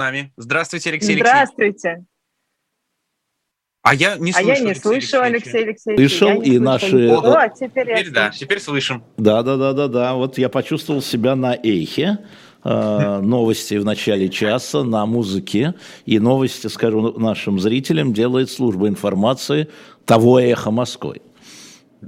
нами. 0.00 0.32
Здравствуйте, 0.36 0.90
Алексей 0.90 1.16
Здравствуйте. 1.16 2.04
А 3.82 3.94
я 3.94 4.16
не 4.16 4.32
слышу. 4.32 4.50
А 4.50 4.54
я 4.54 4.60
не 4.60 4.74
слышу, 4.74 5.20
Алексей 5.22 5.64
Алексеевич. 5.64 6.18
Слышал, 6.18 6.42
и 6.42 6.58
наши... 6.58 7.08
О, 7.08 7.48
теперь, 7.48 7.86
теперь 7.86 8.06
я 8.06 8.10
да, 8.10 8.26
слышу. 8.26 8.38
теперь 8.38 8.60
слышим. 8.60 9.04
Да, 9.16 9.42
да, 9.42 9.56
да, 9.56 9.72
да, 9.72 9.88
да. 9.88 10.14
Вот 10.14 10.36
я 10.36 10.48
почувствовал 10.48 11.00
себя 11.00 11.34
на 11.34 11.54
эхе. 11.54 12.18
Э, 12.62 13.20
Новости 13.22 13.74
в 13.74 13.84
начале 13.86 14.28
часа 14.28 14.84
на 14.84 15.06
музыке. 15.06 15.74
И 16.04 16.18
новости, 16.18 16.66
скажу 16.66 17.18
нашим 17.18 17.58
зрителям, 17.58 18.12
делает 18.12 18.50
служба 18.50 18.86
информации 18.88 19.68
того 20.04 20.38
эхо 20.40 20.70
Москвы. 20.70 21.22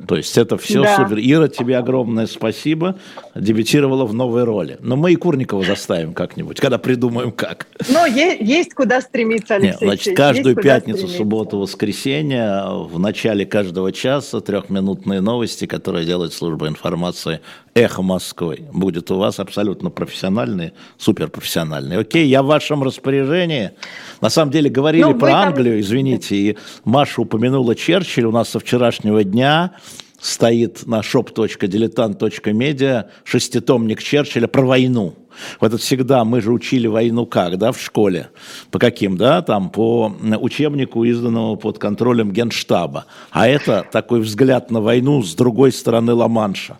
То 0.09 0.17
есть 0.17 0.39
это 0.39 0.57
все 0.57 0.83
Да. 0.83 0.97
супер. 0.97 1.19
Ира, 1.19 1.49
тебе 1.49 1.77
огромное 1.77 2.27
спасибо. 2.27 2.97
Дебютировала 3.35 4.07
в 4.07 4.15
новой 4.15 4.45
роли. 4.45 4.79
Но 4.81 4.97
мы 4.97 5.13
и 5.13 5.17
Курникова 5.17 5.63
заставим 5.65 6.15
как-нибудь, 6.15 6.61
когда 6.61 6.79
придумаем 6.79 7.31
как. 7.31 7.67
Но 7.91 8.07
е- 8.07 8.39
есть 8.41 8.73
куда 8.75 9.03
стремиться, 9.03 9.57
Алексей 9.57 9.71
Нет, 9.73 9.79
значит, 9.81 10.17
каждую 10.17 10.55
есть 10.57 10.63
пятницу, 10.63 11.09
субботу, 11.09 11.59
воскресенье 11.59 12.63
в 12.91 12.99
начале 12.99 13.45
каждого 13.45 13.93
часа 13.93 14.41
трехминутные 14.41 15.21
новости, 15.21 15.67
которые 15.67 16.07
делает 16.07 16.33
служба 16.33 16.69
информации 16.69 17.41
«Эхо 17.75 18.01
Москвы». 18.03 18.61
Будет 18.73 19.11
у 19.11 19.19
вас 19.19 19.41
абсолютно 19.41 19.91
профессиональные, 19.91 20.73
суперпрофессиональные. 20.99 21.99
Окей, 21.99 22.27
я 22.27 22.43
в 22.43 22.47
вашем 22.47 22.83
распоряжении. 22.83 23.73
На 24.21 24.31
самом 24.31 24.51
деле 24.53 24.71
говорили 24.71 25.03
Ну, 25.05 25.19
про 25.19 25.29
там- 25.29 25.49
Англию, 25.49 25.81
извините, 25.81 26.37
и 26.37 26.59
Маша 26.85 27.21
упомянула 27.21 27.75
Черчилля. 27.75 28.29
У 28.29 28.33
нас 28.33 28.49
со 28.49 28.59
вчерашнего 28.59 29.23
дня 29.25 29.73
стоит 30.23 30.87
на 30.87 31.01
shop.diletant.media 31.01 33.07
шеститомник 33.25 34.03
Черчилля 34.03 34.47
про 34.47 34.63
войну. 34.63 35.15
Вот 35.61 35.69
это 35.69 35.79
всегда, 35.79 36.25
мы 36.25 36.41
же 36.41 36.53
учили 36.53 36.87
войну 36.87 37.27
как, 37.27 37.59
да, 37.59 37.73
в 37.73 37.81
школе? 37.81 38.29
По 38.71 38.79
каким, 38.79 39.17
да, 39.17 39.43
там, 39.43 39.71
по 39.71 40.15
учебнику, 40.41 41.05
изданному 41.05 41.57
под 41.57 41.79
контролем 41.79 42.31
Генштаба. 42.31 43.07
А 43.31 43.49
это 43.49 43.85
такой 43.91 44.21
взгляд 44.21 44.71
на 44.71 44.81
войну 44.81 45.23
с 45.23 45.35
другой 45.35 45.73
стороны 45.73 46.15
Ла-Манша. 46.15 46.79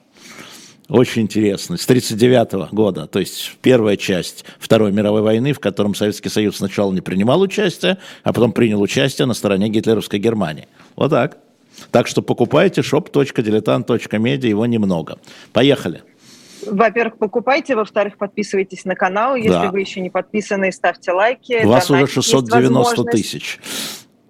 Очень 0.89 1.23
интересно. 1.23 1.79
С 1.79 1.85
1939 1.85 2.73
года, 2.73 3.07
то 3.07 3.19
есть 3.19 3.57
первая 3.63 3.97
часть 3.97 4.45
Второй 4.59 4.93
мировой 4.93 5.23
войны, 5.23 5.55
в 5.55 5.59
котором 5.59 5.95
Советский 5.95 6.29
Союз 6.29 6.59
сначала 6.59 6.93
не 6.93 7.01
принимал 7.01 7.41
участие, 7.41 7.99
а 8.23 8.33
потом 8.33 8.53
принял 8.53 8.81
участие 8.81 9.27
на 9.27 9.35
стороне 9.35 9.69
гитлеровской 9.69 10.19
Германии. 10.19 10.69
Вот 10.95 11.11
так. 11.11 11.39
Так 11.91 12.07
что 12.07 12.23
покупайте 12.23 12.81
shop.diletant.media, 12.83 14.47
его 14.49 14.67
немного. 14.67 15.19
Поехали. 15.53 16.03
Во-первых, 16.67 17.19
покупайте, 17.19 17.75
во-вторых, 17.75 18.17
подписывайтесь 18.17 18.85
на 18.85 18.95
канал. 18.95 19.35
Если 19.35 19.49
Да. 19.51 19.71
вы 19.73 19.81
еще 19.81 20.01
не 20.01 20.11
подписаны, 20.11 20.71
ставьте 20.71 21.11
лайки. 21.13 21.61
У 21.65 21.69
вас 21.69 21.91
уже 21.91 22.01
Донатить 22.01 22.17
есть 22.17 22.27
690 22.29 22.89
возможность. 23.03 23.11
тысяч. 23.31 23.59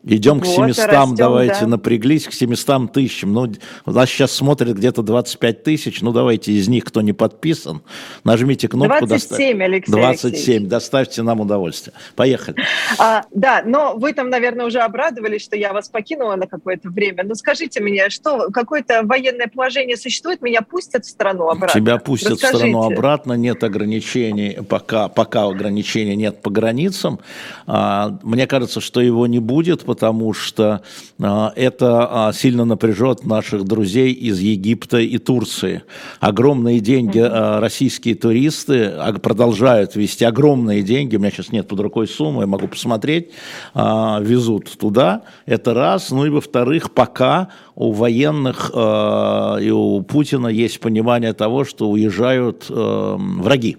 Идем 0.05 0.41
к 0.41 0.47
Вот, 0.47 0.67
700, 0.67 0.87
растем, 0.87 1.15
давайте 1.15 1.61
да. 1.61 1.67
напряглись 1.69 2.27
к 2.27 2.33
700 2.33 2.93
тысячам. 2.93 3.33
Ну, 3.33 3.53
нас 3.87 4.11
сейчас 4.11 4.33
смотрит 4.33 4.77
где-то 4.77 5.03
25 5.03 5.63
тысяч. 5.63 6.01
Ну, 6.01 6.13
давайте 6.13 6.53
из 6.53 6.67
них, 6.67 6.85
кто 6.85 7.03
не 7.03 7.13
подписан, 7.13 7.83
нажмите 8.25 8.67
кнопку. 8.67 9.07
27, 9.07 9.63
Алексей 9.63 9.93
27, 9.93 10.31
Алексеевич. 10.31 10.69
доставьте 10.69 11.23
нам 11.23 11.41
удовольствие. 11.41 11.95
Поехали. 12.17 12.57
А, 12.99 13.23
да, 13.31 13.63
но 13.65 13.95
вы 13.97 14.13
там, 14.13 14.29
наверное, 14.29 14.67
уже 14.67 14.81
обрадовались, 14.81 15.43
что 15.43 15.57
я 15.57 15.73
вас 15.73 15.89
покинула 15.89 16.35
на 16.35 16.49
какое-то 16.49 16.91
время. 16.91 17.23
Ну, 17.23 17.37
скажите 17.37 17.81
мне, 17.81 18.11
что 18.11 18.51
какое-то 18.51 19.03
военное 19.05 19.47
положение 19.47 19.97
существует? 19.97 20.43
Меня 20.43 20.63
пустят 20.63 21.05
в 21.05 21.09
страну 21.11 21.49
обратно? 21.49 21.81
Тебя 21.81 21.99
пустят 21.99 22.41
в 22.41 22.47
страну 22.47 22.79
Расскажите. 22.79 22.95
обратно, 22.95 23.33
нет 23.35 23.63
ограничений, 23.63 24.59
пока, 24.69 25.09
пока 25.09 25.45
ограничений 25.45 26.17
нет 26.17 26.43
по 26.43 26.51
границам. 26.51 27.21
А, 27.69 28.19
Мне 28.25 28.49
кажется, 28.49 28.81
что 28.81 29.01
его 29.01 29.29
не 29.29 29.39
будет, 29.39 29.85
потому 29.93 30.33
что 30.33 30.81
а, 31.21 31.53
это 31.55 32.09
а, 32.29 32.33
сильно 32.33 32.65
напряжет 32.65 33.27
наших 33.27 33.65
друзей 33.65 34.11
из 34.11 34.41
Египта 34.41 34.97
и 34.97 35.19
Турции. 35.19 35.83
Огромные 36.19 36.81
деньги 36.81 37.19
а, 37.19 37.61
российские 37.61 38.15
туристы 38.15 38.91
продолжают 39.23 39.95
вести, 39.95 40.25
огромные 40.25 40.83
деньги, 40.83 41.17
у 41.17 41.19
меня 41.19 41.31
сейчас 41.31 41.53
нет 41.53 41.69
под 41.69 41.81
рукой 41.81 42.09
суммы, 42.09 42.45
я 42.45 42.47
могу 42.47 42.69
посмотреть, 42.69 43.33
везут 43.75 44.79
туда. 44.79 45.25
Это 45.45 45.75
раз. 45.75 46.11
Ну 46.11 46.25
и 46.25 46.31
во-вторых, 46.31 46.93
пока 46.93 47.49
у 47.75 47.93
военных 47.93 48.71
и 48.71 49.71
у 49.71 50.01
Путина 50.09 50.49
есть 50.49 50.81
понимание 50.81 51.35
того, 51.35 51.65
что 51.67 51.91
уезжают 51.91 52.65
враги. 52.69 53.77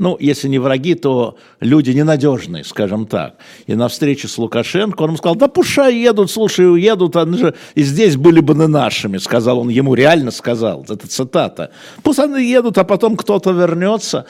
Ну, 0.00 0.16
если 0.18 0.48
не 0.48 0.58
враги, 0.58 0.94
то 0.94 1.36
люди 1.60 1.90
ненадежные, 1.90 2.64
скажем 2.64 3.04
так. 3.04 3.34
И 3.66 3.74
на 3.74 3.86
встрече 3.86 4.28
с 4.28 4.38
Лукашенко 4.38 5.02
он 5.02 5.10
ему 5.10 5.18
сказал, 5.18 5.36
да 5.36 5.46
пушай 5.46 5.94
едут, 5.94 6.30
слушай, 6.30 6.72
уедут, 6.72 7.16
они 7.16 7.36
же 7.36 7.54
и 7.74 7.82
здесь 7.82 8.16
были 8.16 8.40
бы 8.40 8.54
не 8.54 8.66
нашими, 8.66 9.18
сказал 9.18 9.58
он, 9.58 9.68
ему 9.68 9.94
реально 9.94 10.30
сказал, 10.30 10.86
это 10.88 11.06
цитата. 11.06 11.72
Пусть 12.02 12.18
они 12.18 12.42
едут, 12.42 12.78
а 12.78 12.84
потом 12.84 13.14
кто-то 13.14 13.50
вернется. 13.50 14.24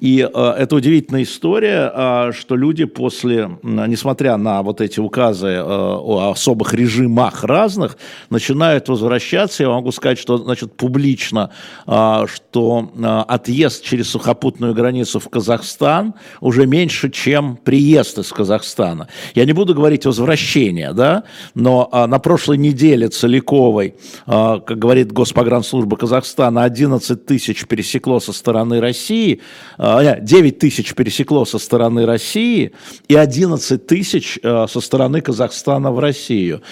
И 0.00 0.26
э, 0.26 0.54
это 0.58 0.76
удивительная 0.76 1.24
история, 1.24 1.92
э, 1.94 2.32
что 2.32 2.56
люди 2.56 2.86
после, 2.86 3.50
несмотря 3.62 4.38
на 4.38 4.62
вот 4.62 4.80
эти 4.80 5.00
указы 5.00 5.48
э, 5.48 5.62
о 5.62 6.30
особых 6.30 6.72
режимах 6.72 7.44
разных, 7.44 7.98
начинают 8.30 8.88
возвращаться. 8.88 9.64
Я 9.64 9.68
могу 9.68 9.92
сказать, 9.92 10.18
что, 10.18 10.38
значит, 10.38 10.72
публично, 10.72 11.50
э, 11.86 12.24
что 12.26 12.90
э, 12.96 13.24
отъезд 13.28 13.84
через 13.84 14.08
сухопутную 14.08 14.72
границу 14.72 15.09
в 15.18 15.28
Казахстан 15.28 16.14
уже 16.40 16.66
меньше, 16.66 17.10
чем 17.10 17.56
приезд 17.56 18.18
из 18.18 18.30
Казахстана. 18.30 19.08
Я 19.34 19.44
не 19.44 19.52
буду 19.52 19.74
говорить 19.74 20.06
возвращение, 20.06 20.92
да, 20.92 21.24
но 21.54 21.88
а, 21.90 22.06
на 22.06 22.18
прошлой 22.18 22.58
неделе 22.58 23.08
Целиковой, 23.08 23.96
а, 24.26 24.60
как 24.60 24.78
говорит 24.78 25.12
Госпогранслужба 25.12 25.96
Казахстана, 25.96 26.64
11 26.64 27.26
тысяч 27.26 27.66
пересекло 27.66 28.20
со 28.20 28.32
стороны 28.32 28.80
России, 28.80 29.40
а, 29.78 30.02
нет, 30.02 30.24
9 30.24 30.58
тысяч 30.58 30.94
пересекло 30.94 31.44
со 31.44 31.58
стороны 31.58 32.06
России 32.06 32.72
и 33.08 33.14
11 33.14 33.86
тысяч 33.86 34.38
а, 34.42 34.66
со 34.68 34.80
стороны 34.80 35.20
Казахстана 35.20 35.90
в 35.90 35.98
Россию. 35.98 36.62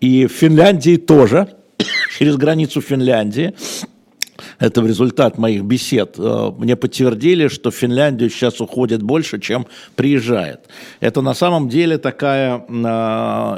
И 0.00 0.26
в 0.26 0.32
Финляндии 0.32 0.96
тоже, 0.96 1.48
через 2.18 2.36
границу 2.36 2.80
Финляндии, 2.80 3.54
это 4.58 4.82
в 4.82 4.86
результат 4.86 5.38
моих 5.38 5.62
бесед, 5.62 6.16
э, 6.18 6.52
мне 6.58 6.76
подтвердили, 6.76 7.48
что 7.48 7.70
в 7.70 7.74
Финляндию 7.74 8.30
сейчас 8.30 8.60
уходит 8.60 9.02
больше, 9.02 9.40
чем 9.40 9.66
приезжает. 9.94 10.60
Это 11.00 11.22
на 11.22 11.34
самом 11.34 11.68
деле 11.68 11.98
такая 11.98 12.64
э, 12.68 12.72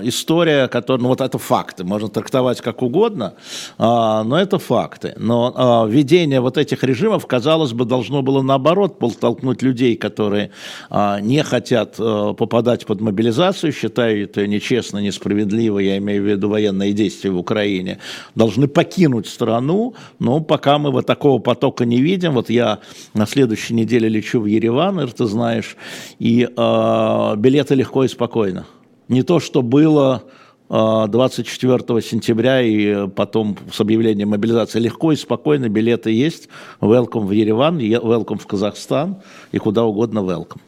история, 0.03 0.69
которая, 0.69 1.03
ну 1.03 1.09
вот 1.09 1.21
это 1.21 1.39
факты, 1.39 1.85
можно 1.85 2.09
трактовать 2.09 2.61
как 2.61 2.83
угодно, 2.83 3.35
э, 3.79 3.83
но 3.83 4.39
это 4.41 4.59
факты. 4.59 5.15
Но 5.17 5.87
введение 5.89 6.41
вот 6.41 6.59
этих 6.59 6.85
режимов, 6.85 7.27
казалось 7.27 7.73
бы, 7.73 7.85
должно 7.85 8.23
было 8.23 8.43
наоборот 8.43 8.99
подтолкнуть 8.99 9.63
людей, 9.63 9.97
которые 9.97 10.51
не 10.91 11.43
хотят 11.43 11.97
попадать 11.97 12.87
под 12.87 13.01
мобилизацию, 13.01 13.73
считают 13.73 14.29
это 14.31 14.47
нечестно, 14.47 14.99
несправедливо, 14.99 15.79
я 15.79 15.99
имею 15.99 16.23
в 16.23 16.27
виду 16.27 16.49
военные 16.49 16.93
действия 16.93 17.31
в 17.31 17.39
Украине, 17.39 17.99
должны 18.35 18.69
покинуть 18.69 19.27
страну, 19.27 19.95
но 20.19 20.41
пока 20.41 20.68
мы 20.77 20.91
вот 20.91 21.07
такого 21.07 21.39
потока 21.39 21.87
не 21.87 22.03
видим. 22.03 22.35
Вот 22.35 22.51
я 22.51 22.81
на 23.15 23.27
следующей 23.27 23.73
неделе 23.73 24.09
лечу 24.09 24.41
в 24.41 24.47
Ереван, 24.47 25.01
Ир, 25.01 25.13
ты 25.13 25.25
знаешь, 25.25 25.77
и 26.19 26.43
э, 26.43 27.37
билеты 27.37 27.75
легко 27.75 28.05
и 28.05 28.09
спокойно. 28.09 28.67
Не 29.09 29.23
то, 29.23 29.41
что 29.41 29.63
было 29.63 30.25
э, 30.69 31.07
24 31.09 32.03
сентября 32.03 32.61
и 32.61 33.09
потом 33.09 33.57
с 33.73 33.81
объявлением 33.81 34.31
мобилизации. 34.31 34.81
Легко 34.81 35.13
и 35.13 35.17
спокойно 35.17 35.71
билеты 35.71 36.11
есть. 36.11 36.49
Welcome 36.81 37.25
в 37.27 37.31
Ереван, 37.31 37.79
welcome 37.79 38.39
в 38.39 38.47
Казахстан 38.47 39.23
и 39.53 39.59
куда 39.59 39.85
угодно 39.85 40.19
welcome. 40.19 40.61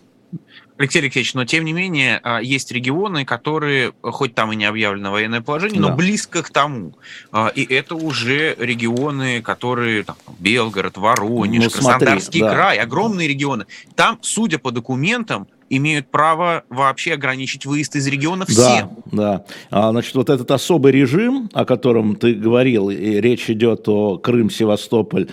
Алексей 0.81 1.01
Алексеевич, 1.01 1.35
но 1.35 1.45
тем 1.45 1.65
не 1.65 1.73
менее 1.73 2.21
а, 2.23 2.41
есть 2.41 2.73
регионы, 2.73 3.25
которые, 3.25 3.93
хоть 4.03 4.35
там 4.35 4.53
и 4.53 4.57
не 4.57 4.65
объявлено 4.65 5.13
военное 5.13 5.43
положение, 5.43 5.81
но 5.81 5.89
Да. 5.89 5.95
близко 5.95 6.43
к 6.43 6.51
тому. 6.51 6.95
А, 7.33 7.49
И 7.55 7.63
это 7.65 7.95
уже 7.95 8.57
регионы, 8.59 9.43
которые 9.43 10.05
там, 10.05 10.17
Белгород, 10.39 10.97
Воронеж, 10.97 11.65
Ну, 11.65 11.71
смотри, 11.71 12.07
Краснодарский 12.07 12.41
да. 12.41 12.55
край, 12.55 12.79
огромные 12.79 13.29
регионы. 13.29 13.67
Там, 13.95 14.19
судя 14.23 14.59
по 14.59 14.71
документам, 14.71 15.47
имеют 15.69 16.09
право 16.11 16.65
вообще 16.69 17.13
ограничить 17.15 17.65
выезд 17.67 17.95
из 17.95 18.07
региона 18.09 18.45
всем. 18.47 18.91
Да, 19.13 19.13
да. 19.13 19.45
А, 19.71 19.91
значит, 19.91 20.15
вот 20.15 20.31
этот 20.31 20.51
особый 20.51 20.93
режим, 20.93 21.49
о 21.53 21.65
котором 21.65 22.17
ты 22.17 22.35
говорил, 22.35 22.91
и 22.91 23.21
речь 23.21 23.49
идет 23.51 23.87
о 23.87 24.17
Крым, 24.19 24.51
Севастополь, 24.51 25.29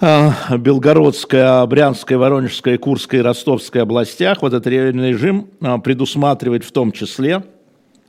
Белгородская, 0.00 1.64
Брянская, 1.66 2.18
Воронежская, 2.18 2.78
Курская 2.78 3.20
и 3.20 3.24
Ростовская 3.24 3.84
областях, 3.84 4.42
вот 4.42 4.52
этот 4.52 4.66
режим 4.66 5.48
а, 5.60 5.78
предусматривает 5.78 6.64
в 6.64 6.72
том 6.72 6.92
числе 6.92 7.42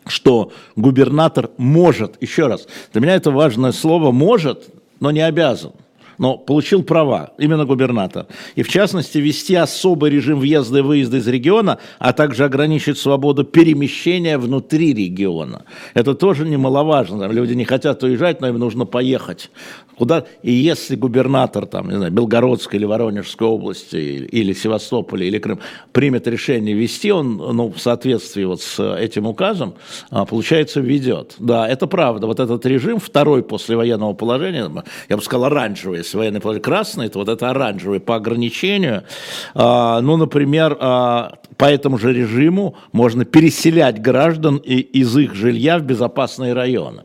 что 0.07 0.51
губернатор 0.75 1.49
может, 1.57 2.21
еще 2.21 2.47
раз, 2.47 2.67
для 2.93 3.01
меня 3.01 3.15
это 3.15 3.31
важное 3.31 3.71
слово, 3.71 4.11
может, 4.11 4.67
но 4.99 5.11
не 5.11 5.21
обязан. 5.21 5.71
но 6.17 6.37
получил 6.37 6.83
права, 6.83 7.31
именно 7.37 7.65
губернатор. 7.65 8.27
И 8.55 8.63
в 8.63 8.69
частности, 8.69 9.17
ввести 9.17 9.53
особый 9.55 10.11
режим 10.11 10.39
въезда 10.39 10.79
и 10.79 10.81
выезда 10.81 11.17
из 11.17 11.27
региона, 11.27 11.79
а 11.99 12.13
также 12.13 12.45
ограничить 12.45 12.97
свободу 12.97 13.43
перемещения 13.43 14.37
внутри 14.37 14.93
региона. 14.93 15.63
Это 15.93 16.13
тоже 16.13 16.47
немаловажно. 16.47 17.25
Люди 17.25 17.53
не 17.53 17.65
хотят 17.65 18.01
уезжать, 18.03 18.39
но 18.39 18.47
им 18.47 18.59
нужно 18.59 18.85
поехать. 18.85 19.51
Куда? 19.97 20.25
И 20.43 20.51
если 20.51 20.95
губернатор 20.95 21.65
там, 21.65 21.89
не 21.89 21.95
знаю, 21.95 22.11
Белгородской 22.11 22.77
или 22.79 22.85
Воронежской 22.85 23.47
области, 23.47 23.95
или, 23.95 24.25
или 24.25 24.53
Севастополя, 24.53 25.25
или 25.25 25.39
Крым 25.39 25.59
примет 25.93 26.27
решение 26.27 26.75
ввести, 26.75 27.11
он 27.11 27.37
ну, 27.37 27.71
в 27.71 27.79
соответствии 27.79 28.43
вот 28.43 28.61
с 28.61 28.95
этим 28.97 29.25
указом, 29.25 29.75
а, 30.09 30.25
получается, 30.25 30.81
введет. 30.81 31.35
Да, 31.39 31.67
это 31.67 31.87
правда. 31.87 32.27
Вот 32.27 32.39
этот 32.39 32.65
режим, 32.65 32.99
второй 32.99 33.43
после 33.43 33.77
военного 33.77 34.13
положения, 34.13 34.69
я 35.09 35.17
бы 35.17 35.23
сказал, 35.23 35.45
оранжевый, 35.45 35.99
если 35.99 36.17
военное 36.17 36.41
положение 36.41 36.63
красный, 36.63 37.09
то 37.09 37.19
вот 37.19 37.29
это 37.29 37.49
оранжевый 37.49 37.99
по 37.99 38.15
ограничению. 38.15 39.03
А, 39.53 40.01
ну, 40.01 40.17
например, 40.17 40.77
а, 40.79 41.35
по 41.57 41.65
этому 41.65 41.97
же 41.97 42.13
режиму 42.13 42.75
можно 42.91 43.23
переселять 43.23 44.01
граждан 44.01 44.57
из 44.57 45.15
их 45.17 45.35
жилья 45.35 45.77
в 45.77 45.83
безопасные 45.83 46.53
районы 46.53 47.03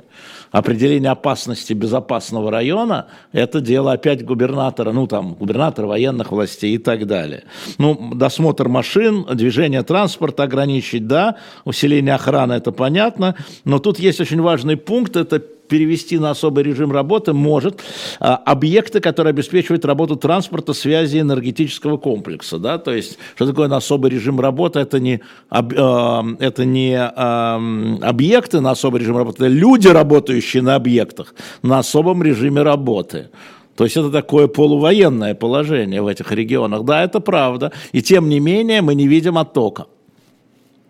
определение 0.50 1.11
опасности 1.11 1.73
безопасного 1.73 2.50
района, 2.50 3.06
это 3.32 3.61
дело 3.61 3.93
опять 3.93 4.25
губернатора, 4.25 4.93
ну 4.93 5.06
там, 5.06 5.35
губернатора 5.35 5.87
военных 5.87 6.32
властей 6.32 6.75
и 6.75 6.79
так 6.79 7.06
далее. 7.06 7.44
Ну, 7.79 8.14
досмотр 8.14 8.69
машин, 8.69 9.26
движение 9.32 9.82
транспорта 9.82 10.43
ограничить, 10.44 11.06
да, 11.06 11.37
усиление 11.64 12.14
охраны, 12.14 12.55
это 12.55 12.73
понятно, 12.73 13.37
но 13.64 13.79
тут 13.79 13.99
есть 13.99 14.20
очень 14.20 14.41
важный 14.41 14.76
пункт, 14.76 15.17
это 15.17 15.43
перевести 15.70 16.19
на 16.19 16.31
особый 16.31 16.64
режим 16.64 16.93
работы 16.93 17.32
может 17.32 17.81
а, 18.19 18.37
объекты, 18.37 19.00
которые 19.00 19.31
обеспечивают 19.31 19.84
работу 19.84 20.17
транспорта, 20.17 20.75
связи 20.75 21.20
энергетического 21.20 21.96
комплекса. 21.96 22.58
Да? 22.58 22.78
То 22.78 22.93
есть, 22.93 23.19
что 23.37 23.46
такое 23.46 23.69
на 23.69 23.76
особый 23.76 24.11
режим 24.11 24.40
работы? 24.40 24.81
Это 24.81 24.99
не, 24.99 25.20
об, 25.49 25.72
э, 25.72 26.37
это 26.40 26.64
не 26.64 26.94
э, 26.94 28.05
объекты 28.05 28.61
на 28.61 28.72
особый 28.72 29.00
режим 29.00 29.17
работы, 29.17 29.44
это 29.44 29.46
люди, 29.46 29.88
работающие 29.88 30.62
на 30.62 30.75
объектах 30.75 31.34
на 31.62 31.78
особом 31.78 32.23
режиме 32.23 32.62
работы. 32.62 33.31
То 33.76 33.84
есть 33.84 33.96
это 33.96 34.11
такое 34.11 34.49
полувоенное 34.49 35.34
положение 35.34 36.02
в 36.02 36.08
этих 36.08 36.32
регионах. 36.32 36.84
Да, 36.84 37.02
это 37.05 37.20
правда. 37.20 37.73
И 37.93 38.02
тем 38.02 38.28
не 38.28 38.40
менее 38.40 38.82
мы 38.82 38.94
не 38.94 39.06
видим 39.06 39.38
оттока. 39.38 39.87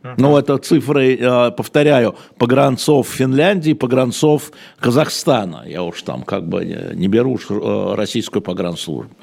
Ну, 0.03 0.39
это 0.39 0.57
цифры, 0.59 1.17
э, 1.17 1.51
повторяю, 1.51 2.17
погранцов 2.39 3.09
Финляндии, 3.09 3.75
погранцов 3.75 4.51
Казахстана. 4.79 5.65
Я 5.67 5.83
уж 5.83 6.03
там 6.03 6.23
как 6.23 6.49
бы 6.49 6.65
не 6.95 7.09
беру 7.09 7.39
э, 7.39 7.95
российскую 7.95 8.43
погранслужбу. 8.43 9.15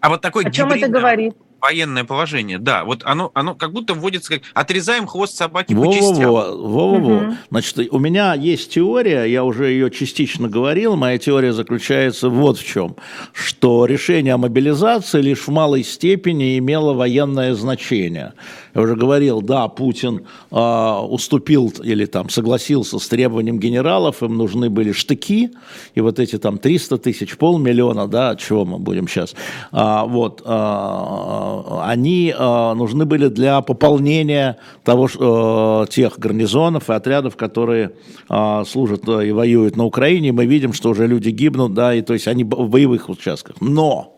А 0.00 0.10
вот 0.10 0.20
такой 0.20 0.44
О 0.44 0.50
чем 0.50 0.70
это 0.70 0.88
говорит? 0.88 1.34
военное 1.60 2.04
положение, 2.04 2.58
да, 2.58 2.84
вот 2.84 3.02
оно, 3.04 3.30
оно 3.34 3.54
как 3.54 3.72
будто 3.72 3.94
вводится 3.94 4.34
как 4.34 4.42
отрезаем 4.54 5.06
хвост 5.06 5.36
собаки 5.36 5.74
во, 5.74 5.86
по 5.86 5.92
частям. 5.92 6.30
Во, 6.30 6.56
во, 6.56 6.88
во, 6.88 6.98
во. 6.98 7.34
Значит, 7.50 7.78
у 7.90 7.98
меня 7.98 8.34
есть 8.34 8.72
теория, 8.72 9.24
я 9.24 9.44
уже 9.44 9.70
ее 9.70 9.90
частично 9.90 10.48
говорил, 10.48 10.96
моя 10.96 11.18
теория 11.18 11.52
заключается 11.52 12.28
вот 12.28 12.58
в 12.58 12.66
чем, 12.66 12.96
что 13.32 13.86
решение 13.86 14.34
о 14.34 14.38
мобилизации 14.38 15.20
лишь 15.20 15.40
в 15.40 15.48
малой 15.48 15.82
степени 15.82 16.58
имело 16.58 16.92
военное 16.92 17.54
значение. 17.54 18.34
Я 18.74 18.80
уже 18.82 18.96
говорил, 18.96 19.42
да, 19.42 19.68
Путин 19.68 20.26
э, 20.50 20.98
уступил 21.08 21.72
или 21.82 22.06
там 22.06 22.28
согласился 22.28 22.98
с 22.98 23.08
требованием 23.08 23.58
генералов, 23.58 24.22
им 24.22 24.36
нужны 24.36 24.70
были 24.70 24.92
штыки, 24.92 25.50
и 25.94 26.00
вот 26.00 26.18
эти 26.18 26.38
там 26.38 26.58
300 26.58 26.98
тысяч, 26.98 27.36
полмиллиона, 27.36 28.08
да, 28.08 28.30
от 28.30 28.40
чего 28.40 28.64
мы 28.64 28.78
будем 28.78 29.08
сейчас, 29.08 29.34
а, 29.72 30.04
вот, 30.04 30.42
а, 30.44 31.84
они 31.86 32.34
а, 32.36 32.74
нужны 32.74 33.04
были 33.04 33.28
для 33.28 33.60
пополнения 33.60 34.58
того, 34.84 35.08
а, 35.18 35.86
тех 35.86 36.18
гарнизонов 36.18 36.90
и 36.90 36.92
отрядов, 36.92 37.36
которые 37.36 37.92
а, 38.28 38.64
служат 38.64 39.08
и 39.08 39.32
воюют 39.32 39.76
на 39.76 39.84
Украине. 39.84 40.32
Мы 40.32 40.46
видим, 40.46 40.72
что 40.72 40.90
уже 40.90 41.06
люди 41.06 41.30
гибнут, 41.30 41.74
да, 41.74 41.94
и 41.94 42.02
то 42.02 42.12
есть 42.12 42.28
они 42.28 42.44
в 42.44 42.68
боевых 42.68 43.08
участках. 43.08 43.56
Но, 43.60 44.14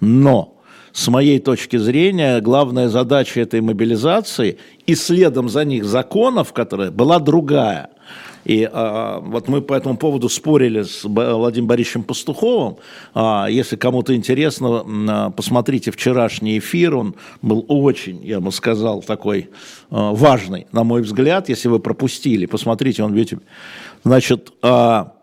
но, 0.00 0.53
с 0.94 1.08
моей 1.08 1.40
точки 1.40 1.76
зрения, 1.76 2.40
главная 2.40 2.88
задача 2.88 3.40
этой 3.40 3.60
мобилизации 3.60 4.58
и 4.86 4.94
следом 4.94 5.48
за 5.48 5.64
них 5.64 5.84
законов, 5.84 6.52
которые 6.52 6.92
была 6.92 7.18
другая. 7.18 7.90
И 8.44 8.68
а, 8.70 9.20
вот 9.20 9.48
мы 9.48 9.60
по 9.60 9.74
этому 9.74 9.96
поводу 9.96 10.28
спорили 10.28 10.82
с 10.82 11.02
Владимиром 11.02 11.66
Борисовичем 11.66 12.04
Пастуховым. 12.04 12.76
А, 13.12 13.48
если 13.50 13.74
кому-то 13.74 14.14
интересно, 14.14 14.84
а, 15.08 15.30
посмотрите 15.30 15.90
вчерашний 15.90 16.58
эфир. 16.58 16.94
Он 16.94 17.16
был 17.42 17.64
очень, 17.66 18.24
я 18.24 18.40
бы 18.40 18.52
сказал, 18.52 19.02
такой 19.02 19.50
а, 19.90 20.12
важный, 20.12 20.68
на 20.70 20.84
мой 20.84 21.02
взгляд. 21.02 21.48
Если 21.48 21.68
вы 21.68 21.80
пропустили, 21.80 22.46
посмотрите, 22.46 23.02
он 23.02 23.14
ведь... 23.14 23.34
Значит, 24.04 24.52
а, 24.60 25.13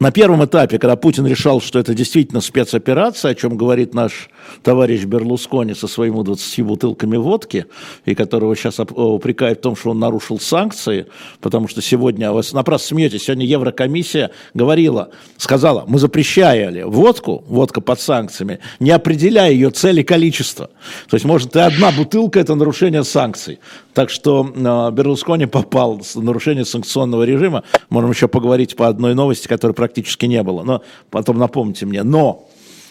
на 0.00 0.12
первом 0.12 0.44
этапе, 0.44 0.78
когда 0.78 0.94
Путин 0.94 1.26
решал, 1.26 1.60
что 1.60 1.78
это 1.78 1.92
действительно 1.92 2.40
спецоперация, 2.40 3.32
о 3.32 3.34
чем 3.34 3.56
говорит 3.56 3.94
наш 3.94 4.30
товарищ 4.62 5.04
Берлускони 5.04 5.74
со 5.74 5.88
своими 5.88 6.22
20 6.22 6.62
бутылками 6.62 7.16
водки, 7.16 7.66
и 8.04 8.14
которого 8.14 8.54
сейчас 8.54 8.78
упрекают 8.78 9.58
в 9.58 9.62
том, 9.62 9.76
что 9.76 9.90
он 9.90 9.98
нарушил 9.98 10.38
санкции, 10.38 11.06
потому 11.40 11.66
что 11.66 11.82
сегодня, 11.82 12.30
вы 12.32 12.42
напрасно 12.52 12.88
смеетесь, 12.88 13.24
сегодня 13.24 13.44
Еврокомиссия 13.44 14.30
говорила, 14.54 15.10
сказала, 15.36 15.84
мы 15.88 15.98
запрещали 15.98 16.82
водку, 16.82 17.44
водка 17.48 17.80
под 17.80 18.00
санкциями, 18.00 18.60
не 18.78 18.92
определяя 18.92 19.50
ее 19.50 19.70
цели 19.70 20.02
количества. 20.02 20.70
То 21.08 21.14
есть, 21.14 21.24
может, 21.24 21.56
и 21.56 21.58
одна 21.58 21.90
бутылка– 21.90 22.38
это 22.40 22.54
нарушение 22.54 23.02
санкций. 23.02 23.58
Так 23.94 24.10
что 24.10 24.48
э, 24.54 24.90
Берлускони 24.92 25.46
попал 25.46 26.00
в 26.00 26.22
нарушение 26.22 26.64
санкционного 26.64 27.24
режима. 27.24 27.64
Можем 27.90 28.12
еще 28.12 28.28
поговорить 28.28 28.76
по 28.76 28.86
одной 28.86 29.14
новости, 29.14 29.48
которая 29.48 29.74
практически 29.88 30.26
не 30.26 30.42
было. 30.42 30.62
Но 30.62 30.82
потом 31.10 31.38
напомните 31.38 31.86
мне. 31.86 32.02
Но, 32.02 32.48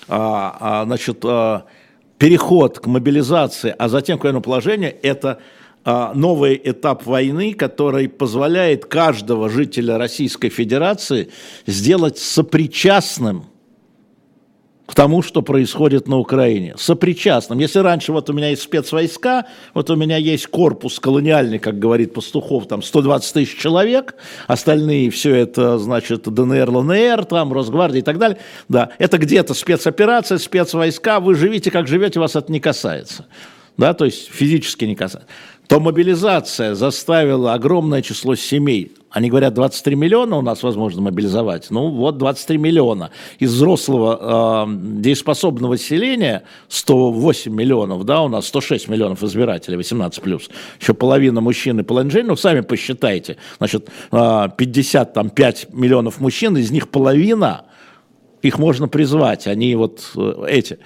а, 0.07 0.57
а, 0.59 0.85
значит, 0.85 1.19
а, 1.23 1.65
переход 2.17 2.79
к 2.79 2.87
мобилизации, 2.87 3.73
а 3.77 3.87
затем 3.89 4.17
к 4.17 4.23
военному 4.23 4.43
положению– 4.43 4.95
это 5.01 5.39
а, 5.85 6.13
новый 6.13 6.59
этап 6.63 7.05
войны, 7.05 7.53
который 7.53 8.09
позволяет 8.09 8.85
каждого 8.85 9.49
жителя 9.49 9.97
Российской 9.97 10.49
Федерации 10.49 11.29
сделать 11.65 12.17
сопричастным– 12.17 13.45
к 14.87 14.95
тому, 14.95 15.21
что 15.21 15.41
происходит 15.41 16.07
на 16.07 16.17
Украине, 16.17 16.73
сопричастным. 16.77 17.59
Если 17.59 17.79
раньше 17.79 18.13
вот 18.13 18.29
у 18.29 18.33
меня 18.33 18.49
есть 18.49 18.61
спецвойска, 18.61 19.45
вот 19.73 19.89
у 19.89 19.95
меня 19.97 20.15
есть 20.15 20.47
корпус 20.47 20.99
колониальный, 20.99 21.59
как 21.59 21.77
говорит 21.77 22.13
Пастухов, 22.13 22.67
там 22.67 22.81
120 22.81 23.33
тысяч 23.33 23.57
человек, 23.57 24.15
остальные 24.47 25.11
все 25.11 25.35
это, 25.35 25.77
значит, 25.77 26.23
ДНР, 26.23 26.69
ЛНР, 26.69 27.25
там, 27.25 27.51
Росгвардия 27.51 27.99
и 27.99 28.03
так 28.03 28.17
далее, 28.17 28.39
да, 28.69 28.91
это 28.97 29.17
где-то 29.17 29.53
спецоперация, 29.53 30.37
спецвойска, 30.37 31.19
вы 31.19 31.35
живите, 31.35 31.69
как 31.69 31.87
живете, 31.87 32.21
вас 32.21 32.37
это 32.37 32.49
не 32.49 32.61
касается, 32.61 33.25
да, 33.75 33.93
то 33.93 34.05
есть 34.05 34.31
физически 34.31 34.85
не 34.85 34.95
касается. 34.95 35.27
То 35.67 35.81
мобилизация 35.81 36.75
заставила 36.75 37.53
огромное 37.53 38.01
число 38.01 38.35
семей, 38.35 38.93
они 39.09 39.29
говорят, 39.29 39.53
23 39.53 39.95
миллиона 39.95 40.37
у 40.37 40.41
нас 40.41 40.63
возможно 40.63 41.01
мобилизовать. 41.01 41.67
Ну 41.69 41.89
вот 41.89 42.17
23 42.17 42.57
миллиона. 42.57 43.11
Из 43.39 43.53
взрослого 43.53 44.65
э, 44.67 44.73
дееспособного 44.99 45.73
населения 45.73 46.43
108 46.67 47.53
миллионов, 47.53 48.03
да, 48.03 48.21
у 48.21 48.27
нас 48.27 48.47
106 48.47 48.89
миллионов 48.89 49.23
избирателей, 49.23 49.77
18 49.77 50.21
плюс. 50.21 50.49
Еще 50.79 50.93
половина 50.93 51.39
мужчин 51.39 51.79
и 51.79 51.83
половина 51.83 52.11
женщин. 52.11 52.27
Ну, 52.27 52.35
сами 52.35 52.61
посчитайте. 52.61 53.37
Значит, 53.59 53.89
э, 54.11 54.49
55 54.57 55.67
миллионов 55.73 56.19
мужчин, 56.19 56.57
из 56.57 56.71
них 56.71 56.89
половина, 56.89 57.65
их 58.41 58.59
можно 58.59 58.89
призвать. 58.89 59.47
Они 59.47 59.73
вот 59.75 60.11
э, 60.15 60.45
эти. 60.49 60.79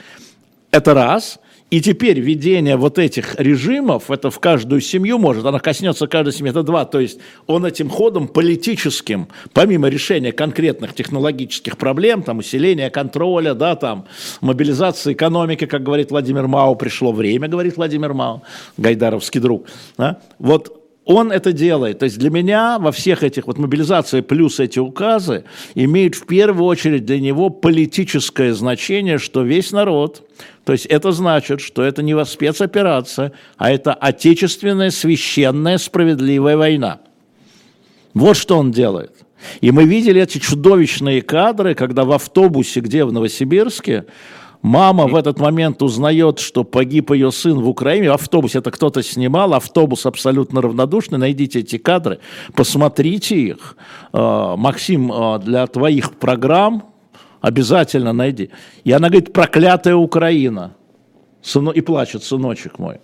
Это 0.72 0.94
раз– 0.94 1.40
и 1.72 1.80
теперь 1.80 2.20
введение 2.20 2.76
вот 2.76 3.00
этих 3.00 3.40
режимов, 3.40 4.12
это 4.12 4.30
в 4.30 4.40
каждую 4.40 4.82
семью 4.82 5.18
может, 5.18 5.46
она 5.46 5.60
коснется 5.60 6.06
каждой 6.06 6.34
семьи, 6.34 6.52
это 6.52 6.64
два. 6.64 6.84
То 6.84 7.00
есть 7.00 7.20
он 7.48 7.66
этим 7.66 7.90
ходом 7.90 8.28
политическим, 8.28 9.30
помимо 9.54 9.88
решения 9.88 10.34
конкретных 10.34 10.94
технологических 10.94 11.78
проблем, 11.78 12.24
там 12.24 12.40
усиления 12.40 12.90
контроля, 12.90 13.54
да, 13.54 13.78
там 13.78 14.06
мобилизации 14.42 15.14
экономики, 15.14 15.66
как 15.66 15.82
говорит 15.82 16.12
Владимир 16.12 16.48
Мау, 16.48 16.76
пришло 16.76 17.14
время, 17.14 17.48
говорит 17.48 17.78
Владимир 17.78 18.14
Мау, 18.14 18.44
гайдаровский 18.76 19.40
друг. 19.40 19.66
Да? 19.98 20.20
Вот 20.40 20.81
он 21.06 21.32
это 21.32 21.52
делает. 21.52 22.00
То 22.00 22.06
есть 22.06 22.18
для 22.20 22.30
меня 22.30 22.78
во 22.80 22.92
всех 22.92 23.24
этих 23.24 23.48
вот 23.48 23.58
мобилизации 23.58 24.22
плюс 24.22 24.60
эти 24.60 24.80
указы 24.80 25.46
имеют 25.74 26.16
в 26.16 26.26
первую 26.26 26.66
очередь 26.66 27.06
для 27.06 27.20
него 27.20 27.50
политическое 27.50 28.54
значение, 28.54 29.18
что 29.18 29.42
весь 29.42 29.72
народ, 29.72 30.28
то 30.64 30.74
есть 30.74 30.86
это 30.86 31.12
значит, 31.12 31.62
что 31.62 31.84
это 31.84 32.04
не 32.04 32.26
спецоперация, 32.26 33.34
а 33.58 33.72
это 33.72 33.94
отечественная, 33.94 34.92
священная, 34.92 35.78
справедливая 35.78 36.56
война. 36.56 37.00
Вот 38.14 38.38
что 38.38 38.58
он 38.58 38.72
делает. 38.72 39.14
И 39.62 39.72
мы 39.72 39.86
видели 39.86 40.22
эти 40.22 40.38
чудовищные 40.38 41.24
кадры, 41.24 41.74
когда 41.74 42.04
в 42.04 42.12
автобусе, 42.12 42.80
где 42.80 43.06
в 43.06 43.12
Новосибирске, 43.12 44.06
Мама 44.62 45.08
в 45.08 45.16
этот 45.16 45.40
момент 45.40 45.82
узнает, 45.82 46.40
что 46.40 46.64
погиб 46.64 47.12
ее 47.12 47.32
сын 47.32 47.60
в 47.60 47.68
Украине. 47.68 48.12
Автобус, 48.12 48.56
это 48.56 48.70
кто-то 48.70 49.02
снимал, 49.02 49.54
автобус 49.56 50.06
абсолютно 50.06 50.62
равнодушный. 50.62 51.18
Найдите 51.18 51.60
эти 51.60 51.78
кадры, 51.78 52.20
посмотрите 52.54 53.36
их. 53.36 53.76
А, 54.14 54.56
Максим, 54.56 55.12
а, 55.12 55.40
для 55.40 55.66
твоих 55.66 56.14
программ 56.14 56.94
обязательно 57.42 58.14
найди. 58.14 58.52
И 58.84 58.92
она 58.92 59.10
говорит, 59.10 59.34
проклятая 59.34 59.96
Украина. 59.96 60.76
Сыно... 61.42 61.72
И 61.72 61.82
плачет, 61.82 62.24
сыночек 62.24 62.78
мой. 62.78 63.00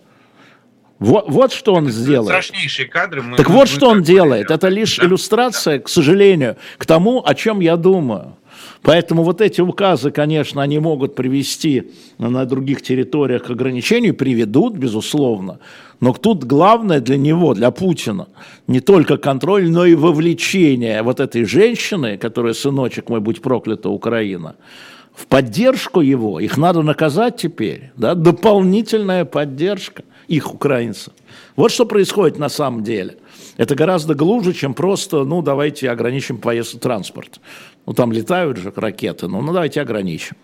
Вот, 1.00 1.26
вот 1.28 1.54
что 1.54 1.74
он 1.74 1.90
сделает. 1.90 2.30
Страшнейшие 2.30 2.88
кадры. 2.88 3.22
Мы, 3.22 3.38
так 3.38 3.50
мы, 3.50 3.56
вот 3.56 3.62
мы 3.62 3.68
что 3.68 3.90
он 3.90 4.04
делает. 4.04 4.52
Это 4.52 4.68
лишь 4.68 4.98
да? 4.98 5.06
иллюстрация, 5.06 5.80
к 5.80 5.90
сожалению, 5.90 6.58
к 6.78 6.86
тому, 6.86 7.24
о 7.26 7.34
чем 7.36 7.60
я 7.60 7.78
думаю. 7.78 8.38
Поэтому 8.82 9.24
вот 9.24 9.42
эти 9.42 9.62
указы, 9.62 10.12
конечно, 10.12 10.62
они 10.62 10.80
могут 10.80 11.16
привести 11.16 11.92
на 12.18 12.46
других 12.46 12.82
территориях 12.82 13.44
к 13.44 13.50
ограничению, 13.50 14.14
приведут, 14.14 14.76
безусловно. 14.76 15.60
Но 16.00 16.14
тут 16.14 16.44
главное 16.44 17.00
для 17.00 17.18
него, 17.18 17.54
для 17.54 17.72
Путина, 17.72 18.28
не 18.68 18.80
только 18.80 19.18
контроль, 19.18 19.70
но 19.70 19.86
и 19.86 19.96
вовлечение 19.96 21.02
вот 21.02 21.20
этой 21.20 21.46
женщины, 21.46 22.18
которая 22.18 22.54
сыночек 22.54 23.10
мой, 23.10 23.20
будь 23.20 23.42
проклята, 23.42 23.90
Украина, 23.90 24.56
в 25.16 25.26
поддержку 25.26 26.02
его, 26.02 26.40
их 26.40 26.58
надо 26.58 26.84
наказать 26.84 27.38
теперь, 27.38 27.92
да, 27.98 28.14
дополнительная 28.14 29.26
поддержка 29.26 30.04
их, 30.28 30.54
украинцев. 30.54 31.14
Вот 31.58 31.72
что 31.72 31.86
происходит 31.86 32.38
на 32.38 32.50
самом 32.50 32.84
деле. 32.84 33.18
Это 33.58 33.74
гораздо 33.76 34.14
глубже, 34.14 34.54
чем 34.54 34.76
просто, 34.76 35.24
ну, 35.24 35.42
давайте 35.42 35.90
ограничим 35.90 36.38
поездку 36.38 36.78
транспорт. 36.78 37.42
Ну, 37.88 37.94
там 37.94 38.12
летают 38.12 38.58
же 38.58 38.72
ракеты, 38.74 39.28
ну, 39.28 39.42
ну 39.42 39.52
давайте 39.52 39.82
ограничим. 39.82 40.38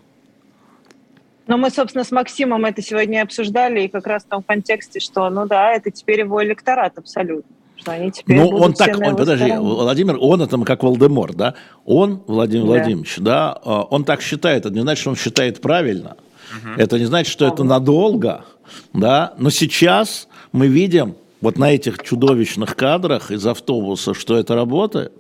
Ну, 1.46 1.58
мы, 1.58 1.70
собственно, 1.70 2.03
с 2.03 2.12
Максимом 2.12 2.65
это 2.65 2.82
сегодня 2.82 3.22
обсуждали, 3.22 3.82
и 3.82 3.88
как 3.89 4.08
раз 4.08 4.24
в 4.24 4.27
том 4.27 4.41
контексте, 4.41 5.00
что, 5.00 5.29
ну 5.29 5.46
да, 5.46 5.72
это 5.72 5.91
теперь 5.91 6.22
его 6.22 6.43
электорат 6.43 6.98
абсолютно. 6.98 7.55
Что 7.75 7.91
они 7.91 8.12
теперь 8.12 8.38
ну, 8.38 8.48
он 8.50 8.74
так, 8.74 8.98
он, 8.98 9.15
подожди, 9.15 9.46
стороне. 9.46 9.60
Владимир, 9.60 10.17
он 10.20 10.41
это 10.41 10.58
как 10.60 10.84
Волдемор, 10.84 11.34
да? 11.34 11.55
Он, 11.86 12.24
Владимир 12.27 12.63
да. 12.63 12.67
Владимирович, 12.67 13.17
да, 13.17 13.51
а, 13.63 13.84
он 13.84 14.03
так 14.03 14.22
считает, 14.22 14.65
это 14.65 14.74
не 14.74 14.82
значит, 14.82 15.01
что 15.01 15.10
он 15.12 15.15
считает 15.15 15.62
правильно. 15.62 16.17
Угу. 16.51 16.82
Это 16.82 16.98
не 16.98 17.05
значит, 17.05 17.32
что 17.32 17.46
угу. 17.46 17.53
это 17.53 17.63
надолго, 17.63 18.46
да, 18.93 19.34
но 19.38 19.50
сейчас 19.50 20.27
мы 20.53 20.67
видим 20.67 21.15
вот 21.41 21.57
на 21.57 21.74
этих 21.74 22.01
чудовищных 22.01 22.77
кадрах 22.77 23.31
из 23.31 23.45
автобуса, 23.45 24.13
что 24.13 24.38
это 24.38 24.55
работает, 24.55 25.12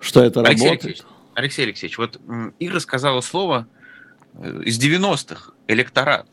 что 0.00 0.24
это 0.24 0.40
Алексей 0.40 0.64
работает. 0.64 0.84
Алексеевич, 0.84 1.02
Алексей 1.34 1.64
Алексеевич, 1.64 1.98
вот 1.98 2.20
Ира 2.58 2.80
сказала 2.80 3.20
слово 3.20 3.68
э, 4.34 4.62
из 4.64 4.82
90-х, 4.82 5.52
электорат. 5.68 6.26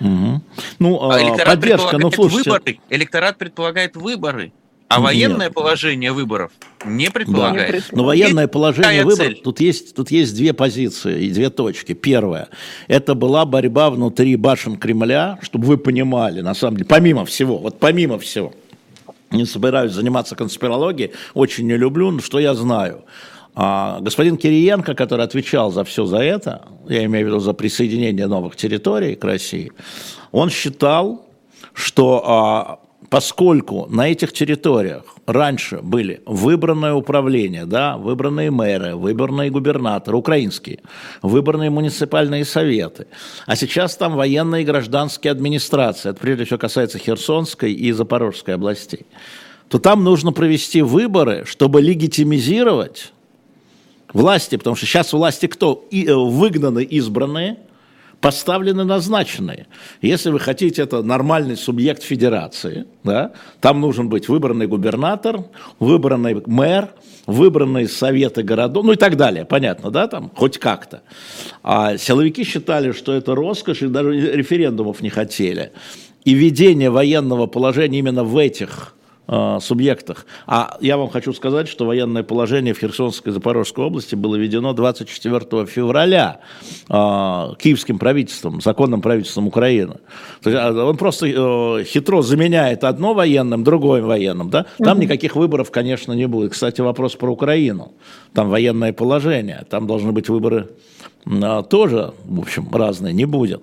Угу. 0.00 0.42
Ну, 0.78 1.10
а 1.10 1.20
электорат 1.20 1.46
поддержка, 1.46 1.98
ну, 1.98 2.10
слушайте. 2.10 2.50
Выборы, 2.50 2.80
электорат 2.88 3.36
предполагает 3.36 3.96
выборы. 3.96 4.52
А 4.88 5.00
военное 5.00 5.46
Нет. 5.46 5.54
положение 5.54 6.12
выборов 6.12 6.50
не 6.84 7.10
предполагает. 7.10 7.84
Да. 7.90 7.96
Но 7.96 8.04
военное 8.04 8.44
есть 8.44 8.52
положение 8.52 9.04
выборов, 9.04 9.34
тут 9.44 9.60
есть, 9.60 9.94
тут 9.94 10.10
есть 10.10 10.34
две 10.34 10.54
позиции 10.54 11.26
и 11.26 11.30
две 11.30 11.50
точки. 11.50 11.92
Первое, 11.92 12.48
это 12.86 13.14
была 13.14 13.44
борьба 13.44 13.90
внутри 13.90 14.34
башен 14.36 14.76
Кремля, 14.76 15.38
чтобы 15.42 15.66
вы 15.66 15.76
понимали, 15.76 16.40
на 16.40 16.54
самом 16.54 16.78
деле, 16.78 16.88
помимо 16.88 17.26
всего, 17.26 17.58
вот 17.58 17.78
помимо 17.78 18.18
всего, 18.18 18.54
не 19.30 19.44
собираюсь 19.44 19.92
заниматься 19.92 20.34
конспирологией, 20.34 21.12
очень 21.34 21.66
не 21.66 21.76
люблю, 21.76 22.10
но 22.10 22.20
что 22.20 22.38
я 22.38 22.54
знаю. 22.54 23.04
А 23.54 23.98
господин 24.00 24.36
Кириенко, 24.36 24.94
который 24.94 25.24
отвечал 25.24 25.70
за 25.70 25.84
все 25.84 26.06
за 26.06 26.18
это, 26.18 26.62
я 26.88 27.04
имею 27.04 27.26
в 27.26 27.28
виду 27.28 27.40
за 27.40 27.52
присоединение 27.52 28.26
новых 28.26 28.56
территорий 28.56 29.16
к 29.16 29.24
России, 29.24 29.72
он 30.32 30.48
считал, 30.48 31.26
что 31.74 32.22
а, 32.24 32.78
поскольку 33.10 33.86
на 33.88 34.08
этих 34.08 34.32
территориях 34.32 35.04
раньше 35.26 35.78
были 35.78 36.20
выбранное 36.26 36.94
управление, 36.94 37.64
да, 37.64 37.96
выбранные 37.96 38.50
мэры, 38.50 38.96
выбранные 38.96 39.50
губернаторы, 39.50 40.16
украинские, 40.16 40.80
выбранные 41.22 41.70
муниципальные 41.70 42.44
советы, 42.44 43.06
а 43.46 43.56
сейчас 43.56 43.96
там 43.96 44.14
военные 44.14 44.62
и 44.62 44.66
гражданские 44.66 45.30
администрации, 45.30 46.10
это 46.10 46.20
прежде 46.20 46.44
всего 46.44 46.58
касается 46.58 46.98
Херсонской 46.98 47.72
и 47.72 47.92
Запорожской 47.92 48.54
областей, 48.54 49.06
то 49.68 49.78
там 49.78 50.04
нужно 50.04 50.32
провести 50.32 50.82
выборы, 50.82 51.44
чтобы 51.46 51.80
легитимизировать 51.80 53.12
власти, 54.12 54.56
потому 54.56 54.76
что 54.76 54.86
сейчас 54.86 55.12
власти 55.12 55.46
кто? 55.46 55.86
И, 55.90 56.06
э, 56.06 56.14
выгнаны 56.14 56.82
избранные– 56.84 57.58
поставлены 58.20 58.84
назначенные. 58.84 59.66
Если 60.02 60.30
вы 60.30 60.40
хотите, 60.40 60.82
это 60.82 61.02
нормальный 61.02 61.56
субъект 61.56 62.02
федерации, 62.02 62.86
да, 63.04 63.32
там 63.60 63.80
нужен 63.80 64.08
быть 64.08 64.28
выбранный 64.28 64.66
губернатор, 64.66 65.44
выбранный 65.78 66.42
мэр, 66.46 66.90
выбранные 67.26 67.88
советы 67.88 68.42
городов, 68.42 68.84
ну 68.84 68.92
и 68.92 68.96
так 68.96 69.16
далее, 69.16 69.44
понятно, 69.44 69.90
да, 69.90 70.08
там, 70.08 70.30
хоть 70.34 70.58
как-то. 70.58 71.02
А 71.62 71.96
силовики 71.96 72.44
считали, 72.44 72.92
что 72.92 73.12
это 73.12 73.34
роскошь, 73.34 73.82
и 73.82 73.86
даже 73.86 74.12
референдумов 74.12 75.00
не 75.00 75.10
хотели. 75.10 75.72
И 76.24 76.34
введение 76.34 76.90
военного 76.90 77.46
положения 77.46 78.00
именно 78.00 78.24
в 78.24 78.36
этих 78.36 78.94
Э, 79.30 79.58
субъектах. 79.60 80.24
А 80.46 80.78
я 80.80 80.96
вам 80.96 81.10
хочу 81.10 81.34
сказать, 81.34 81.68
что 81.68 81.84
военное 81.84 82.22
положение 82.22 82.72
в 82.72 82.78
Херсонской 82.78 83.30
и 83.30 83.34
Запорожской 83.34 83.84
области 83.84 84.14
было 84.14 84.36
введено 84.36 84.72
24 84.72 85.66
февраля 85.66 86.40
э, 86.88 86.94
киевским 87.58 87.98
правительством, 87.98 88.62
законным 88.62 89.02
правительством 89.02 89.46
Украины. 89.46 89.96
То 90.42 90.48
есть, 90.48 90.62
а, 90.62 90.72
он 90.72 90.96
просто 90.96 91.26
э, 91.26 91.84
хитро 91.84 92.22
заменяет 92.22 92.84
одно 92.84 93.12
военным 93.12 93.64
другое 93.64 94.02
военным. 94.02 94.48
Да? 94.48 94.64
Там 94.78 94.96
угу. 94.96 95.02
никаких 95.02 95.36
выборов, 95.36 95.70
конечно, 95.70 96.14
не 96.14 96.26
будет. 96.26 96.52
Кстати, 96.52 96.80
вопрос 96.80 97.14
про 97.14 97.30
Украину. 97.30 97.92
Там 98.32 98.48
военное 98.48 98.94
положение, 98.94 99.66
там 99.68 99.86
должны 99.86 100.12
быть 100.12 100.30
выборы 100.30 100.68
тоже, 101.68 102.14
в 102.24 102.40
общем, 102.40 102.68
разные, 102.72 103.12
не 103.12 103.24
будет. 103.24 103.62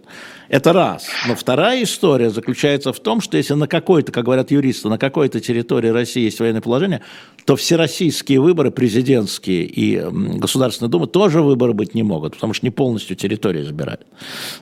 Это 0.50 0.74
раз. 0.74 1.08
Но 1.28 1.36
вторая 1.36 1.84
история 1.84 2.30
заключается 2.30 2.94
в 2.94 3.00
том, 3.00 3.22
что 3.22 3.38
если 3.38 3.56
на 3.56 3.68
какой-то, 3.68 4.12
как 4.12 4.26
говорят 4.26 4.52
юристы, 4.52 4.90
на 4.90 4.98
какой-то 4.98 5.40
территории 5.40 5.90
России 5.90 6.24
есть 6.24 6.40
военное 6.40 6.62
положение, 6.62 7.02
то 7.46 7.56
всероссийские 7.56 8.40
выборы, 8.40 8.72
президентские 8.72 9.66
и 9.66 10.00
Государственная 10.38 10.92
Дума, 10.92 11.08
тоже 11.08 11.42
выборы 11.42 11.74
быть 11.74 11.96
не 11.96 12.04
могут, 12.04 12.36
потому 12.36 12.54
что 12.54 12.66
не 12.66 12.72
полностью 12.72 13.16
территорию 13.16 13.64
избирают. 13.64 14.06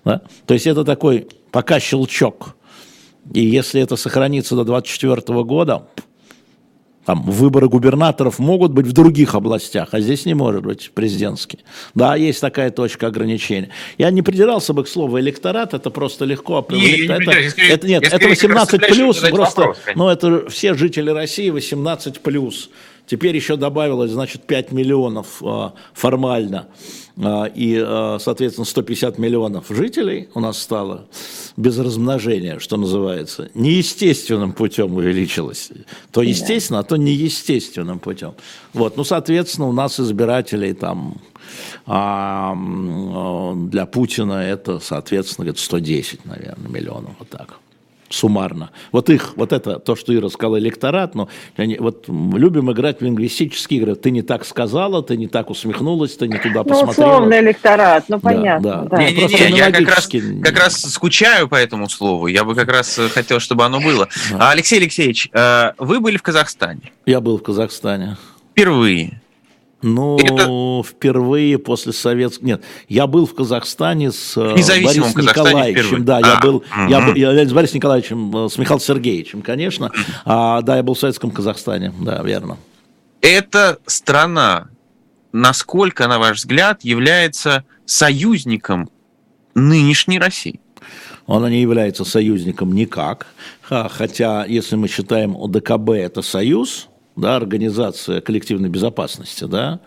Да? 0.06 0.22
То 0.46 0.54
есть 0.54 0.68
это 0.68 0.86
такой 0.86 1.28
пока 1.52 1.80
щелчок. 1.80 2.56
И 3.34 3.42
если 3.44 3.82
это 3.82 3.96
сохранится 3.96 4.56
до 4.56 4.64
2024 4.64 5.44
года, 5.44 5.88
там 7.06 7.24
выборы 7.24 7.68
губернаторов 7.68 8.40
могут 8.40 8.72
быть 8.72 8.88
в 8.88 8.94
других 8.94 9.36
областях, 9.36 9.90
а 9.92 10.00
здесь 10.00 10.26
не 10.26 10.34
может 10.34 10.64
быть 10.64 10.92
президентский. 10.94 11.60
Да, 11.96 12.16
есть 12.16 12.42
такая 12.42 12.72
точка 12.72 13.08
ограничения. 13.08 13.70
Я 13.98 14.10
не 14.12 14.22
придирался 14.22 14.74
бы 14.74 14.84
к 14.84 14.88
слову 14.88 15.20
электорат, 15.20 15.74
это 15.74 15.90
просто 15.90 16.26
легко. 16.26 16.66
Не, 16.70 16.78
не 16.78 17.08
это, 17.08 17.32
это, 17.74 17.88
нет, 17.88 18.04
это 18.12 18.28
18 18.28 18.88
плюс, 18.88 19.20
просто, 19.20 19.62
вопрос, 19.62 19.78
ну 19.96 20.10
это 20.10 20.50
все 20.50 20.74
жители 20.74 21.10
России 21.10 21.50
18 21.50 22.20
плюс. 22.20 22.70
Теперь 23.06 23.36
еще 23.36 23.58
добавилось, 23.58 24.12
значит, 24.12 24.44
5 24.44 24.72
миллионов 24.72 25.42
э, 25.44 25.72
формально 25.94 26.68
э, 27.18 27.46
и, 27.54 27.78
э, 27.86 28.18
соответственно, 28.20 28.66
150 28.66 29.18
миллионов 29.18 29.66
жителей 29.70 30.30
у 30.34 30.40
нас 30.40 30.62
стало 30.62 31.06
без 31.58 31.78
размножения, 31.78 32.60
что 32.60 32.78
называется. 32.78 33.50
Неестественным 33.56 34.54
путем 34.54 34.94
увеличилось. 34.96 35.72
То 36.12 36.22
естественно, 36.22 36.80
а 36.80 36.84
то 36.84 36.96
неестественным 36.96 38.00
путем. 38.00 38.36
Вот, 38.74 38.96
ну, 38.96 39.04
соответственно, 39.04 39.68
у 39.68 39.74
нас 39.74 40.00
избирателей 40.00 40.74
там 40.74 41.18
а 41.86 42.56
для 43.54 43.86
Путина 43.86 44.34
это, 44.34 44.80
соответственно, 44.80 45.54
110, 45.54 46.26
наверное, 46.26 46.70
миллионов, 46.70 47.12
вот 47.20 47.30
так 47.30 47.60
суммарно. 48.14 48.72
Вот 48.92 49.10
их, 49.10 49.34
вот 49.36 49.52
это, 49.52 49.80
то, 49.80 49.96
что 49.96 50.16
Ира 50.16 50.30
сказала, 50.30 50.60
электорат, 50.60 51.16
но 51.16 51.30
они, 51.58 51.78
вот 51.78 52.08
любим 52.08 52.72
играть 52.72 53.00
в 53.00 53.04
лингвистические 53.04 53.80
игры. 53.80 53.96
Ты 53.96 54.12
не 54.12 54.22
так 54.22 54.46
сказала, 54.46 55.02
ты 55.02 55.18
не 55.18 55.28
так 55.28 55.50
усмехнулась, 55.50 56.16
ты 56.16 56.28
не 56.28 56.38
туда 56.38 56.64
посмотрела. 56.64 57.08
Ну, 57.08 57.14
условно 57.16 57.40
электорат, 57.40 58.06
ну, 58.08 58.20
понятно. 58.20 58.88
Да, 58.90 58.98
да. 58.98 59.04
Не, 59.04 59.14
не, 59.14 59.52
не, 59.52 59.58
я 59.58 59.72
как 59.72 59.88
раз, 59.88 60.08
как 60.08 60.60
раз 60.60 60.82
скучаю 60.82 61.48
по 61.48 61.56
этому 61.56 61.90
слову. 61.90 62.28
Я 62.28 62.44
бы 62.44 62.56
как 62.56 62.70
раз 62.70 63.00
хотел, 63.14 63.40
чтобы 63.40 63.66
оно 63.66 63.80
было. 63.80 64.08
Да. 64.32 64.52
Алексей 64.52 64.80
Алексеевич, 64.80 65.30
э, 65.34 65.72
вы 65.78 66.00
были 66.00 66.18
в 66.18 66.22
Казахстане? 66.22 66.92
Я 67.06 67.20
был 67.20 67.38
в 67.38 67.44
Казахстане. 67.44 68.18
Впервые. 68.52 69.23
Ну, 69.84 70.18
это... 70.18 70.90
впервые 70.90 71.60
после 71.60 71.92
советского... 71.92 72.48
Нет, 72.48 72.64
я 72.88 73.06
был 73.06 73.28
в 73.28 73.36
Казахстане 73.36 74.12
с 74.12 74.36
э, 74.38 74.54
Борисом 74.54 75.22
Николаевичем. 75.22 76.06
Да, 76.06 76.18
а, 76.18 76.28
я, 76.28 76.40
был, 76.40 76.56
угу. 76.56 76.88
я 76.90 77.02
был 77.02 77.14
я, 77.16 77.46
с 77.46 77.52
Борисом 77.52 77.76
Николаевичем, 77.76 78.46
э, 78.46 78.50
с 78.50 78.58
Михаилом 78.58 78.80
Сергеевичем, 78.80 79.42
конечно. 79.42 79.92
А, 80.24 80.62
да, 80.62 80.78
я 80.78 80.84
был 80.84 80.94
в 80.94 81.00
Советском 81.00 81.32
Казахстане, 81.32 81.94
да, 82.00 82.24
верно. 82.24 82.58
эта 83.22 83.78
страна, 83.86 84.70
насколько, 85.34 86.08
на 86.08 86.18
ваш 86.18 86.38
взгляд, 86.38 86.84
является 86.84 87.66
союзником 87.86 88.90
нынешней 89.54 90.18
России? 90.18 90.62
Она 91.28 91.50
не 91.50 91.62
является 91.62 92.06
союзником 92.06 92.74
никак, 92.74 93.28
хотя 93.70 94.46
если 94.46 94.76
мы 94.76 94.88
считаем 94.88 95.36
ОДКБ 95.38 95.92
это 95.92 96.22
союз, 96.22 96.90
да, 97.16 97.36
организация 97.36 98.22
коллективной 98.22 98.70
безопасности, 98.70 99.46
да, 99.46 99.80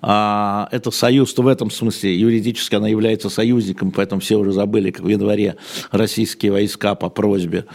а 0.00 0.68
это 0.72 0.90
союз, 0.90 1.32
то 1.34 1.42
в 1.42 1.48
этом 1.48 1.70
смысле 1.70 2.18
юридически 2.18 2.74
она 2.74 2.88
является 2.88 3.28
союзником, 3.28 3.90
поэтому 3.90 4.20
все 4.20 4.36
уже 4.36 4.52
забыли, 4.52 4.90
как 4.90 5.04
в 5.04 5.08
январе 5.08 5.56
российские 5.90 6.52
войска 6.52 6.94
по 6.94 7.08
просьбе, 7.08 7.66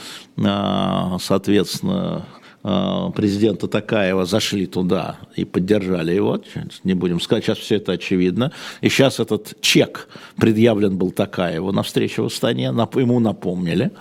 а, 0.44 1.18
соответственно, 1.20 2.25
а, 2.63 3.12
президента 3.12 3.68
Такаева 3.68 4.25
зашли 4.25 4.66
туда 4.66 5.20
и 5.36 5.46
поддержали 5.46 6.13
его, 6.13 6.42
не 6.84 6.96
будем 6.96 7.22
сказать, 7.22 7.46
сейчас 7.46 7.60
все 7.60 7.75
это 7.75 7.94
очевидно. 7.94 8.51
И 8.82 8.89
сейчас 8.89 9.20
этот 9.20 9.62
чек 9.62 10.10
предъявлен 10.36 10.98
был 10.98 11.12
Такаеву 11.12 11.72
на 11.72 11.84
встрече 11.84 12.24
в 12.24 12.25
Астане, 12.25 12.66
ему 12.66 13.20
напомнили. 13.20 13.92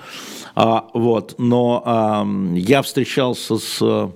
А, 0.56 0.88
вот, 0.94 1.34
но 1.38 1.82
а, 1.84 2.26
я 2.56 2.82
встречался 2.82 3.58
с 3.58 4.10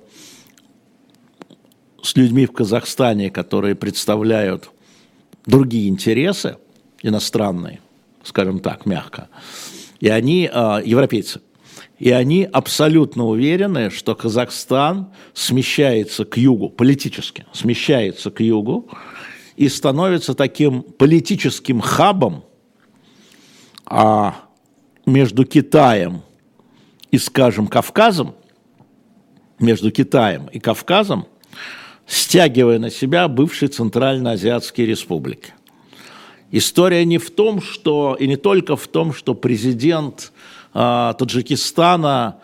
с 2.03 2.17
людьми 2.17 2.47
в 2.47 2.53
Казахстане, 2.53 3.31
которые 3.31 3.75
представляют 3.75 4.71
другие 5.47 5.89
интересы, 5.89 6.57
иностранные, 7.03 7.81
скажем 8.23 8.61
так, 8.61 8.87
мягко, 8.87 9.29
и 10.01 10.09
они, 10.09 10.49
а, 10.53 10.81
европейцы, 10.85 11.41
и 11.99 12.11
они 12.11 12.45
абсолютно 12.45 13.27
уверены, 13.27 13.91
что 13.91 14.15
Казахстан 14.15 15.13
смещается 15.35 16.25
к 16.25 16.37
югу, 16.39 16.71
политически 16.71 17.47
смещается 17.53 18.31
к 18.31 18.41
югу, 18.41 18.89
и 19.57 19.69
становится 19.69 20.35
таким 20.35 20.83
политическим 20.83 21.81
хабом 21.81 22.45
а, 23.85 24.37
между 25.05 25.45
Китаем 25.45 26.23
и, 27.11 27.19
скажем, 27.19 27.67
Кавказом, 27.67 28.35
между 29.59 29.91
Китаем 29.91 30.47
и 30.47 30.59
Кавказом, 30.59 31.27
стягивая 32.11 32.81
на 32.81 32.91
себя 32.91 33.29
бывшие 33.29 33.69
Центральноазиатские 33.69 34.89
республики. 34.89 35.55
История 36.51 37.05
не 37.05 37.19
в 37.19 37.31
том, 37.31 37.63
что, 37.63 38.17
и 38.19 38.27
не 38.27 38.37
только 38.37 38.75
в 38.75 38.89
том, 38.89 39.15
что 39.15 39.35
президент 39.35 40.33
э, 40.75 41.15
Таджикистана 41.17 42.39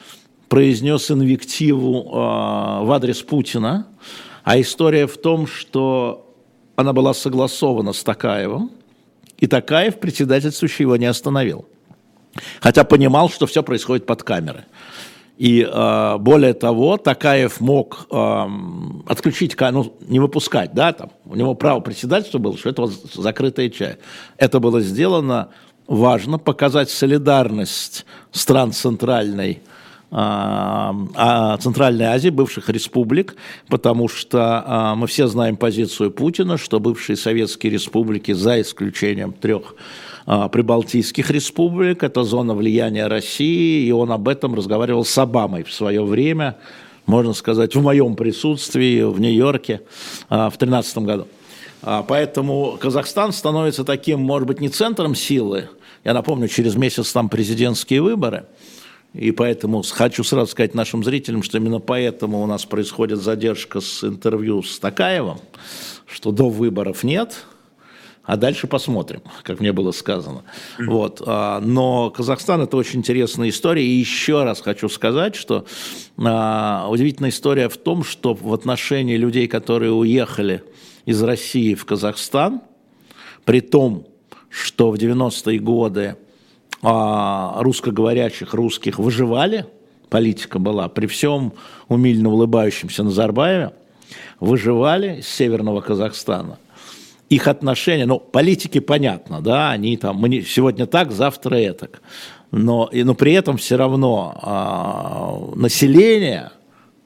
произнес 0.49 1.11
инвективу 1.11 2.03
э, 2.03 2.85
в 2.85 2.93
адрес 2.93 3.23
Путина, 3.23 3.89
а 4.45 4.61
история 4.61 5.09
в 5.09 5.17
том, 5.17 5.49
что 5.49 6.33
она 6.77 6.93
была 6.93 7.13
согласована 7.13 7.93
с 7.93 8.05
Такаевым, 8.05 8.71
и 9.39 9.49
Такаев, 9.49 9.99
председательствующий, 9.99 10.85
его 10.85 10.97
не 10.97 11.07
остановил. 11.07 11.67
Хотя 12.61 12.85
понимал, 12.85 13.29
что 13.31 13.49
все 13.49 13.65
происходит 13.65 14.07
под 14.07 14.23
камерой. 14.23 14.63
И 15.37 15.69
э, 15.71 16.17
более 16.19 16.55
того, 16.55 16.97
Такаев 16.97 17.61
мог 17.61 18.07
э, 18.11 18.47
отключить, 19.07 19.55
ну, 19.61 19.95
не 20.09 20.19
выпускать, 20.19 20.73
да, 20.73 20.95
там, 20.95 21.11
у 21.27 21.35
него 21.35 21.55
право 21.55 21.81
председательства 21.81 22.39
было, 22.39 22.57
что 22.57 22.71
это 22.71 22.87
закрытая 23.15 23.69
часть. 23.69 23.99
Это 24.39 24.61
было 24.61 24.81
сделано, 24.81 25.49
важно 25.87 26.39
показать 26.39 26.89
солидарность 26.89 28.07
стран 28.31 28.73
Центральной, 28.73 29.61
э, 30.11 31.57
Центральной 31.61 32.07
Азии, 32.07 32.31
бывших 32.31 32.71
республик, 32.71 33.37
потому 33.69 34.09
что 34.09 34.95
мы 34.97 35.07
все 35.07 35.27
знаем 35.27 35.59
позицию 35.59 36.13
Путина, 36.13 36.57
что 36.57 36.81
бывшие 36.81 37.17
советские 37.17 37.73
республики, 37.73 38.33
за 38.33 38.63
исключением 38.63 39.35
трех 39.35 39.75
а, 39.75 40.16
прибалтийских 40.27 41.31
республик, 41.31 42.03
это 42.03 42.25
зона 42.25 42.55
влияния 42.55 43.07
России, 43.07 43.87
и 43.87 43.93
он 43.93 44.11
об 44.11 44.27
этом 44.27 44.55
разговаривал 44.55 45.05
с 45.05 45.17
Обамой 45.19 45.63
в 45.63 45.73
свое 45.73 46.05
время, 46.05 46.57
можно 47.07 47.33
сказать, 47.33 47.77
в 47.77 47.83
моем 47.83 48.17
присутствии 48.17 49.03
в 49.03 49.21
Нью-Йорке 49.21 49.83
а, 50.29 50.51
в 50.51 50.59
2013 50.59 50.99
году. 50.99 51.29
А, 51.83 52.03
поэтому 52.03 52.77
Казахстан 52.81 53.33
становится 53.33 53.85
таким, 53.85 54.21
может 54.21 54.49
быть, 54.49 54.61
не 54.61 54.69
центром 54.69 55.15
силы. 55.15 55.69
Я 56.03 56.13
напомню, 56.13 56.49
через 56.49 56.75
месяц 56.75 57.13
там 57.13 57.29
президентские 57.29 58.03
выборы. 58.03 58.47
И 59.15 59.31
поэтому 59.31 59.83
хочу 59.89 60.25
сразу 60.25 60.51
сказать 60.51 60.75
нашим 60.75 61.05
зрителям, 61.05 61.45
что 61.45 61.59
именно 61.59 61.79
поэтому 61.79 62.43
у 62.43 62.47
нас 62.47 62.65
происходит 62.65 63.21
задержка 63.21 63.81
с 63.81 64.03
интервью 64.03 64.65
с 64.65 64.81
Такаевым, 64.81 65.39
что 66.07 66.33
до 66.33 66.51
выборов 66.51 67.05
нет– 67.05 67.45
а 68.27 68.37
дальше 68.37 68.67
посмотрим, 68.67 69.23
как 69.45 69.61
мне 69.61 69.73
было 69.73 69.93
сказано. 69.93 70.43
Вот. 70.79 71.23
А, 71.25 71.61
но 71.61 72.11
Казахстан– 72.11 72.61
это 72.63 72.77
очень 72.77 72.99
интересная 72.99 73.49
история. 73.49 73.87
И 73.87 73.91
еще 73.91 74.43
раз 74.43 74.61
хочу 74.61 74.89
сказать, 74.89 75.37
что 75.37 75.65
а, 76.19 76.89
удивительная 76.91 77.31
история 77.31 77.69
в 77.69 77.77
том, 77.77 78.03
что 78.03 78.35
в 78.35 78.53
отношении 78.53 79.17
людей, 79.17 79.47
которые 79.47 79.93
уехали 79.93 80.65
из 81.05 81.23
России 81.23 81.75
в 81.75 81.85
Казахстан, 81.85 82.63
при 83.45 83.61
том, 83.61 84.09
что 84.51 84.91
в 84.91 84.97
90-е 84.97 85.61
годы 85.61 86.17
а, 86.83 87.63
русскоговорящих 87.63 88.55
русских 88.55 88.99
выживали, 88.99 89.67
политика 90.11 90.59
была, 90.59 90.89
при 90.89 91.07
всем 91.07 91.53
умильно 91.87 92.29
улыбающемся 92.29 93.05
Назарбаеве, 93.05 93.73
выживали 94.41 95.21
с 95.21 95.29
северного 95.29 95.81
Казахстана 95.81 96.59
их 97.29 97.49
отношения, 97.49 98.07
ну, 98.07 98.21
политики 98.21 98.79
понятно, 98.79 99.41
да, 99.41 99.71
они 99.71 99.97
там, 99.97 100.17
мы 100.17 100.43
сегодня 100.43 100.87
так, 100.87 101.11
завтра 101.11 101.57
это, 101.57 101.89
но, 102.51 102.89
и, 102.93 103.03
но 103.03 103.15
при 103.15 103.33
этом 103.33 103.57
все 103.57 103.77
равно 103.77 104.39
а, 104.41 105.57
население 105.57 106.53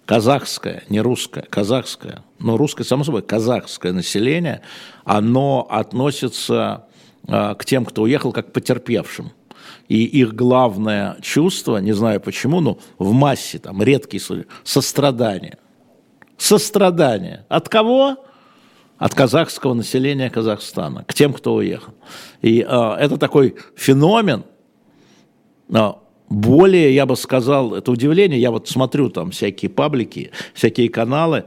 казахское, 0.04 0.82
не 0.88 1.00
русское, 1.00 1.42
казахское, 1.42 2.22
но 2.38 2.56
русское, 2.56 2.84
само 2.84 3.04
собой, 3.04 3.22
казахское 3.22 3.92
население, 3.92 4.60
оно 5.04 5.66
относится 5.70 6.84
а, 7.26 7.54
к 7.54 7.64
тем, 7.64 7.84
кто 7.84 8.02
уехал, 8.02 8.32
как 8.32 8.52
потерпевшим. 8.52 9.32
И 9.88 10.04
их 10.04 10.34
главное 10.34 11.16
чувство, 11.20 11.78
не 11.78 11.92
знаю 11.92 12.20
почему, 12.20 12.60
но 12.60 12.78
в 12.98 13.12
массе, 13.12 13.58
там, 13.58 13.82
редкие 13.82 14.20
случаи, 14.20 14.46
сострадание. 14.62 15.58
Сострадание. 16.36 17.44
От 17.48 17.68
кого? 17.68 18.16
От 19.00 19.14
казахского 19.14 19.72
населения 19.72 20.28
Казахстана 20.28 21.04
к 21.04 21.14
тем, 21.14 21.32
кто 21.32 21.54
уехал. 21.54 21.94
И 22.42 22.60
э, 22.60 22.94
это 23.00 23.16
такой 23.16 23.56
феномен, 23.74 24.44
э, 25.70 25.92
более, 26.28 26.94
я 26.94 27.06
бы 27.06 27.16
сказал, 27.16 27.74
это 27.74 27.90
удивление, 27.90 28.38
я 28.38 28.50
вот 28.50 28.68
смотрю 28.68 29.08
там 29.08 29.30
всякие 29.30 29.70
паблики, 29.70 30.30
всякие 30.52 30.90
каналы, 30.90 31.46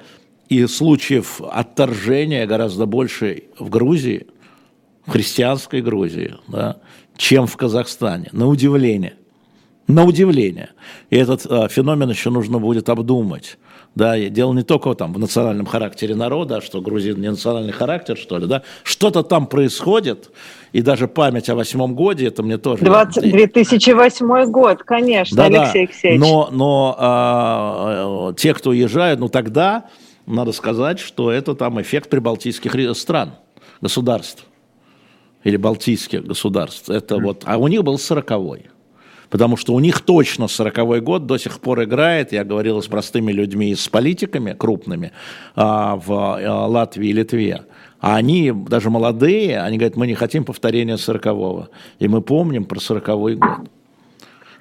и 0.49 0.65
случаев 0.65 1.41
отторжения 1.41 2.47
гораздо 2.47 2.87
больше 2.87 3.43
в 3.59 3.69
Грузии, 3.69 4.25
в 5.05 5.11
христианской 5.11 5.81
Грузии, 5.81 6.35
да, 6.47 6.77
чем 7.17 7.45
в 7.45 7.55
Казахстане, 7.55 8.29
на 8.31 8.47
удивление. 8.47 9.13
На 9.85 10.05
удивление. 10.05 10.71
И 11.11 11.17
этот 11.17 11.45
э, 11.45 11.67
феномен 11.69 12.09
еще 12.09 12.31
нужно 12.31 12.57
будет 12.57 12.89
обдумать. 12.89 13.59
Да, 13.95 14.17
и 14.17 14.29
дело 14.29 14.53
не 14.53 14.63
только 14.63 14.93
там 14.95 15.13
в 15.13 15.19
национальном 15.19 15.67
характере 15.67 16.15
народа, 16.15 16.61
что 16.61 16.81
грузин 16.81 17.21
не 17.21 17.29
национальный 17.29 17.73
характер, 17.73 18.17
что 18.17 18.39
ли, 18.39 18.47
да, 18.47 18.63
что-то 18.83 19.21
там 19.21 19.45
происходит, 19.45 20.31
и 20.71 20.81
даже 20.81 21.07
память 21.07 21.47
о 21.49 21.55
восьмом 21.55 21.93
годе, 21.93 22.27
это 22.27 22.41
мне 22.41 22.57
тоже... 22.57 22.83
20, 22.83 23.31
2008 23.31 24.45
год, 24.49 24.83
конечно, 24.83 25.37
да, 25.37 25.45
Алексей. 25.45 25.83
Алексеевич. 25.83 26.19
Но, 26.19 26.49
но 26.51 26.95
а, 26.97 28.33
те, 28.33 28.55
кто 28.55 28.71
уезжают, 28.71 29.19
ну 29.19 29.29
тогда 29.29 29.85
надо 30.25 30.53
сказать, 30.53 30.99
что 30.99 31.31
это 31.31 31.53
там 31.53 31.79
эффект 31.79 32.09
прибалтийских 32.09 32.97
стран, 32.97 33.33
государств, 33.79 34.45
или 35.43 35.57
балтийских 35.57 36.25
государств. 36.25 36.89
Это 36.89 37.15
mm. 37.15 37.21
вот, 37.21 37.43
а 37.45 37.57
у 37.57 37.67
них 37.67 37.83
был 37.83 37.99
сороковой 37.99 38.67
потому 39.33 39.57
что 39.57 39.73
у 39.73 39.79
них 39.79 40.01
точно 40.01 40.43
40-й 40.43 41.01
год 41.01 41.25
до 41.25 41.39
сих 41.39 41.59
пор 41.59 41.83
играет. 41.83 42.31
Я 42.31 42.43
говорил 42.43 42.83
с 42.83 42.87
простыми 42.87 43.31
людьми 43.31 43.71
и 43.71 43.75
с 43.75 43.89
политиками 43.89 44.53
крупными 44.53 45.11
а, 45.55 45.95
в 45.95 46.11
а, 46.11 46.67
Латвии 46.67 47.09
и 47.09 47.13
Литве. 47.13 47.63
А 47.99 48.15
они, 48.15 48.51
даже 48.51 48.91
молодые, 48.91 49.59
они 49.59 49.77
говорят, 49.79 49.97
мы 49.97 50.05
не 50.05 50.13
хотим 50.13 50.45
повторения 50.45 50.97
40-го. 50.97 51.69
И 51.97 52.07
мы 52.07 52.21
помним 52.21 52.65
про 52.65 52.77
40-й 52.77 53.35
год. 53.37 53.69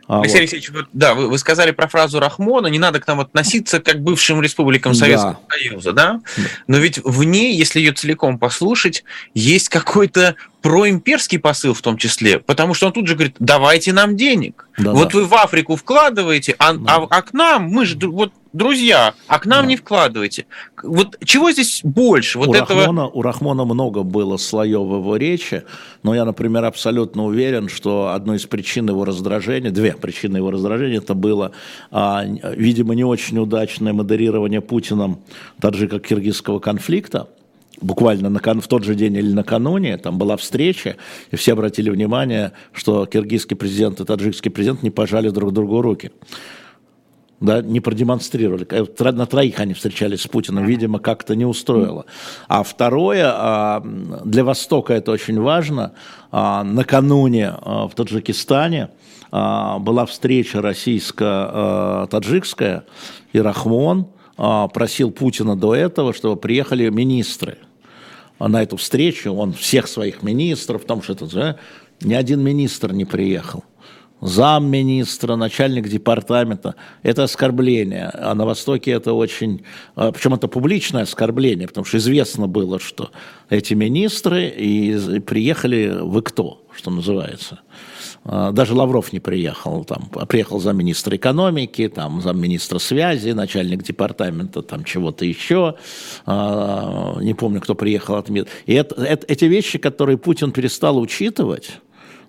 А, 0.08 0.20
Алексей 0.20 0.34
вот. 0.34 0.40
Алексеевич, 0.40 0.70
вот, 0.70 0.86
да, 0.92 1.14
вы, 1.14 1.28
вы 1.28 1.38
сказали 1.38 1.70
про 1.70 1.88
фразу 1.88 2.18
Рахмона, 2.20 2.66
не 2.66 2.78
надо 2.78 3.00
к 3.00 3.06
нам 3.06 3.20
относиться 3.20 3.80
как 3.80 3.96
к 3.96 4.00
бывшим 4.00 4.42
республикам 4.42 4.94
Советского 4.94 5.38
да. 5.48 5.56
Союза, 5.56 5.92
да? 5.92 6.20
Но 6.66 6.78
ведь 6.78 6.98
в 7.02 7.22
ней, 7.22 7.54
если 7.54 7.78
ее 7.78 7.92
целиком 7.92 8.38
послушать, 8.38 9.04
есть 9.34 9.68
какой-то 9.68 10.36
проимперский 10.60 11.38
посыл 11.38 11.74
в 11.74 11.82
том 11.82 11.96
числе, 11.96 12.38
потому 12.38 12.74
что 12.74 12.86
он 12.86 12.92
тут 12.92 13.06
же 13.06 13.14
говорит, 13.14 13.36
давайте 13.38 13.92
нам 13.92 14.16
денег. 14.16 14.66
Да, 14.78 14.92
вот 14.92 15.12
да. 15.12 15.18
вы 15.18 15.24
в 15.26 15.34
Африку 15.34 15.76
вкладываете, 15.76 16.54
а, 16.58 16.72
да. 16.72 16.96
а, 16.96 17.06
а 17.08 17.22
к 17.22 17.32
нам, 17.32 17.64
мы 17.64 17.84
же 17.84 17.96
вот 18.08 18.32
друзья, 18.52 19.14
а 19.26 19.38
к 19.38 19.46
нам 19.46 19.62
да. 19.62 19.66
не 19.68 19.76
вкладывайте. 19.76 20.46
Вот 20.82 21.16
чего 21.24 21.50
здесь 21.50 21.80
больше? 21.82 22.38
Вот 22.38 22.48
у, 22.48 22.54
этого... 22.54 22.80
Рахмона, 22.80 23.06
у 23.08 23.22
Рахмона 23.22 23.64
много 23.64 24.02
было 24.02 24.36
слоев 24.36 24.82
его 24.82 25.16
речи, 25.16 25.64
но 26.02 26.14
я, 26.14 26.24
например, 26.24 26.64
абсолютно 26.64 27.24
уверен, 27.24 27.68
что 27.68 28.12
одной 28.14 28.36
из 28.36 28.46
причин 28.46 28.88
его 28.88 29.04
раздражения, 29.04 29.70
две 29.70 29.92
причины 29.92 30.38
его 30.38 30.50
раздражения, 30.50 30.98
это 30.98 31.14
было, 31.14 31.52
а, 31.90 32.24
видимо, 32.24 32.94
не 32.94 33.04
очень 33.04 33.38
удачное 33.38 33.92
модерирование 33.92 34.60
Путиным 34.60 35.20
таджико-киргизского 35.60 36.60
конфликта, 36.60 37.28
буквально 37.80 38.28
на, 38.28 38.38
в 38.38 38.68
тот 38.68 38.84
же 38.84 38.94
день 38.94 39.16
или 39.16 39.32
накануне, 39.32 39.96
там 39.96 40.18
была 40.18 40.36
встреча, 40.36 40.96
и 41.30 41.36
все 41.36 41.52
обратили 41.52 41.90
внимание, 41.90 42.52
что 42.72 43.06
киргизский 43.06 43.56
президент 43.56 44.00
и 44.00 44.04
таджикский 44.04 44.50
президент 44.50 44.82
не 44.82 44.90
пожали 44.90 45.30
друг 45.30 45.52
другу 45.52 45.82
руки 45.82 46.12
да, 47.42 47.60
не 47.60 47.80
продемонстрировали. 47.80 48.66
Э, 48.70 48.86
на 49.12 49.26
троих 49.26 49.60
они 49.60 49.74
встречались 49.74 50.22
с 50.22 50.28
Путиным, 50.28 50.64
видимо, 50.64 51.00
как-то 51.00 51.34
не 51.34 51.44
устроило. 51.44 52.06
А 52.48 52.62
второе, 52.62 53.26
а, 53.26 53.82
для 54.24 54.44
Востока 54.44 54.94
это 54.94 55.10
очень 55.10 55.40
важно, 55.40 55.92
а, 56.30 56.62
накануне 56.62 57.54
а, 57.60 57.88
в 57.88 57.94
Таджикистане 57.94 58.90
была 59.30 60.04
встреча 60.04 60.60
российско-таджикская, 60.60 62.84
и 63.32 63.40
Рахмон 63.40 64.08
просил 64.36 65.10
Путина 65.10 65.56
до 65.56 65.74
этого, 65.74 66.12
чтобы 66.12 66.36
приехали 66.36 66.90
министры 66.90 67.56
на 68.38 68.62
эту 68.62 68.76
встречу, 68.76 69.32
он 69.32 69.54
всех 69.54 69.88
своих 69.88 70.22
министров, 70.22 70.82
в 70.82 70.84
том, 70.84 71.02
что 71.02 71.14
это, 71.14 71.58
ни 72.02 72.12
один 72.12 72.42
министр 72.42 72.92
не 72.92 73.06
приехал 73.06 73.64
замминистра, 74.22 75.34
начальник 75.34 75.88
департамента. 75.88 76.76
Это 77.02 77.24
оскорбление. 77.24 78.08
А 78.14 78.34
на 78.34 78.46
Востоке 78.46 78.92
это 78.92 79.12
очень... 79.12 79.64
А, 79.96 80.12
Причем 80.12 80.34
это 80.34 80.46
публичное 80.46 81.02
оскорбление, 81.02 81.66
потому 81.66 81.84
что 81.84 81.98
известно 81.98 82.46
было, 82.46 82.78
что 82.78 83.10
эти 83.50 83.74
министры 83.74 84.48
и 84.48 85.18
приехали 85.20 85.98
вы 86.00 86.22
кто, 86.22 86.64
что 86.72 86.92
называется. 86.92 87.60
А, 88.24 88.52
даже 88.52 88.74
Лавров 88.74 89.12
не 89.12 89.18
приехал, 89.18 89.84
там, 89.84 90.08
а 90.14 90.24
приехал 90.24 90.60
замминистра 90.60 91.16
экономики, 91.16 91.88
там, 91.88 92.20
замминистра 92.22 92.78
связи, 92.78 93.30
начальник 93.30 93.82
департамента, 93.82 94.62
там, 94.62 94.84
чего-то 94.84 95.24
еще, 95.24 95.74
не 96.26 97.34
помню, 97.34 97.60
кто 97.60 97.74
приехал 97.74 98.14
от 98.14 98.28
МИД. 98.28 98.46
И 98.66 98.74
это, 98.74 99.02
это, 99.02 99.26
эти 99.26 99.46
вещи, 99.46 99.78
которые 99.78 100.16
Путин 100.16 100.52
перестал 100.52 101.00
учитывать, 101.00 101.80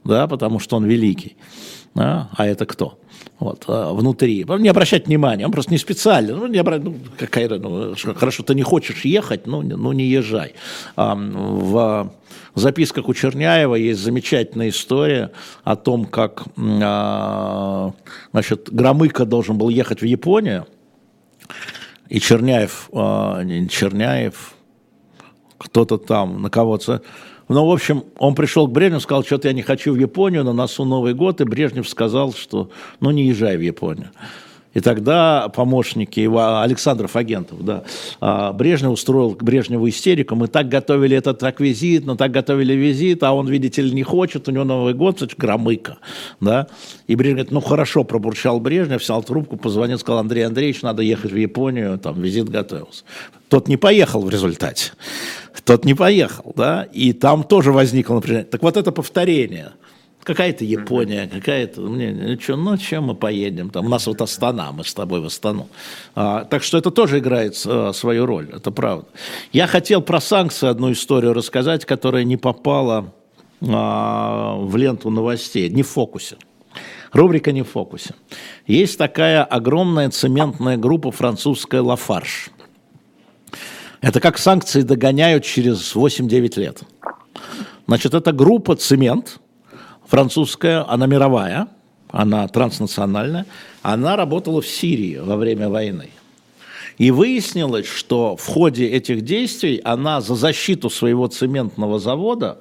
да, 0.04 0.28
потому 0.28 0.60
что 0.60 0.78
он 0.78 0.86
великий, 0.86 1.36
а, 1.96 2.30
а 2.36 2.48
это 2.48 2.66
кто? 2.66 3.00
Вот, 3.40 3.66
а, 3.68 3.94
внутри. 3.94 4.46
Не 4.60 4.70
обращать 4.70 5.08
внимания, 5.08 5.46
он 5.46 5.52
просто 5.52 5.72
не 5.72 5.78
специально. 5.78 6.36
Ну, 6.36 6.48
не 6.48 6.58
обра... 6.58 6.78
ну, 6.80 6.96
какая, 7.18 7.50
ну, 7.50 7.96
хорошо, 8.16 8.44
ты 8.44 8.56
не 8.56 8.64
хочешь 8.64 9.06
ехать, 9.06 9.48
ну, 9.48 9.62
ну 9.62 9.92
не 9.92 10.06
езжай. 10.06 10.54
А, 10.96 11.16
в 11.16 12.12
записках 12.56 13.10
у 13.10 13.14
Черняева 13.14 13.76
есть 13.76 14.02
замечательная 14.02 14.70
история 14.70 15.32
о 15.64 15.76
том, 15.76 16.06
как 16.06 16.44
а, 16.58 17.94
значит, 18.32 18.70
Громыко 18.72 19.26
должен 19.26 19.58
был 19.58 19.70
ехать 19.70 20.02
в 20.02 20.06
Японию, 20.06 20.68
и 22.10 22.20
Черняев, 22.20 22.90
а, 22.94 23.44
Черняев, 23.70 24.54
кто-то 25.64 25.98
там 25.98 26.42
на 26.42 26.50
кого-то 26.50 27.02
ну, 27.50 27.66
в 27.66 27.72
общем, 27.72 28.06
он 28.18 28.36
пришел 28.36 28.68
к 28.68 28.72
Брежневу, 28.72 29.02
сказал, 29.02 29.24
что-то 29.24 29.50
я 29.50 29.54
не 29.54 29.62
хочу 29.62 29.94
в 29.94 29.98
Японию, 29.98 30.44
на 30.44 30.54
носу 30.54 30.86
Новый 30.86 31.14
год, 31.14 31.42
и 31.42 31.44
Брежнев 31.44 31.88
сказал, 31.88 32.34
что 32.34 32.70
ну 33.00 33.12
не 33.12 33.26
езжай 33.26 33.58
в 33.58 33.62
Японию. 33.62 34.12
И 34.74 34.80
тогда 34.80 35.50
помощники 35.50 36.20
его, 36.20 36.62
Александров 36.62 37.16
Агентов, 37.16 37.64
да, 37.64 37.84
а, 38.20 38.54
Брежнев 38.54 38.92
устроил 38.92 39.38
Брежневу 39.40 39.88
истерику. 39.88 40.36
Мы 40.36 40.48
так 40.48 40.68
готовили 40.68 41.16
этот 41.16 41.40
так 41.40 41.60
визит, 41.60 42.06
но 42.06 42.16
так 42.16 42.32
готовили 42.32 42.74
визит, 42.74 43.22
а 43.24 43.34
он, 43.34 43.48
видите 43.48 43.82
ли, 43.84 43.92
не 43.92 44.04
хочет, 44.04 44.48
у 44.48 44.52
него 44.52 44.64
Новый 44.64 44.96
год, 44.96 45.22
это 45.22 45.36
громыка, 45.38 45.98
да. 46.40 46.68
И 47.08 47.16
Брежнев 47.16 47.36
говорит, 47.36 47.52
ну 47.52 47.62
хорошо, 47.62 48.04
пробурчал 48.04 48.60
Брежнев, 48.60 49.02
взял 49.02 49.22
трубку, 49.22 49.58
позвонил, 49.58 50.00
сказал, 50.00 50.20
Андрей 50.20 50.46
Андреевич, 50.46 50.82
надо 50.82 51.04
ехать 51.04 51.32
в 51.32 51.38
Японию, 51.38 52.00
там 52.00 52.20
визит 52.20 52.50
готовился. 52.50 53.04
Тот 53.50 53.68
не 53.68 53.78
поехал 53.78 54.22
в 54.22 54.30
результате. 54.30 54.94
Тот 55.66 55.86
не 55.86 55.94
поехал, 55.94 56.52
да, 56.56 56.88
и 56.92 57.14
там 57.14 57.44
тоже 57.44 57.72
возникло 57.72 58.16
напряжение. 58.16 58.46
Так 58.46 58.64
вот 58.64 58.76
это 58.76 58.92
повторение– 58.92 59.72
Какая-то 60.24 60.64
Япония, 60.64 61.28
какая-то... 61.28 61.82
Мне, 61.82 62.12
ну, 62.12 62.40
что, 62.40 62.56
ну, 62.56 62.78
чем 62.78 63.06
мы 63.06 63.16
поедем? 63.16 63.70
Там, 63.70 63.86
у 63.88 63.90
нас 63.90 64.08
вот 64.08 64.22
Астана, 64.22 64.72
мы 64.72 64.86
с 64.86 64.94
тобой 64.94 65.20
в 65.20 65.26
Астану. 65.26 65.68
А, 66.16 66.46
так 66.46 66.64
что 66.64 66.78
это 66.78 66.92
тоже 66.92 67.20
играет 67.20 67.62
а, 67.66 67.92
свою 67.94 68.26
роль, 68.26 68.50
это 68.54 68.72
правда. 68.72 69.06
Я 69.52 69.68
хотел 69.68 70.02
про 70.02 70.22
санкции 70.22 70.70
одну 70.70 70.92
историю 70.92 71.34
рассказать, 71.34 71.86
которая 71.86 72.24
не 72.24 72.38
попала 72.38 73.14
а, 73.62 74.56
в 74.56 74.76
ленту 74.78 75.10
новостей, 75.10 75.70
не 75.70 75.84
в 75.84 75.90
фокусе. 75.90 76.38
Рубрика 77.12 77.52
«Не 77.52 77.62
в 77.62 77.70
фокусе». 77.70 78.16
Есть 78.66 78.98
такая 78.98 79.44
огромная 79.44 80.10
цементная 80.10 80.78
группа 80.78 81.12
французская 81.12 81.82
«Лафарш». 81.82 82.50
Это 84.02 84.20
как 84.20 84.40
санкции 84.40 84.82
догоняют 84.82 85.46
через 85.46 85.96
8-9 85.96 86.60
лет. 86.60 86.82
Значит, 87.88 88.16
это 88.16 88.32
группа 88.32 88.76
«Цемент», 88.76 89.40
французская, 90.14 90.88
она 90.88 91.08
мировая, 91.08 91.68
она 92.12 92.48
транснациональная, 92.48 93.48
она 93.82 94.16
работала 94.16 94.62
в 94.62 94.68
Сирии 94.68 95.18
во 95.18 95.38
время 95.38 95.70
войны. 95.70 96.12
И 97.00 97.10
выяснилось, 97.10 97.88
что 97.88 98.38
в 98.38 98.46
ходе 98.46 98.86
этих 98.86 99.22
действий 99.22 99.82
она 99.84 100.22
за 100.22 100.36
защиту 100.36 100.92
своего 100.92 101.26
цементного 101.26 101.98
завода 101.98 102.60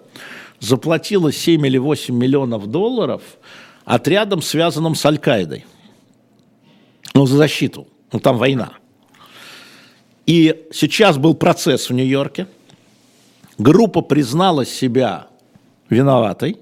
заплатила 0.61 1.31
7 1.31 1.67
или 1.67 1.77
8 1.77 2.17
миллионов 2.17 2.69
долларов 2.69 3.21
отрядам, 3.85 4.41
связанным 4.41 4.95
с 4.95 5.05
Аль-Каидой. 5.05 5.67
Ну, 7.13 7.27
за 7.27 7.37
защиту. 7.37 7.87
Ну, 8.13 8.19
там 8.19 8.39
война. 8.39 8.73
И 10.25 10.69
сейчас 10.73 11.19
был 11.19 11.35
процесс 11.35 11.91
в 11.91 11.93
Нью-Йорке. 11.93 12.47
Группа 13.59 14.01
признала 14.01 14.65
себя 14.65 15.27
виноватой 15.91 16.57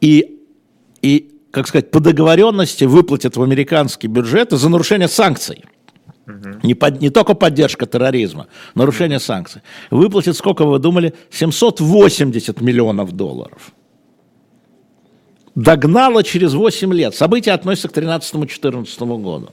и, 0.00 0.40
и, 1.02 1.30
как 1.50 1.66
сказать, 1.68 1.90
по 1.90 2.00
договоренности 2.00 2.84
выплатят 2.84 3.36
в 3.36 3.42
американский 3.42 4.08
бюджет 4.08 4.50
за 4.52 4.68
нарушение 4.68 5.08
санкций. 5.08 5.64
Не, 6.62 6.74
под, 6.74 7.00
не 7.00 7.08
только 7.08 7.34
поддержка 7.34 7.86
терроризма, 7.86 8.48
нарушение 8.74 9.18
санкций. 9.18 9.62
Выплатит, 9.90 10.36
сколько 10.36 10.64
вы 10.64 10.78
думали, 10.78 11.14
780 11.30 12.60
миллионов 12.60 13.12
долларов 13.12 13.72
догнала 15.58 16.22
через 16.22 16.54
8 16.54 16.94
лет. 16.94 17.16
События 17.16 17.50
относятся 17.50 17.88
к 17.88 17.92
13-14 17.92 19.20
году. 19.20 19.48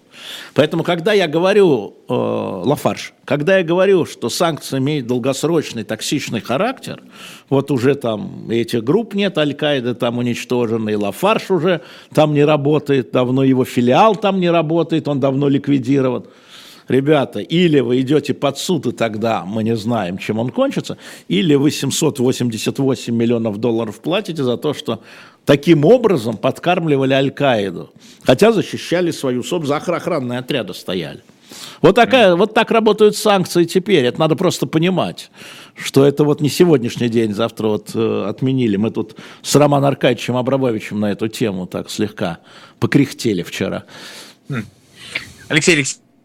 Поэтому, 0.54 0.84
когда 0.84 1.14
я 1.14 1.28
говорю, 1.28 1.96
э, 2.08 2.14
Лафарш, 2.14 3.14
когда 3.26 3.58
я 3.58 3.64
говорю, 3.64 4.06
что 4.06 4.30
санкции 4.30 4.78
имеют 4.78 5.08
долгосрочный 5.08 5.84
токсичный 5.84 6.42
характер, 6.42 7.02
вот 7.50 7.72
уже 7.72 7.96
там 7.96 8.52
этих 8.52 8.84
групп 8.84 9.16
нет, 9.16 9.36
Аль-Каида 9.40 9.96
там 9.96 10.20
уничтожена, 10.20 10.92
и 10.92 10.96
Лафарш 10.96 11.50
уже 11.50 11.82
там 12.14 12.36
не 12.36 12.46
работает, 12.46 13.12
давно 13.12 13.44
его 13.44 13.66
филиал 13.66 14.16
там 14.16 14.40
не 14.40 14.52
работает, 14.52 15.08
он 15.08 15.20
давно 15.20 15.50
ликвидирован– 15.50 16.26
ребята, 16.88 17.40
или 17.40 17.80
вы 17.80 18.02
идете 18.02 18.34
под 18.34 18.58
суд, 18.58 18.86
и 18.86 18.92
тогда 18.92 19.44
мы 19.46 19.64
не 19.64 19.76
знаем, 19.76 20.18
чем 20.18 20.40
он 20.40 20.50
кончится, 20.50 20.98
или 21.28 21.56
вы 21.56 21.72
788 21.72 23.16
миллионов 23.16 23.58
долларов 23.58 24.00
платите 24.02 24.44
за 24.44 24.58
то, 24.58 24.74
что 24.74 25.02
таким 25.46 25.86
образом 25.86 26.38
подкармливали 26.38 27.14
Аль-Каиду, 27.14 27.94
хотя 28.24 28.52
защищали 28.52 29.12
свою 29.12 29.44
собственную, 29.44 29.98
охранные 29.98 30.40
отряды 30.40 30.74
стояли. 30.74 31.22
Вот, 31.82 31.96
такая, 31.96 32.36
вот 32.36 32.54
так 32.54 32.72
работают 32.72 33.16
санкции 33.16 33.66
теперь. 33.66 34.06
Это 34.06 34.20
надо 34.20 34.36
просто 34.36 34.66
понимать, 34.66 35.32
что 35.76 36.06
это 36.06 36.24
вот 36.24 36.42
не 36.42 36.50
сегодняшний 36.50 37.10
день, 37.10 37.34
завтра 37.34 37.68
вот 37.68 37.92
э, 37.94 38.26
отменили. 38.28 38.76
Мы 38.76 38.92
тут 38.92 39.16
с 39.42 39.56
Романом 39.56 39.90
Аркадьевичем 39.90 40.36
Абрамовичем 40.38 41.00
на 41.00 41.12
эту 41.12 41.28
тему 41.28 41.68
так 41.68 41.90
слегка 41.90 42.40
покряхтели 42.80 43.44
вчера. 43.44 43.84
Алексей 45.48 45.76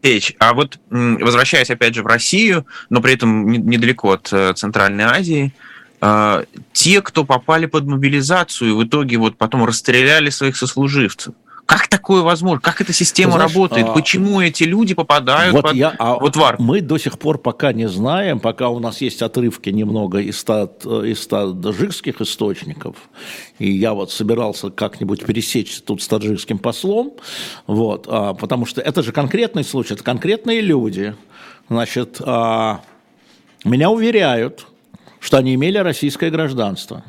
Алексеевич, 0.02 0.34
а 0.38 0.54
вот 0.54 0.78
возвращаясь 0.88 1.70
опять 1.70 1.94
же 1.94 2.02
в 2.02 2.06
Россию, 2.06 2.66
но 2.88 3.02
при 3.02 3.14
этом 3.14 3.50
недалеко 3.50 4.12
от 4.12 4.32
э, 4.32 4.54
Центральной 4.54 5.04
Азии, 5.04 5.52
те, 6.72 7.02
кто 7.02 7.24
попали 7.24 7.66
под 7.66 7.84
мобилизацию, 7.84 8.74
в 8.76 8.84
итоге 8.84 9.18
вот 9.18 9.36
потом 9.36 9.64
расстреляли 9.64 10.30
своих 10.30 10.56
сослуживцев, 10.56 11.34
Как 11.66 11.88
такое 11.88 12.22
возможно? 12.22 12.60
Как 12.60 12.80
эта 12.80 12.92
система 12.92 13.32
Знаешь, 13.32 13.52
работает? 13.52 13.86
А... 13.86 13.92
Почему 13.92 14.40
эти 14.40 14.64
люди 14.64 14.94
попадают 14.94 15.52
вот 15.52 15.62
под... 15.62 15.74
я, 15.74 15.94
а... 15.98 16.14
вот 16.14 16.36
в 16.36 16.42
армию? 16.42 16.66
Мы 16.66 16.80
до 16.80 16.96
сих 16.96 17.18
пор 17.18 17.38
пока 17.38 17.72
не 17.74 17.86
знаем, 17.88 18.40
пока 18.40 18.70
у 18.70 18.78
нас 18.78 19.02
есть 19.02 19.20
отрывки 19.20 19.68
немного 19.68 20.18
из, 20.18 20.42
таджикских 20.42 22.20
источников, 22.22 22.96
и 23.58 23.70
я 23.70 23.92
вот 23.92 24.10
собирался 24.10 24.70
как-нибудь 24.70 25.24
пересечься 25.26 25.82
тут 25.82 26.02
с 26.02 26.08
таджикским 26.08 26.58
послом, 26.58 27.12
вот, 27.66 28.06
а, 28.08 28.32
потому 28.34 28.64
что 28.64 28.80
это 28.80 29.02
же 29.02 29.12
конкретный 29.12 29.64
случай, 29.64 29.94
это 29.94 30.02
конкретные 30.02 30.62
люди. 30.62 31.14
Значит, 31.68 32.20
а, 32.24 32.80
меня 33.64 33.90
уверяют, 33.90 34.66
что 35.20 35.36
они 35.36 35.54
имели 35.54 35.78
российское 35.78 36.30
гражданство. 36.30 37.04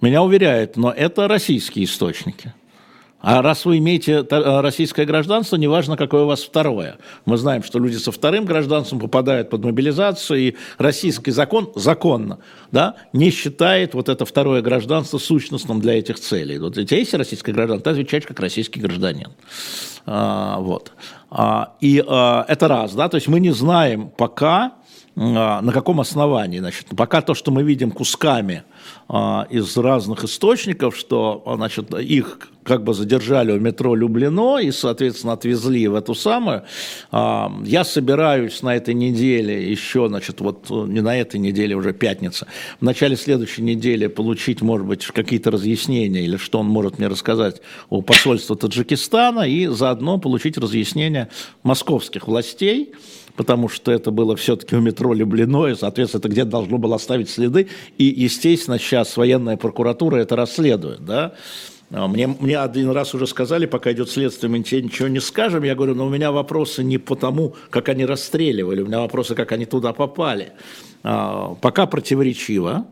Меня 0.00 0.22
уверяют, 0.22 0.76
но 0.76 0.90
это 0.90 1.28
российские 1.28 1.84
источники. 1.84 2.54
А 3.18 3.42
раз 3.42 3.64
вы 3.64 3.78
имеете 3.78 4.24
э, 4.28 4.60
российское 4.60 5.04
гражданство, 5.04 5.56
неважно, 5.56 5.96
какое 5.96 6.22
у 6.22 6.26
вас 6.26 6.44
второе. 6.44 6.98
Мы 7.24 7.38
знаем, 7.38 7.64
что 7.64 7.80
люди 7.80 7.96
со 7.96 8.12
вторым 8.12 8.44
гражданством 8.44 9.00
попадают 9.00 9.50
под 9.50 9.64
мобилизацию, 9.64 10.38
и 10.38 10.56
российский 10.78 11.32
закон 11.32 11.72
законно 11.74 12.38
да, 12.70 12.94
не 13.12 13.30
считает 13.30 13.94
вот 13.94 14.08
это 14.08 14.24
второе 14.26 14.62
гражданство 14.62 15.18
сущностным 15.18 15.80
для 15.80 15.98
этих 15.98 16.20
целей. 16.20 16.58
Вот 16.58 16.74
тебя 16.74 16.98
есть 16.98 17.14
российское 17.14 17.52
гражданство, 17.52 17.92
ты 17.92 17.98
отвечаешь 17.98 18.26
как 18.26 18.38
российский 18.38 18.78
гражданин. 18.78 19.32
А, 20.04 20.60
вот. 20.60 20.92
А, 21.28 21.74
и 21.80 22.04
а, 22.06 22.44
это 22.46 22.68
раз, 22.68 22.94
да, 22.94 23.08
то 23.08 23.16
есть 23.16 23.26
мы 23.26 23.40
не 23.40 23.50
знаем 23.50 24.08
пока, 24.16 24.74
на 25.16 25.72
каком 25.72 26.00
основании. 26.00 26.58
Значит, 26.58 26.88
пока 26.94 27.22
то, 27.22 27.34
что 27.34 27.50
мы 27.50 27.62
видим 27.62 27.90
кусками 27.90 28.64
а, 29.08 29.46
из 29.48 29.74
разных 29.76 30.24
источников, 30.24 30.94
что 30.94 31.42
значит, 31.56 31.92
их 31.94 32.38
как 32.64 32.84
бы 32.84 32.92
задержали 32.92 33.52
у 33.52 33.60
метро 33.60 33.94
Люблино 33.94 34.58
и, 34.58 34.70
соответственно, 34.70 35.32
отвезли 35.32 35.86
в 35.88 35.94
эту 35.94 36.14
самую. 36.14 36.64
А, 37.12 37.50
я 37.64 37.84
собираюсь 37.84 38.60
на 38.62 38.76
этой 38.76 38.92
неделе 38.92 39.70
еще, 39.70 40.08
значит, 40.08 40.42
вот 40.42 40.68
не 40.68 41.00
на 41.00 41.16
этой 41.16 41.40
неделе, 41.40 41.76
уже 41.76 41.94
пятница, 41.94 42.46
в 42.78 42.84
начале 42.84 43.16
следующей 43.16 43.62
недели 43.62 44.08
получить, 44.08 44.60
может 44.60 44.86
быть, 44.86 45.06
какие-то 45.06 45.50
разъяснения 45.50 46.24
или 46.24 46.36
что 46.36 46.58
он 46.58 46.66
может 46.66 46.98
мне 46.98 47.08
рассказать 47.08 47.62
у 47.88 48.02
посольства 48.02 48.54
Таджикистана 48.54 49.48
и 49.48 49.66
заодно 49.66 50.18
получить 50.18 50.58
разъяснения 50.58 51.30
московских 51.62 52.28
властей, 52.28 52.92
потому 53.36 53.68
что 53.68 53.92
это 53.92 54.10
было 54.10 54.34
все-таки 54.36 54.76
у 54.76 54.80
метро 54.80 55.12
Люблино, 55.12 55.66
и, 55.66 55.74
соответственно, 55.74 56.20
это 56.20 56.28
где-то 56.28 56.50
должно 56.50 56.78
было 56.78 56.96
оставить 56.96 57.30
следы. 57.30 57.68
И, 57.98 58.04
естественно, 58.04 58.78
сейчас 58.78 59.16
военная 59.16 59.56
прокуратура 59.56 60.16
это 60.16 60.36
расследует, 60.36 61.04
да. 61.04 61.34
А, 61.92 62.08
мне, 62.08 62.26
мне 62.26 62.58
один 62.58 62.90
раз 62.90 63.14
уже 63.14 63.26
сказали, 63.26 63.66
пока 63.66 63.92
идет 63.92 64.10
следствие, 64.10 64.50
мы 64.50 64.62
тебе 64.62 64.82
ничего 64.82 65.08
не 65.08 65.20
скажем. 65.20 65.62
Я 65.62 65.74
говорю, 65.74 65.94
но 65.94 66.06
у 66.06 66.10
меня 66.10 66.32
вопросы 66.32 66.82
не 66.82 66.98
по 66.98 67.14
тому, 67.14 67.54
как 67.70 67.88
они 67.88 68.04
расстреливали, 68.04 68.82
у 68.82 68.86
меня 68.86 69.00
вопросы, 69.00 69.34
как 69.34 69.52
они 69.52 69.66
туда 69.66 69.92
попали. 69.92 70.52
А, 71.02 71.54
пока 71.60 71.86
противоречиво. 71.86 72.86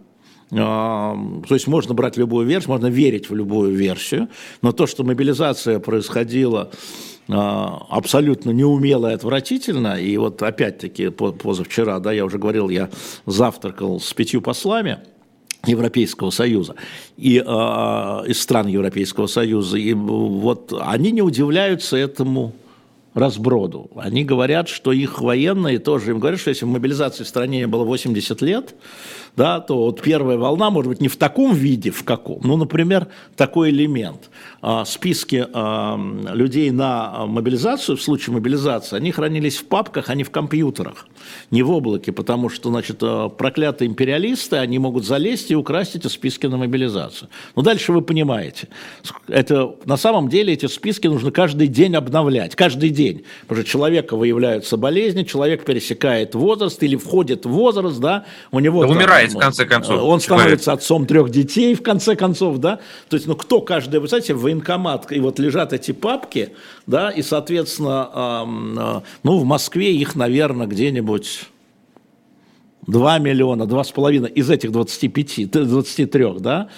А, 0.53 1.17
то 1.49 1.55
есть 1.55 1.67
можно 1.67 1.95
брать 1.95 2.17
любую 2.17 2.47
версию, 2.47 2.71
можно 2.71 2.87
верить 2.87 3.31
в 3.31 3.35
любую 3.35 3.75
версию, 3.75 4.29
но 4.63 4.73
то, 4.73 4.87
что 4.87 5.03
мобилизация 5.03 5.81
происходила 5.81 6.71
абсолютно 7.29 8.51
неумело 8.51 9.11
и 9.11 9.15
отвратительно, 9.15 9.99
и 9.99 10.17
вот 10.17 10.43
опять-таки 10.43 11.09
позавчера, 11.09 11.99
да, 11.99 12.13
я 12.13 12.25
уже 12.25 12.39
говорил, 12.39 12.69
я 12.69 12.91
завтракал 13.27 13.99
с 13.99 14.13
пятью 14.13 14.43
послами, 14.43 14.99
Европейского 15.67 16.31
Союза 16.31 16.75
и 17.17 17.39
э, 17.39 17.43
из 17.43 18.41
стран 18.41 18.67
Европейского 18.67 19.27
Союза. 19.27 19.79
И 19.79 19.93
вот 19.95 20.75
они 20.79 21.11
не 21.11 21.23
удивляются 21.23 21.97
этому 21.97 22.53
разброду. 23.15 23.91
Они 23.97 24.25
говорят, 24.25 24.69
что 24.69 24.93
их 24.93 25.21
военные 25.21 25.79
тоже, 25.79 26.11
им 26.11 26.19
говорят, 26.19 26.41
что 26.41 26.51
если 26.51 26.65
мобилизации 26.65 27.25
в 27.25 27.29
стране 27.29 27.59
не 27.59 27.67
было 27.67 27.85
80 27.85 28.43
лет, 28.43 28.75
да, 29.37 29.61
то 29.61 29.77
вот 29.77 30.01
первая 30.01 30.38
волна 30.38 30.70
может 30.70 30.90
быть 30.90 31.01
не 31.01 31.09
в 31.09 31.16
таком 31.16 31.55
виде, 31.55 31.90
в 31.90 32.05
каком. 32.05 32.40
Ну, 32.44 32.57
например, 32.57 33.09
такой 33.37 33.70
элемент. 33.70 34.31
А, 34.62 34.85
списки 34.85 35.47
а, 35.53 35.99
людей 36.33 36.70
на 36.70 37.27
мобилизацию, 37.27 37.97
в 37.97 38.03
случае 38.03 38.35
мобилизации, 38.35 38.97
они 38.97 39.11
хранились 39.11 39.57
в 39.57 39.66
папках, 39.66 40.09
а 40.09 40.14
не 40.14 40.23
в 40.23 40.31
компьютерах, 40.31 41.07
не 41.51 41.62
в 41.62 41.70
облаке, 41.70 42.12
потому 42.12 42.49
что, 42.49 42.70
значит, 42.70 42.99
а, 43.03 43.29
проклятые 43.29 43.88
империалисты, 43.88 44.57
они 44.57 44.79
могут 44.79 45.05
залезть 45.05 45.51
и 45.51 45.57
украсть 45.57 45.97
эти 45.97 46.07
списки 46.07 46.47
на 46.47 46.57
мобилизацию. 46.57 47.29
Ну, 47.57 47.62
дальше 47.62 47.92
вы 47.92 48.03
понимаете. 48.03 48.68
Это, 49.29 49.75
на 49.85 49.97
самом 49.97 50.29
деле 50.29 50.53
эти 50.55 50.66
списки 50.66 51.09
нужно 51.09 51.31
каждый 51.31 51.66
день 51.66 51.97
обновлять, 51.97 52.55
каждый 52.55 52.90
день. 52.90 53.25
Потому 53.42 53.62
что 53.62 53.70
человека 53.70 54.16
выявляются 54.16 54.77
болезни, 54.77 55.25
человек 55.25 55.64
пересекает 55.64 56.35
возраст 56.35 56.83
или 56.83 56.97
входит 56.97 57.47
в 57.47 57.51
возраст, 57.51 57.99
да, 57.99 58.25
у 58.53 58.61
него... 58.61 58.83
Да, 58.83 58.88
там, 58.88 58.97
умирает, 58.97 59.24
в 59.33 59.39
конце 59.39 59.65
концов. 59.67 60.03
Он 60.03 60.21
становится 60.21 60.65
человек. 60.65 60.83
отцом 60.83 61.07
трех 61.07 61.31
детей, 61.31 61.75
в 61.75 61.83
конце 61.83 62.17
концов, 62.17 62.59
да. 62.59 62.81
То 63.09 63.17
есть, 63.17 63.27
ну, 63.27 63.37
кто 63.37 63.61
каждый, 63.61 64.01
вы 64.01 64.09
знаете, 64.09 64.35
военкомат, 64.35 65.11
и 65.13 65.21
вот 65.21 65.39
лежат 65.39 65.73
эти 65.73 65.93
папки, 65.93 66.55
да, 66.87 67.11
и, 67.11 67.23
соответственно, 67.23 68.11
э, 68.15 69.01
ну, 69.23 69.39
в 69.39 69.45
Москве 69.45 69.95
их, 69.95 70.15
наверное, 70.15 70.67
где-нибудь 70.67 71.49
2 72.87 73.19
миллиона, 73.19 73.63
2,5 73.65 74.29
из 74.29 74.51
этих 74.51 74.73
25, 74.73 75.51
23, 75.51 76.27
да, 76.39 76.69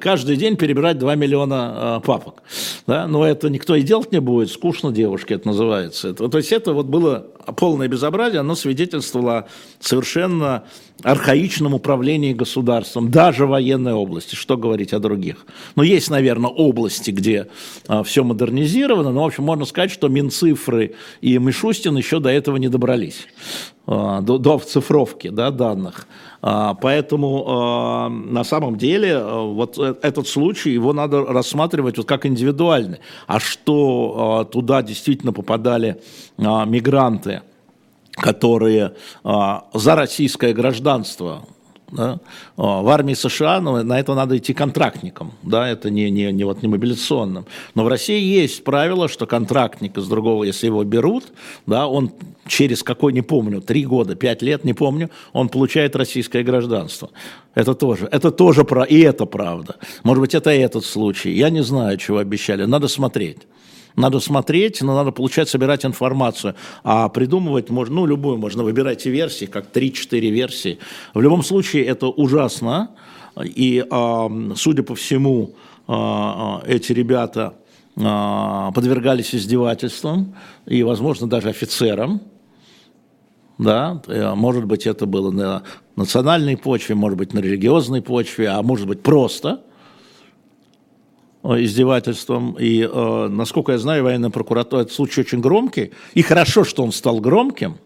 каждый 0.00 0.36
день 0.36 0.56
перебирать 0.56 0.98
2 0.98 1.14
миллиона 1.14 1.98
э, 1.98 2.06
папок. 2.06 2.42
Да? 2.86 3.06
Но 3.06 3.26
это 3.26 3.48
никто 3.50 3.74
и 3.74 3.82
делать 3.82 4.12
не 4.12 4.20
будет, 4.20 4.50
скучно 4.50 4.92
девушке 4.92 5.34
это 5.34 5.48
называется. 5.48 6.08
Это, 6.08 6.28
то 6.28 6.38
есть 6.38 6.52
это 6.52 6.72
вот 6.72 6.86
было 6.86 7.26
полное 7.56 7.88
безобразие, 7.88 8.40
оно 8.40 8.54
свидетельствовало 8.54 9.48
совершенно 9.80 10.64
архаичном 11.02 11.74
управлении 11.74 12.32
государством, 12.32 13.10
даже 13.10 13.46
военной 13.46 13.92
области, 13.92 14.34
что 14.34 14.56
говорить 14.56 14.92
о 14.92 14.98
других. 14.98 15.46
Но 15.74 15.82
есть, 15.82 16.10
наверное, 16.10 16.50
области, 16.50 17.10
где 17.10 17.48
а, 17.88 18.02
все 18.02 18.24
модернизировано, 18.24 19.10
но, 19.10 19.22
в 19.22 19.26
общем, 19.26 19.44
можно 19.44 19.64
сказать, 19.64 19.90
что 19.90 20.08
Минцифры 20.08 20.94
и 21.20 21.38
Мишустин 21.38 21.96
еще 21.96 22.20
до 22.20 22.30
этого 22.30 22.56
не 22.56 22.68
добрались, 22.68 23.26
а, 23.86 24.20
до, 24.20 24.38
до 24.38 24.58
цифровки 24.58 25.28
да, 25.28 25.50
данных. 25.50 26.06
А, 26.44 26.74
поэтому 26.74 27.44
а, 27.46 28.08
на 28.08 28.42
самом 28.42 28.76
деле 28.76 29.14
а, 29.14 29.42
вот 29.42 29.78
э, 29.78 29.94
этот 30.02 30.26
случай, 30.26 30.70
его 30.70 30.92
надо 30.92 31.24
рассматривать 31.24 31.98
вот 31.98 32.06
как 32.06 32.26
индивидуальный. 32.26 32.98
А 33.28 33.38
что 33.38 34.40
а, 34.40 34.44
туда 34.44 34.82
действительно 34.82 35.32
попадали 35.32 36.00
мигранты, 36.38 37.42
которые 38.12 38.94
а, 39.24 39.64
за 39.72 39.94
российское 39.94 40.52
гражданство 40.52 41.44
да, 41.92 42.20
а, 42.56 42.82
в 42.82 42.88
армии 42.88 43.14
США 43.14 43.60
ну, 43.60 43.82
на 43.82 44.00
это 44.00 44.14
надо 44.14 44.36
идти 44.38 44.54
контрактником, 44.54 45.32
да, 45.42 45.68
это 45.68 45.90
не, 45.90 46.10
не, 46.10 46.32
не, 46.32 46.44
вот, 46.44 46.62
не 46.62 46.68
мобилизационным. 46.68 47.46
Но 47.74 47.84
в 47.84 47.88
России 47.88 48.20
есть 48.20 48.64
правило, 48.64 49.08
что 49.08 49.26
контрактник 49.26 49.96
из 49.98 50.08
другого, 50.08 50.44
если 50.44 50.66
его 50.66 50.84
берут, 50.84 51.24
да, 51.66 51.86
он 51.86 52.12
через 52.46 52.82
какой, 52.82 53.12
не 53.12 53.22
помню, 53.22 53.60
три 53.60 53.84
года, 53.84 54.14
пять 54.14 54.42
лет, 54.42 54.64
не 54.64 54.72
помню, 54.72 55.10
он 55.32 55.48
получает 55.48 55.94
российское 55.94 56.42
гражданство. 56.42 57.10
Это 57.54 57.74
тоже, 57.74 58.08
это 58.10 58.30
тоже, 58.30 58.66
и 58.88 59.00
это 59.00 59.26
правда. 59.26 59.76
Может 60.02 60.20
быть, 60.22 60.34
это 60.34 60.50
этот 60.50 60.84
случай. 60.84 61.32
Я 61.32 61.50
не 61.50 61.62
знаю, 61.62 61.98
чего 61.98 62.18
обещали, 62.18 62.64
надо 62.64 62.88
смотреть. 62.88 63.46
Надо 63.96 64.20
смотреть, 64.20 64.82
но 64.82 64.94
надо 64.94 65.10
получать, 65.10 65.48
собирать 65.48 65.84
информацию. 65.84 66.54
А 66.82 67.08
придумывать 67.08 67.70
можно, 67.70 67.96
ну, 67.96 68.06
любую, 68.06 68.38
можно 68.38 68.62
выбирать 68.62 69.04
версии, 69.06 69.44
как 69.44 69.70
3-4 69.72 70.30
версии. 70.30 70.78
В 71.14 71.20
любом 71.20 71.42
случае, 71.42 71.84
это 71.84 72.06
ужасно. 72.06 72.90
И, 73.42 73.84
судя 74.56 74.82
по 74.82 74.94
всему, 74.94 75.54
а, 75.88 76.62
эти 76.66 76.92
ребята 76.92 77.54
а, 77.96 78.70
подвергались 78.72 79.34
издевательствам 79.34 80.34
и, 80.66 80.82
возможно, 80.82 81.26
даже 81.26 81.48
офицерам. 81.48 82.20
Да, 83.58 84.02
э, 84.08 84.34
может 84.34 84.64
быть, 84.64 84.86
это 84.86 85.06
было 85.06 85.30
на 85.30 85.62
национальной 85.94 86.56
почве, 86.56 86.94
может 86.94 87.18
быть, 87.18 87.32
на 87.32 87.38
религиозной 87.38 88.02
почве, 88.02 88.48
а 88.48 88.62
может 88.62 88.86
быть, 88.86 89.02
просто– 89.02 89.60
издевательством. 91.44 92.56
И, 92.58 92.82
э, 92.82 93.28
насколько 93.28 93.72
я 93.72 93.78
знаю, 93.78 94.04
военная 94.04 94.30
прокуратура, 94.30 94.82
этот 94.82 94.92
случай 94.92 95.22
очень 95.22 95.40
громкий. 95.40 95.90
И 96.14 96.22
хорошо, 96.22 96.64
что 96.64 96.84
он 96.84 96.92
стал 96.92 97.20
громким. 97.20 97.78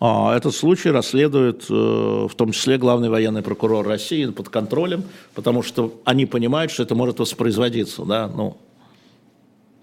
А 0.00 0.36
этот 0.36 0.54
случай 0.54 0.90
расследует 0.90 1.64
э, 1.70 1.72
в 1.72 2.34
том 2.36 2.52
числе 2.52 2.78
главный 2.78 3.08
военный 3.08 3.42
прокурор 3.42 3.86
России 3.86 4.26
под 4.26 4.48
контролем, 4.48 5.04
потому 5.34 5.62
что 5.62 6.00
они 6.04 6.26
понимают, 6.26 6.72
что 6.72 6.82
это 6.82 6.94
может 6.94 7.20
воспроизводиться. 7.20 8.04
Да? 8.04 8.28
Ну, 8.28 8.56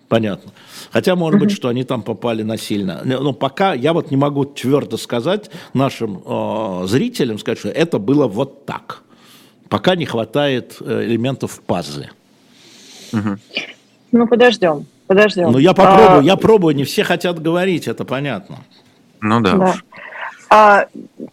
понятно. 0.07 0.51
Хотя, 0.91 1.15
может 1.15 1.39
быть, 1.39 1.51
что 1.51 1.69
они 1.69 1.83
там 1.83 2.03
попали 2.03 2.43
насильно. 2.43 3.01
Но 3.03 3.33
пока 3.33 3.73
я 3.73 3.93
вот 3.93 4.11
не 4.11 4.17
могу 4.17 4.45
твердо 4.45 4.97
сказать 4.97 5.49
нашим 5.73 6.21
э, 6.25 6.83
зрителям, 6.87 7.39
сказать, 7.39 7.59
что 7.59 7.69
это 7.69 7.97
было 7.97 8.27
вот 8.27 8.65
так. 8.65 9.03
Пока 9.69 9.95
не 9.95 10.05
хватает 10.05 10.77
элементов 10.81 11.53
в 11.53 11.61
пазле. 11.61 12.11
Угу. 13.13 13.37
Ну, 14.11 14.27
подождем, 14.27 14.85
подождем. 15.07 15.51
Ну, 15.51 15.57
я 15.57 15.73
попробую, 15.73 16.19
а... 16.19 16.23
я 16.23 16.35
пробую, 16.35 16.75
не 16.75 16.83
все 16.83 17.03
хотят 17.03 17.41
говорить, 17.41 17.87
это 17.87 18.05
понятно. 18.05 18.57
Ну 19.21 19.39
да. 19.41 19.55
да. 19.55 19.75
А, 20.53 20.87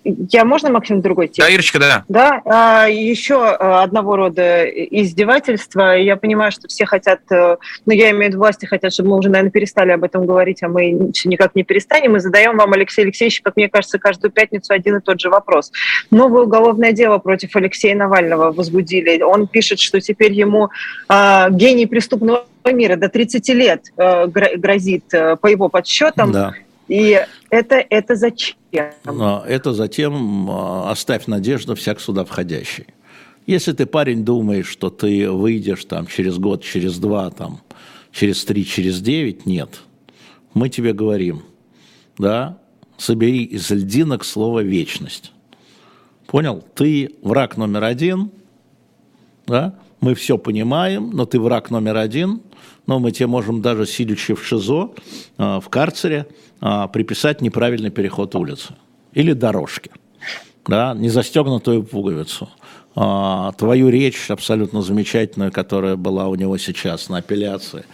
я 0.05 0.45
можно, 0.45 0.71
Максим, 0.71 1.01
другой 1.01 1.27
текст? 1.27 1.41
Да, 1.41 1.53
Ирочка, 1.53 1.79
да. 1.81 2.05
Да, 2.09 2.41
а, 2.45 2.87
еще 2.87 3.45
а, 3.45 3.83
одного 3.83 4.15
рода 4.15 4.65
издевательства. 4.65 5.97
Я 5.97 6.15
понимаю, 6.15 6.53
что 6.53 6.69
все 6.69 6.87
хотят, 6.87 7.21
э, 7.33 7.57
ну, 7.85 7.93
я 7.93 8.11
имею 8.11 8.27
в 8.27 8.29
виду 8.29 8.39
власти, 8.39 8.67
хотят, 8.67 8.93
чтобы 8.95 9.11
мы 9.11 9.17
уже, 9.17 9.29
наверное, 9.29 9.51
перестали 9.51 9.91
об 9.91 10.05
этом 10.05 10.25
говорить, 10.25 10.63
а 10.63 10.69
мы 10.69 10.93
никак 11.25 11.57
не 11.57 11.65
перестанем. 11.65 12.13
Мы 12.13 12.21
задаем 12.21 12.57
вам, 12.57 12.73
Алексей 12.75 13.03
Алексеевич, 13.03 13.41
как 13.41 13.57
мне 13.57 13.69
кажется, 13.69 13.99
каждую 13.99 14.31
пятницу 14.31 14.73
один 14.73 14.99
и 14.99 15.01
тот 15.01 15.21
же 15.21 15.31
вопрос. 15.31 15.73
Новое 16.13 16.45
уголовное 16.45 16.93
дело 16.93 17.19
против 17.19 17.57
Алексея 17.57 17.97
Навального 17.97 18.53
возбудили. 18.53 19.21
Он 19.23 19.49
пишет, 19.49 19.81
что 19.81 20.01
теперь 20.01 20.33
ему 20.33 20.71
а, 21.09 21.51
гений 21.51 21.87
преступного 21.87 22.47
мира 22.73 22.95
до 22.95 23.09
30 23.09 23.49
лет 23.49 23.85
э, 23.97 24.27
грозит 24.27 25.13
э, 25.13 25.37
по 25.37 25.47
его 25.47 25.69
подсчетам. 25.69 26.33
Да. 26.33 26.55
И 26.89 27.21
это, 27.51 27.77
это 27.77 28.17
зачем? 28.17 28.57
Это 28.73 29.73
затем 29.73 30.51
а, 30.51 30.91
оставь 30.91 31.27
надежду 31.27 31.75
всяк 31.75 32.01
сюда 32.01 32.25
входящий. 32.25 32.87
Если 33.47 33.73
ты, 33.73 33.87
парень, 33.87 34.25
думаешь, 34.25 34.69
что 34.69 34.91
ты 34.91 35.31
выйдешь 35.31 35.85
там 35.85 36.07
через 36.07 36.39
год, 36.39 36.63
через 36.63 36.99
два, 36.99 37.31
там, 37.31 37.61
через 38.13 38.45
три, 38.45 38.65
через 38.65 39.01
девять, 39.01 39.47
нет. 39.47 39.81
Мы 40.55 40.69
тебе 40.69 40.93
говорим, 40.93 41.43
да, 42.19 42.59
собери 42.97 43.45
из 43.45 43.71
льдинок 43.71 44.25
слово 44.25 44.61
«вечность». 44.61 45.33
Понял? 46.27 46.63
Ты 46.75 47.15
враг 47.23 47.57
номер 47.57 47.85
один, 47.85 48.31
да, 49.47 49.75
мы 50.01 50.15
все 50.15 50.37
понимаем, 50.37 51.11
но 51.11 51.25
ты 51.25 51.41
враг 51.41 51.71
номер 51.71 51.97
один, 51.97 52.43
но 52.89 52.99
мы 52.99 53.13
тебе 53.13 53.27
можем 53.27 53.61
даже, 53.61 53.87
сидячи 53.87 54.35
в 54.35 54.45
ШИЗО, 54.45 54.91
а, 55.37 55.61
в 55.61 55.69
карцере, 55.69 56.27
а, 56.61 56.89
приписать 56.89 57.43
неправильный 57.43 57.91
переход 57.91 58.35
улицы 58.35 58.75
или 59.13 59.35
дорожки, 59.35 59.91
да, 60.67 60.95
не 60.95 61.11
застегнутую 61.11 61.85
пуговицу. 61.85 62.49
А, 62.97 63.53
твою 63.53 63.91
речь 63.91 64.31
абсолютно 64.31 64.81
замечательную, 64.81 65.53
которая 65.53 65.97
была 65.97 66.29
у 66.29 66.35
него 66.35 66.57
сейчас 66.57 67.11
на 67.11 67.19
апелляции 67.19 67.85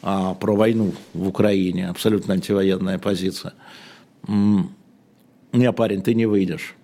про 0.00 0.54
войну 0.54 0.94
в 1.12 1.28
Украине, 1.28 1.88
абсолютно 1.88 2.34
антивоенная 2.34 2.98
позиция. 2.98 3.52
Не, 4.28 5.72
парень, 5.72 6.02
ты 6.02 6.14
не 6.14 6.26
выйдешь. 6.26 6.76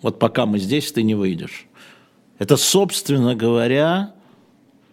Вот 0.00 0.18
пока 0.18 0.46
мы 0.46 0.58
здесь, 0.58 0.90
ты 0.90 1.02
не 1.02 1.14
выйдешь. 1.14 1.66
Это, 2.38 2.56
собственно 2.56 3.34
говоря, 3.34 4.14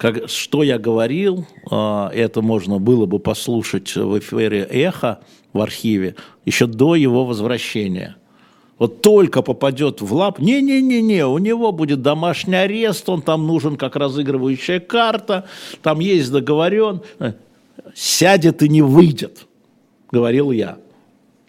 как, 0.02 0.28
что 0.28 0.64
я 0.64 0.80
говорил, 0.80 1.46
это 1.70 2.42
можно 2.42 2.80
было 2.80 3.06
бы 3.06 3.20
послушать 3.20 3.94
в 3.94 4.18
эфире 4.18 4.66
«Эхо», 4.68 5.20
в 5.52 5.60
архиве 5.60 6.16
еще 6.44 6.66
до 6.66 6.96
его 6.96 7.24
возвращения. 7.24 8.16
Вот 8.80 9.00
только 9.00 9.42
попадет 9.42 10.00
в 10.00 10.12
лап, 10.12 10.40
не-не-не-не, 10.40 11.24
у 11.24 11.38
него 11.38 11.70
будет 11.70 12.02
домашний 12.02 12.56
арест, 12.56 13.08
он 13.08 13.22
там 13.22 13.46
нужен 13.46 13.76
как 13.76 13.94
разыгрывающая 13.94 14.80
карта, 14.80 15.44
там 15.82 16.00
есть 16.00 16.32
договорен, 16.32 17.02
сядет 17.94 18.60
и 18.64 18.68
не 18.68 18.82
выйдет, 18.82 19.46
говорил 20.10 20.50
я, 20.50 20.78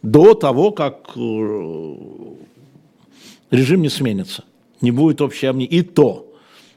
до 0.04 0.36
того, 0.36 0.70
как 0.70 1.14
э, 1.16 1.96
режим 3.50 3.82
не 3.82 3.90
сменится, 3.90 4.44
не 4.80 4.92
будет 4.92 5.22
общей 5.22 5.48
амнистии. 5.48 5.78
И 5.78 5.82
то, 5.82 6.33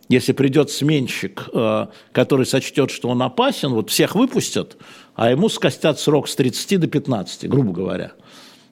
если 0.09 0.33
придет 0.33 0.71
сменщик, 0.71 1.49
э, 1.53 1.87
который 2.13 2.47
сочтет, 2.47 2.91
что 2.91 3.09
он 3.09 3.23
опасен, 3.23 3.71
вот 3.71 3.91
всех 3.91 4.15
выпустят, 4.15 4.77
а 5.15 5.31
ему 5.31 5.49
скостят 5.49 5.99
срок 5.99 6.29
с 6.29 6.37
30 6.37 6.81
до 6.81 6.87
15, 6.87 7.49
грубо 7.49 7.73
говоря. 7.73 8.13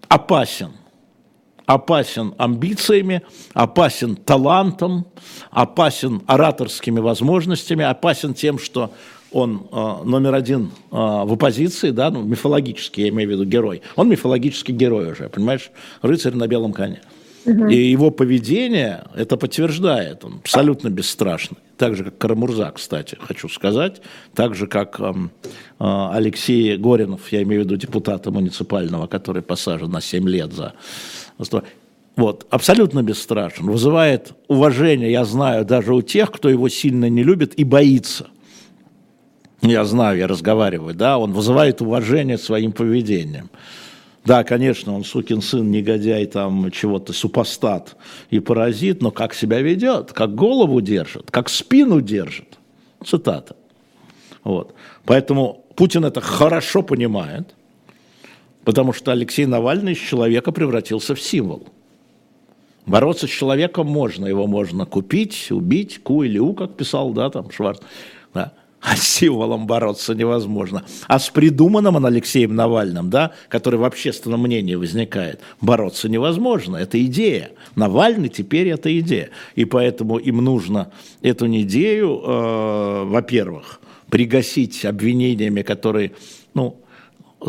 Опасен. 0.09 0.73
Опасен 1.67 2.35
амбициями, 2.37 3.23
опасен 3.55 4.17
талантом, 4.17 5.07
опасен 5.51 6.23
ораторскими 6.27 7.01
возможностями, 7.01 7.85
опасен 7.85 8.35
тем, 8.35 8.59
что 8.59 8.93
он 9.33 9.67
э, 9.73 9.97
номер 10.05 10.35
один 10.35 10.67
э, 10.67 10.71
в 10.91 11.33
оппозиции, 11.33 11.91
да, 11.91 12.11
ну, 12.11 12.23
мифологический, 12.23 13.05
я 13.05 13.09
имею 13.09 13.31
в 13.31 13.33
виду 13.33 13.45
герой. 13.45 13.83
Он 13.97 14.09
мифологический 14.09 14.75
герой 14.75 15.11
уже, 15.11 15.29
понимаешь, 15.29 15.71
рыцарь 16.03 16.35
на 16.35 16.47
белом 16.47 16.73
коне. 16.73 17.01
И 17.45 17.77
его 17.77 18.11
поведение 18.11 19.05
это 19.15 19.37
подтверждает. 19.37 20.25
Он 20.25 20.37
абсолютно 20.37 20.89
бесстрашный. 20.89 21.59
Так 21.77 21.97
же, 21.97 22.05
как 22.05 22.19
Карамурза, 22.19 22.73
кстати, 22.75 23.17
хочу 23.21 23.49
сказать. 23.49 24.01
Так 24.35 24.55
же, 24.55 24.67
как 24.67 24.99
э, 24.99 25.13
Алексей 25.79 26.77
Горинов, 26.77 27.31
я 27.33 27.43
имею 27.43 27.63
в 27.63 27.65
виду 27.65 27.77
депутата 27.77 28.31
муниципального, 28.31 29.07
который 29.07 29.43
посажен 29.43 29.91
на 29.91 30.01
7 30.01 30.29
лет 30.29 30.53
за... 30.53 30.73
Вот, 32.17 32.47
абсолютно 32.49 33.03
бесстрашен, 33.03 33.67
вызывает 33.67 34.35
уважение, 34.47 35.11
я 35.11 35.25
знаю, 35.25 35.65
даже 35.65 35.93
у 35.93 36.01
тех, 36.01 36.31
кто 36.31 36.49
его 36.49 36.69
сильно 36.69 37.09
не 37.09 37.25
любит 37.25 37.55
и 37.59 37.65
боится. 37.65 38.29
Я 39.61 39.85
знаю, 39.85 40.19
я 40.19 40.29
разговариваю, 40.29 40.95
да, 40.95 41.19
он 41.19 41.33
вызывает 41.33 41.83
уважение 41.83 42.39
своим 42.39 42.71
поведением. 42.71 43.51
Да, 44.25 44.43
конечно, 44.43 44.95
он 44.95 45.05
сукин 45.05 45.43
сын, 45.43 45.71
негодяй, 45.71 46.25
там 46.27 46.71
чего-то, 46.71 47.13
супостат 47.13 47.97
и 48.31 48.41
паразит, 48.41 49.03
но 49.03 49.11
как 49.11 49.35
себя 49.35 49.61
ведет, 49.61 50.13
как 50.13 50.35
голову 50.35 50.81
держит, 50.81 51.31
как 51.31 51.51
спину 51.51 52.01
держит. 52.01 52.59
Цитата. 53.05 53.55
Вот. 54.43 54.75
Поэтому 55.05 55.65
Путин 55.77 56.07
это 56.07 56.23
хорошо 56.23 56.83
понимает, 56.83 57.55
потому 58.65 58.95
что 58.95 59.13
Алексей 59.13 59.45
Навальный 59.45 59.93
из 59.93 59.99
человека 59.99 60.53
превратился 60.53 61.15
в 61.15 61.21
символ. 61.21 61.67
Бороться 62.87 63.27
с 63.27 63.31
человеком 63.31 63.87
можно, 63.87 64.25
его 64.25 64.47
можно 64.47 64.87
купить, 64.87 65.49
убить, 65.51 66.03
ку 66.03 66.23
или 66.23 66.39
у, 66.39 66.55
как 66.55 66.77
писал, 66.77 67.13
да, 67.13 67.29
там 67.29 67.51
Шварц. 67.51 67.81
Да 68.33 68.53
а 68.95 68.97
с 68.97 69.03
символом 69.03 69.67
бороться 69.67 70.15
невозможно. 70.15 70.85
А 71.07 71.19
с 71.19 71.31
придуманным 71.31 72.05
Алексеем 72.05 72.55
Навальным, 72.55 73.09
да, 73.09 73.33
который 73.49 73.79
в 73.79 73.85
общественном 73.85 74.43
мнении 74.43 74.75
возникает, 74.75 75.41
бороться 75.63 76.09
невозможно. 76.09 76.77
Это 76.77 77.03
идея. 77.07 77.53
Навальный 77.77 78.29
теперь 78.29 78.69
это 78.69 78.97
идея. 79.01 79.31
И 79.55 79.65
поэтому 79.65 80.19
им 80.19 80.37
нужно 80.37 80.93
эту 81.23 81.47
идею, 81.47 82.21
э, 82.23 83.05
во-первых, 83.07 83.81
пригасить 84.11 84.85
обвинениями, 84.85 85.63
которые, 85.63 86.13
ну, 86.53 86.77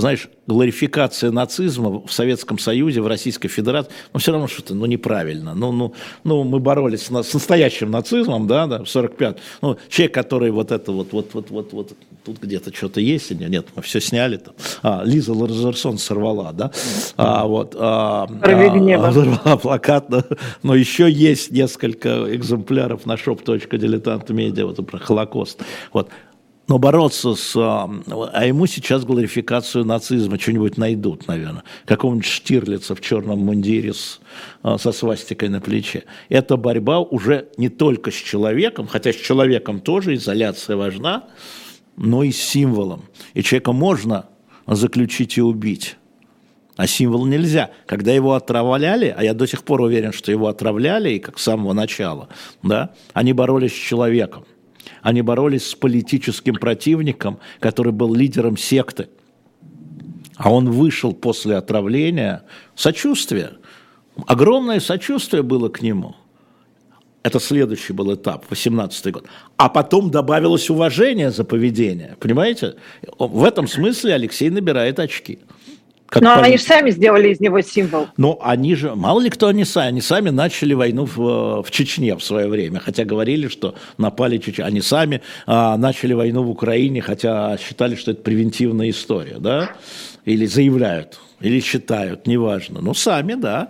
знаешь, 0.01 0.29
глорификация 0.47 1.31
нацизма 1.31 2.01
в 2.05 2.11
Советском 2.11 2.59
Союзе, 2.59 3.01
в 3.01 3.07
Российской 3.07 3.47
Федерации, 3.47 3.91
ну, 4.13 4.19
все 4.19 4.31
равно 4.31 4.47
что-то, 4.47 4.75
ну, 4.75 4.85
неправильно. 4.85 5.53
Ну, 5.55 5.71
ну, 5.71 5.93
ну 6.23 6.43
мы 6.43 6.59
боролись 6.59 7.03
с, 7.03 7.23
с 7.23 7.33
настоящим 7.33 7.91
нацизмом, 7.91 8.47
да, 8.47 8.67
да, 8.67 8.83
в 8.83 8.89
45 8.89 9.37
Ну, 9.61 9.77
человек, 9.89 10.13
который 10.13 10.51
вот 10.51 10.71
это 10.71 10.91
вот, 10.91 11.13
вот, 11.13 11.33
вот, 11.33 11.49
вот, 11.49 11.73
вот, 11.73 11.93
тут 12.23 12.39
где-то 12.41 12.73
что-то 12.73 12.99
есть, 12.99 13.31
нет, 13.31 13.49
нет, 13.49 13.67
мы 13.75 13.81
все 13.81 14.01
сняли 14.01 14.37
там. 14.37 14.53
А, 14.83 15.03
Лиза 15.05 15.33
Лазерсон 15.33 15.97
сорвала, 15.97 16.51
да, 16.51 16.71
а, 17.17 17.45
вот. 17.45 17.75
А, 17.77 18.27
а, 18.29 19.57
плакат, 19.57 20.09
но, 20.09 20.23
но 20.63 20.75
еще 20.75 21.09
есть 21.09 21.51
несколько 21.51 22.35
экземпляров 22.35 23.05
на 23.05 23.13
shop.diletant.media, 23.13 24.65
вот 24.65 24.85
про 24.85 24.99
Холокост. 24.99 25.61
Вот 25.93 26.09
но 26.67 26.79
бороться 26.79 27.35
с... 27.35 27.55
А, 27.55 27.89
а 28.33 28.45
ему 28.45 28.65
сейчас 28.65 29.05
глорификацию 29.05 29.85
нацизма 29.85 30.39
что-нибудь 30.39 30.77
найдут, 30.77 31.27
наверное. 31.27 31.63
Какого-нибудь 31.85 32.25
Штирлица 32.25 32.95
в 32.95 33.01
черном 33.01 33.39
мундире 33.39 33.93
с, 33.93 34.19
а, 34.63 34.77
со 34.77 34.91
свастикой 34.91 35.49
на 35.49 35.61
плече. 35.61 36.05
Эта 36.29 36.57
борьба 36.57 36.99
уже 36.99 37.49
не 37.57 37.69
только 37.69 38.09
с 38.09 38.15
человеком, 38.15 38.87
хотя 38.87 39.13
с 39.13 39.15
человеком 39.15 39.79
тоже 39.79 40.15
изоляция 40.15 40.75
важна, 40.75 41.25
но 41.97 42.23
и 42.23 42.31
с 42.31 42.41
символом. 42.41 43.05
И 43.35 43.43
человека 43.43 43.71
можно 43.71 44.25
заключить 44.65 45.37
и 45.37 45.41
убить. 45.41 45.97
А 46.77 46.87
символ 46.87 47.25
нельзя. 47.25 47.69
Когда 47.85 48.11
его 48.11 48.33
отравляли, 48.33 49.13
а 49.15 49.23
я 49.23 49.33
до 49.33 49.47
сих 49.47 49.63
пор 49.63 49.81
уверен, 49.81 50.11
что 50.11 50.31
его 50.31 50.47
отравляли, 50.47 51.11
и 51.11 51.19
как 51.19 51.39
с 51.39 51.43
самого 51.43 51.73
начала, 51.73 52.27
да, 52.63 52.93
они 53.13 53.33
боролись 53.33 53.71
с 53.71 53.75
человеком. 53.75 54.45
Они 55.01 55.21
боролись 55.21 55.67
с 55.67 55.75
политическим 55.75 56.55
противником, 56.55 57.39
который 57.59 57.91
был 57.91 58.13
лидером 58.13 58.57
секты. 58.57 59.09
А 60.35 60.51
он 60.51 60.69
вышел 60.69 61.13
после 61.13 61.55
отравления. 61.55 62.43
Сочувствие. 62.75 63.53
Огромное 64.27 64.79
сочувствие 64.79 65.43
было 65.43 65.69
к 65.69 65.81
нему. 65.81 66.15
Это 67.23 67.39
следующий 67.39 67.91
был 67.91 68.13
этап, 68.13 68.45
18 68.51 69.11
год. 69.11 69.25
А 69.57 69.67
потом 69.67 70.11
добавилось 70.11 70.69
уважение 70.69 71.31
за 71.31 71.43
поведение. 71.43 72.15
Понимаете? 72.19 72.75
В 73.17 73.43
этом 73.43 73.67
смысле 73.67 74.13
Алексей 74.13 74.51
набирает 74.51 74.99
очки. 74.99 75.39
Как 76.07 76.21
Но 76.21 76.39
они 76.39 76.57
же 76.57 76.63
сами 76.63 76.91
сделали 76.91 77.29
из 77.29 77.39
него 77.39 77.61
символ. 77.61 78.07
Ну, 78.15 78.37
они 78.41 78.75
же, 78.75 78.93
мало 78.95 79.21
ли 79.21 79.29
кто 79.29 79.47
они 79.47 79.65
сами, 79.65 79.87
они 79.87 80.01
сами 80.01 80.29
начали 80.29 80.73
войну 80.73 81.05
в, 81.05 81.63
в 81.63 81.71
Чечне 81.71 82.15
в 82.15 82.23
свое 82.23 82.47
время, 82.47 82.79
хотя 82.79 83.05
говорили, 83.05 83.47
что 83.47 83.75
напали 83.97 84.37
Чечне. 84.37 84.65
Они 84.65 84.81
сами 84.81 85.21
а, 85.47 85.77
начали 85.77 86.13
войну 86.13 86.43
в 86.43 86.49
Украине, 86.51 87.01
хотя 87.01 87.57
считали, 87.57 87.95
что 87.95 88.11
это 88.11 88.21
превентивная 88.21 88.91
история, 88.91 89.37
да? 89.39 89.71
Или 90.25 90.45
заявляют, 90.45 91.19
или 91.39 91.59
считают, 91.59 92.27
неважно. 92.27 92.81
Ну, 92.81 92.93
сами, 92.93 93.33
да. 93.33 93.69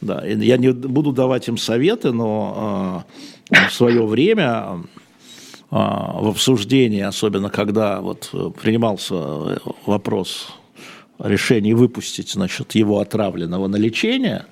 да. 0.00 0.24
Я 0.24 0.58
не 0.58 0.72
буду 0.72 1.12
давать 1.12 1.48
им 1.48 1.58
советы, 1.58 2.12
но 2.12 3.04
а, 3.50 3.68
в 3.68 3.72
свое 3.72 4.06
время 4.06 4.84
а, 5.68 6.20
в 6.20 6.28
обсуждении, 6.28 7.02
особенно 7.02 7.50
когда 7.50 8.00
вот 8.00 8.30
принимался 8.62 9.58
вопрос 9.84 10.48
решении 11.22 11.72
выпустить, 11.72 12.32
значит, 12.32 12.74
его 12.74 13.00
отравленного 13.00 13.68
на 13.68 13.76
лечение, 13.76 14.46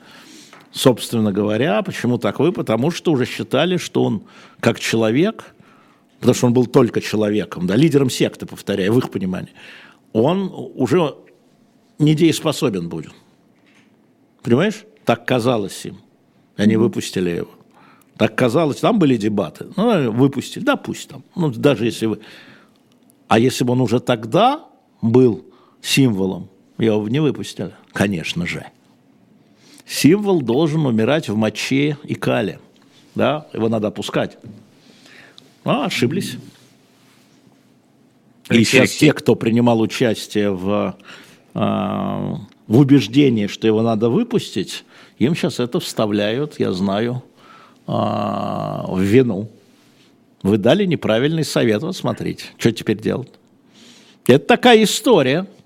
собственно 0.73 1.33
говоря, 1.33 1.83
почему 1.83 2.19
так 2.19 2.39
вы? 2.39 2.53
Потому 2.53 2.91
что 2.91 3.13
уже 3.13 3.27
считали, 3.27 3.77
что 3.77 4.05
он 4.05 4.23
как 4.61 4.79
человек, 4.79 5.55
потому 6.21 6.35
что 6.35 6.47
он 6.47 6.53
был 6.53 6.67
только 6.67 7.01
человеком, 7.01 7.67
да, 7.67 7.77
лидером 7.77 8.11
секты, 8.11 8.47
повторяю, 8.47 8.93
в 8.93 8.99
их 8.99 9.11
понимании, 9.11 9.53
он 10.13 10.53
уже 10.75 11.15
недееспособен 11.99 12.89
будет. 12.89 13.13
Понимаешь? 14.43 14.85
Так 15.05 15.27
казалось 15.27 15.85
им. 15.85 15.99
Они 16.57 16.77
выпустили 16.77 17.31
его. 17.31 17.51
Так 18.17 18.37
казалось, 18.37 18.79
там 18.81 18.99
были 18.99 19.17
дебаты. 19.17 19.69
Ну, 19.77 20.13
выпустили, 20.13 20.63
да 20.63 20.77
пусть 20.77 21.09
там. 21.09 21.25
Ну, 21.35 21.51
даже 21.51 21.87
если 21.87 22.07
вы... 22.07 22.21
А 23.29 23.39
если 23.39 23.65
бы 23.65 23.73
он 23.73 23.81
уже 23.81 24.01
тогда 24.01 24.67
был 25.01 25.47
символом 25.81 26.51
его 26.81 27.09
не 27.09 27.21
выпустили, 27.21 27.73
конечно 27.93 28.47
же. 28.47 28.67
Символ 29.87 30.41
должен 30.41 30.87
умирать 30.87 31.29
в 31.29 31.37
моче 31.37 31.99
и 32.05 32.15
кале. 32.15 32.59
Да, 33.15 33.49
его 33.53 33.69
надо 33.69 33.89
опускать. 33.89 34.39
А, 35.65 35.87
ошиблись. 35.87 36.37
И 38.51 38.65
сейчас 38.65 38.93
те, 38.93 39.13
кто 39.13 39.35
принимал 39.35 39.81
участие 39.81 40.53
в, 40.53 40.97
а, 41.55 42.37
в 42.67 42.79
убеждении, 42.79 43.47
что 43.47 43.67
его 43.67 43.83
надо 43.83 44.09
выпустить, 44.09 44.85
им 45.19 45.35
сейчас 45.35 45.61
это 45.61 45.81
вставляют, 45.81 46.59
я 46.59 46.73
знаю, 46.73 47.23
а, 47.87 48.87
в 48.89 49.01
вину. 49.01 49.51
Вы 50.43 50.57
дали 50.57 50.87
неправильный 50.87 51.45
совет, 51.45 51.83
вот 51.83 51.97
смотрите, 51.97 52.45
что 52.57 52.73
теперь 52.73 52.99
делать. 52.99 53.29
Это 54.27 54.47
такая 54.47 54.83
история– 54.83 55.47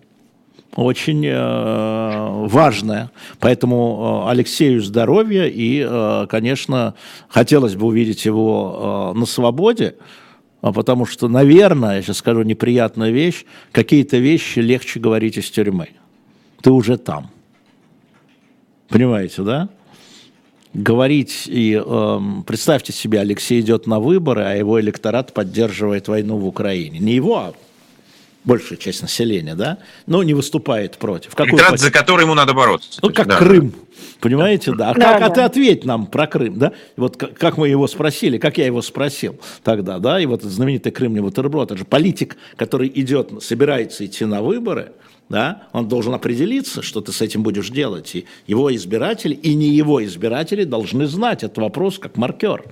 очень 0.77 1.25
э, 1.27 2.47
важное. 2.47 3.11
Поэтому 3.39 4.25
э, 4.27 4.31
Алексею 4.31 4.83
здоровья 4.83 5.47
и, 5.47 5.87
э, 5.89 6.27
конечно, 6.29 6.95
хотелось 7.29 7.77
бы 7.77 7.87
увидеть 7.87 8.25
его 8.25 9.13
э, 9.15 9.19
на 9.19 9.27
свободе, 9.27 9.97
а 10.61 10.73
потому 10.73 11.07
что, 11.07 11.29
наверное, 11.29 11.97
я 11.97 12.03
сейчас 12.03 12.19
скажу 12.19 12.43
неприятную 12.43 13.13
вещь, 13.13 13.45
какие-то 13.71 14.17
вещи 14.17 14.61
легче 14.61 14.99
говорить 14.99 15.37
из 15.37 15.51
тюрьмы. 15.51 15.91
Ты 16.63 16.71
уже 16.71 16.97
там. 16.97 17.31
Понимаете, 18.89 19.43
да? 19.43 19.69
Говорить 20.73 21.45
и 21.47 21.81
э, 21.85 22.21
представьте 22.47 22.93
себе, 22.93 23.21
Алексей 23.21 23.61
идет 23.61 23.87
на 23.87 24.01
выборы, 24.01 24.43
а 24.43 24.55
его 24.55 24.81
электорат 24.81 25.33
поддерживает 25.33 26.09
войну 26.09 26.37
в 26.39 26.47
Украине. 26.47 26.99
Не 26.99 27.15
его, 27.15 27.37
а 27.37 27.55
большая 28.45 28.79
часть 28.79 29.03
населения, 29.03 29.55
да, 29.55 29.79
но 30.07 30.23
не 30.23 30.35
выступает 30.35 30.99
против. 30.99 31.35
Какой 31.35 31.53
Электорат, 31.53 31.81
за 31.81 31.91
который 31.91 32.23
ему 32.23 32.35
надо 32.35 32.53
бороться. 32.55 33.01
Ну, 33.03 33.11
как 33.11 33.27
да. 33.27 33.37
Крым, 33.37 33.75
понимаете, 34.21 34.75
да. 34.75 34.91
А, 34.91 34.95
да, 34.95 35.13
как, 35.13 35.21
да. 35.21 35.27
а 35.27 35.31
ты 35.31 35.41
ответь 35.41 35.85
нам 35.85 36.07
про 36.07 36.27
Крым, 36.27 36.59
да? 36.59 36.73
Вот 36.97 37.17
как, 37.17 37.37
как 37.39 37.57
мы 37.57 37.69
его 37.69 37.87
спросили, 37.87 38.39
как 38.39 38.59
я 38.59 38.67
его 38.67 38.83
спросил 38.83 39.41
тогда, 39.63 39.99
да, 39.99 40.21
и 40.21 40.27
вот 40.27 40.43
знаменитый 40.43 40.93
Крым 40.93 41.15
не 41.15 41.21
бутерброд, 41.21 41.71
это 41.71 41.79
же 41.79 41.85
политик, 41.85 42.37
который 42.57 42.91
идет, 42.95 43.43
собирается 43.43 44.05
идти 44.05 44.25
на 44.25 44.43
выборы, 44.43 44.93
да, 45.29 45.69
он 45.73 45.89
должен 45.89 46.13
определиться, 46.13 46.83
что 46.83 47.01
ты 47.01 47.13
с 47.13 47.23
этим 47.23 47.43
будешь 47.43 47.71
делать. 47.71 48.15
И 48.15 48.27
его 48.47 48.75
избиратели, 48.75 49.35
и 49.35 49.55
не 49.55 49.69
его 49.69 50.05
избиратели 50.05 50.65
должны 50.65 51.07
знать 51.07 51.43
этот 51.43 51.59
вопрос 51.59 51.99
как 51.99 52.17
маркер. 52.17 52.65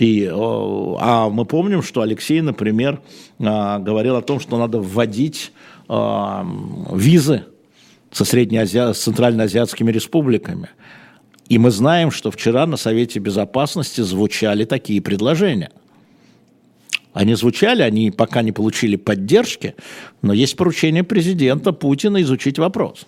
И, 0.00 0.26
а 0.32 1.28
мы 1.28 1.44
помним, 1.44 1.82
что 1.82 2.00
Алексей, 2.00 2.40
например, 2.40 3.02
а, 3.38 3.78
говорил 3.78 4.16
о 4.16 4.22
том, 4.22 4.40
что 4.40 4.56
надо 4.56 4.80
вводить 4.80 5.52
а, 5.88 6.46
визы 6.90 7.44
со 8.10 8.24
среднеазиа... 8.24 8.94
с 8.94 8.98
центральноазиатскими 9.00 9.92
республиками. 9.92 10.70
И 11.50 11.58
мы 11.58 11.70
знаем, 11.70 12.10
что 12.10 12.30
вчера 12.30 12.64
на 12.64 12.78
Совете 12.78 13.18
Безопасности 13.18 14.00
звучали 14.00 14.64
такие 14.64 15.02
предложения. 15.02 15.70
Они 17.12 17.34
звучали, 17.34 17.82
они 17.82 18.10
пока 18.10 18.40
не 18.40 18.52
получили 18.52 18.96
поддержки, 18.96 19.74
но 20.22 20.32
есть 20.32 20.56
поручение 20.56 21.04
президента 21.04 21.72
Путина 21.72 22.22
изучить 22.22 22.58
вопрос. 22.58 23.06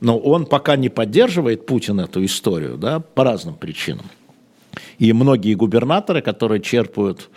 Но 0.00 0.16
он 0.16 0.46
пока 0.46 0.76
не 0.76 0.90
поддерживает 0.90 1.66
Путин 1.66 1.98
эту 1.98 2.24
историю, 2.24 2.76
да, 2.76 3.00
по 3.00 3.24
разным 3.24 3.56
причинам. 3.56 4.06
И 4.98 5.12
многие 5.12 5.54
губернаторы, 5.54 6.22
которые 6.22 6.60
черпают, 6.60 7.30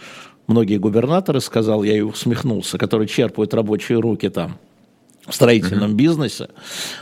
многие 0.47 0.77
губернаторы, 0.77 1.41
сказал 1.41 1.83
я 1.83 1.97
и 1.97 2.01
усмехнулся, 2.01 2.77
которые 2.77 3.07
черпают 3.07 3.53
рабочие 3.53 3.99
руки 3.99 4.29
там, 4.29 4.57
в 5.27 5.35
строительном 5.35 5.91
uh-huh. 5.91 5.95
бизнесе, 5.95 6.49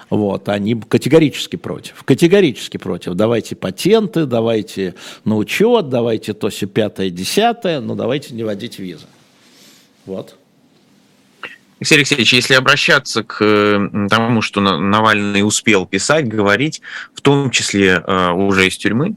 вот, 0.09 0.49
они 0.49 0.75
категорически 0.75 1.55
против, 1.55 2.03
категорически 2.03 2.77
против. 2.77 3.13
Давайте 3.13 3.55
патенты, 3.55 4.25
давайте 4.25 4.95
на 5.23 5.37
учет, 5.37 5.89
давайте 5.89 6.33
то 6.33 6.49
все 6.49 6.67
пятое, 6.67 7.09
десятое, 7.09 7.79
но 7.79 7.95
давайте 7.95 8.33
не 8.33 8.43
вводить 8.43 8.79
визы. 8.79 9.05
Вот. 10.05 10.35
Алексей 11.79 11.95
Алексеевич, 11.95 12.33
если 12.33 12.53
обращаться 12.55 13.23
к 13.23 13.37
тому, 14.09 14.41
что 14.41 14.61
Навальный 14.61 15.43
успел 15.43 15.85
писать, 15.85 16.27
говорить, 16.27 16.81
в 17.13 17.21
том 17.21 17.51
числе 17.51 18.03
э, 18.05 18.31
уже 18.31 18.67
из 18.67 18.77
тюрьмы, 18.77 19.15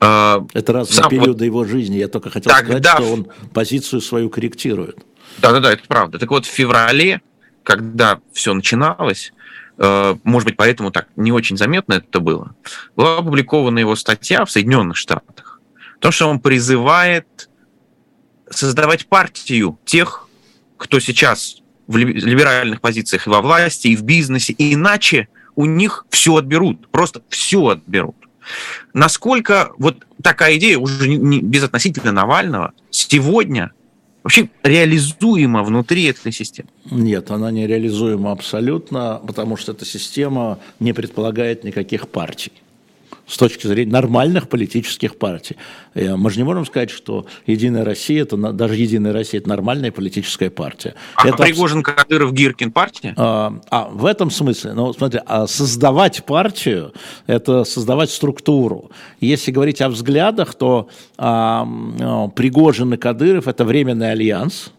а, 0.00 0.46
Это 0.54 0.72
разные 0.72 0.94
сам, 0.94 1.10
периоды 1.10 1.30
вот, 1.30 1.42
его 1.42 1.64
жизни. 1.64 1.96
Я 1.96 2.08
только 2.08 2.30
хотел 2.30 2.52
тогда, 2.52 2.80
сказать, 2.80 3.04
что 3.04 3.12
он 3.12 3.28
позицию 3.52 4.00
свою 4.00 4.30
корректирует. 4.30 4.98
Да-да-да, 5.38 5.72
это 5.72 5.82
правда. 5.86 6.18
Так 6.18 6.30
вот, 6.30 6.46
в 6.46 6.48
феврале, 6.48 7.20
когда 7.62 8.20
все 8.32 8.54
начиналось, 8.54 9.32
э, 9.78 10.16
может 10.24 10.48
быть, 10.48 10.56
поэтому 10.56 10.90
так 10.90 11.08
не 11.16 11.32
очень 11.32 11.56
заметно 11.56 11.94
это 11.94 12.20
было, 12.20 12.54
была 12.96 13.18
опубликована 13.18 13.78
его 13.78 13.96
статья 13.96 14.44
в 14.44 14.50
Соединенных 14.50 14.96
Штатах. 14.96 15.60
То, 16.00 16.10
что 16.10 16.28
он 16.28 16.40
призывает 16.40 17.48
создавать 18.50 19.06
партию 19.06 19.78
тех, 19.84 20.28
кто 20.76 21.00
сейчас 21.00 21.60
в 21.86 21.96
либеральных 21.96 22.80
позициях 22.80 23.26
и 23.26 23.30
во 23.30 23.40
власти, 23.40 23.88
и 23.88 23.96
в 23.96 24.02
бизнесе, 24.02 24.52
и 24.52 24.74
иначе 24.74 25.28
у 25.56 25.64
них 25.64 26.06
все 26.10 26.36
отберут, 26.36 26.88
просто 26.88 27.22
все 27.28 27.66
отберут. 27.68 28.14
Насколько 28.94 29.72
вот 29.78 30.06
такая 30.22 30.56
идея, 30.56 30.78
уже 30.78 31.08
не, 31.08 31.40
безотносительно 31.40 32.12
Навального, 32.12 32.72
сегодня 32.90 33.72
вообще 34.22 34.48
реализуема 34.62 35.62
внутри 35.62 36.04
этой 36.04 36.32
системы? 36.32 36.68
Нет, 36.90 37.30
она 37.30 37.50
не 37.50 37.66
реализуема 37.66 38.32
абсолютно, 38.32 39.20
потому 39.26 39.56
что 39.56 39.72
эта 39.72 39.84
система 39.84 40.58
не 40.80 40.92
предполагает 40.92 41.64
никаких 41.64 42.08
партий 42.08 42.52
с 43.28 43.36
точки 43.36 43.66
зрения 43.66 43.92
нормальных 43.92 44.48
политических 44.48 45.16
партий. 45.18 45.56
Э, 45.94 46.16
мы 46.16 46.30
же 46.30 46.38
не 46.38 46.44
можем 46.44 46.64
сказать, 46.66 46.90
что 46.90 47.26
Единая 47.46 47.84
Россия, 47.84 48.22
это 48.22 48.36
даже 48.36 48.74
Единая 48.74 49.12
Россия, 49.12 49.40
это 49.40 49.48
нормальная 49.48 49.92
политическая 49.92 50.50
партия. 50.50 50.94
А 51.14 51.28
это 51.28 51.36
Пригожин, 51.36 51.82
Кадыров, 51.82 52.32
Гиркин 52.32 52.72
партия? 52.72 53.14
А, 53.16 53.60
а 53.70 53.88
в 53.88 54.06
этом 54.06 54.30
смысле, 54.30 54.72
ну, 54.72 54.92
смотри, 54.94 55.20
а 55.26 55.46
создавать 55.46 56.24
партию, 56.24 56.92
это 57.26 57.64
создавать 57.64 58.10
структуру. 58.10 58.90
Если 59.20 59.50
говорить 59.50 59.82
о 59.82 59.90
взглядах, 59.90 60.54
то 60.54 60.88
а, 61.18 61.66
Пригожин 62.34 62.94
и 62.94 62.96
Кадыров– 62.96 63.46
это 63.46 63.64
временный 63.64 64.10
альянс, 64.10 64.72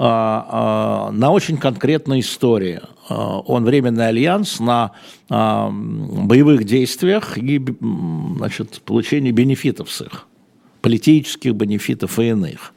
на 0.00 1.30
очень 1.30 1.58
конкретной 1.58 2.20
истории. 2.20 2.80
А, 3.10 3.40
он 3.40 3.64
временный 3.64 4.08
альянс 4.08 4.58
на 4.58 4.92
боевых 5.28 6.64
действиях 6.64 7.36
и 7.36 7.62
значит, 8.38 8.80
получении 8.82 9.30
бенефитов 9.30 9.90
с 9.90 10.00
их, 10.00 10.26
политических 10.80 11.52
бенефитов 11.52 12.18
и 12.18 12.28
иных. 12.28 12.72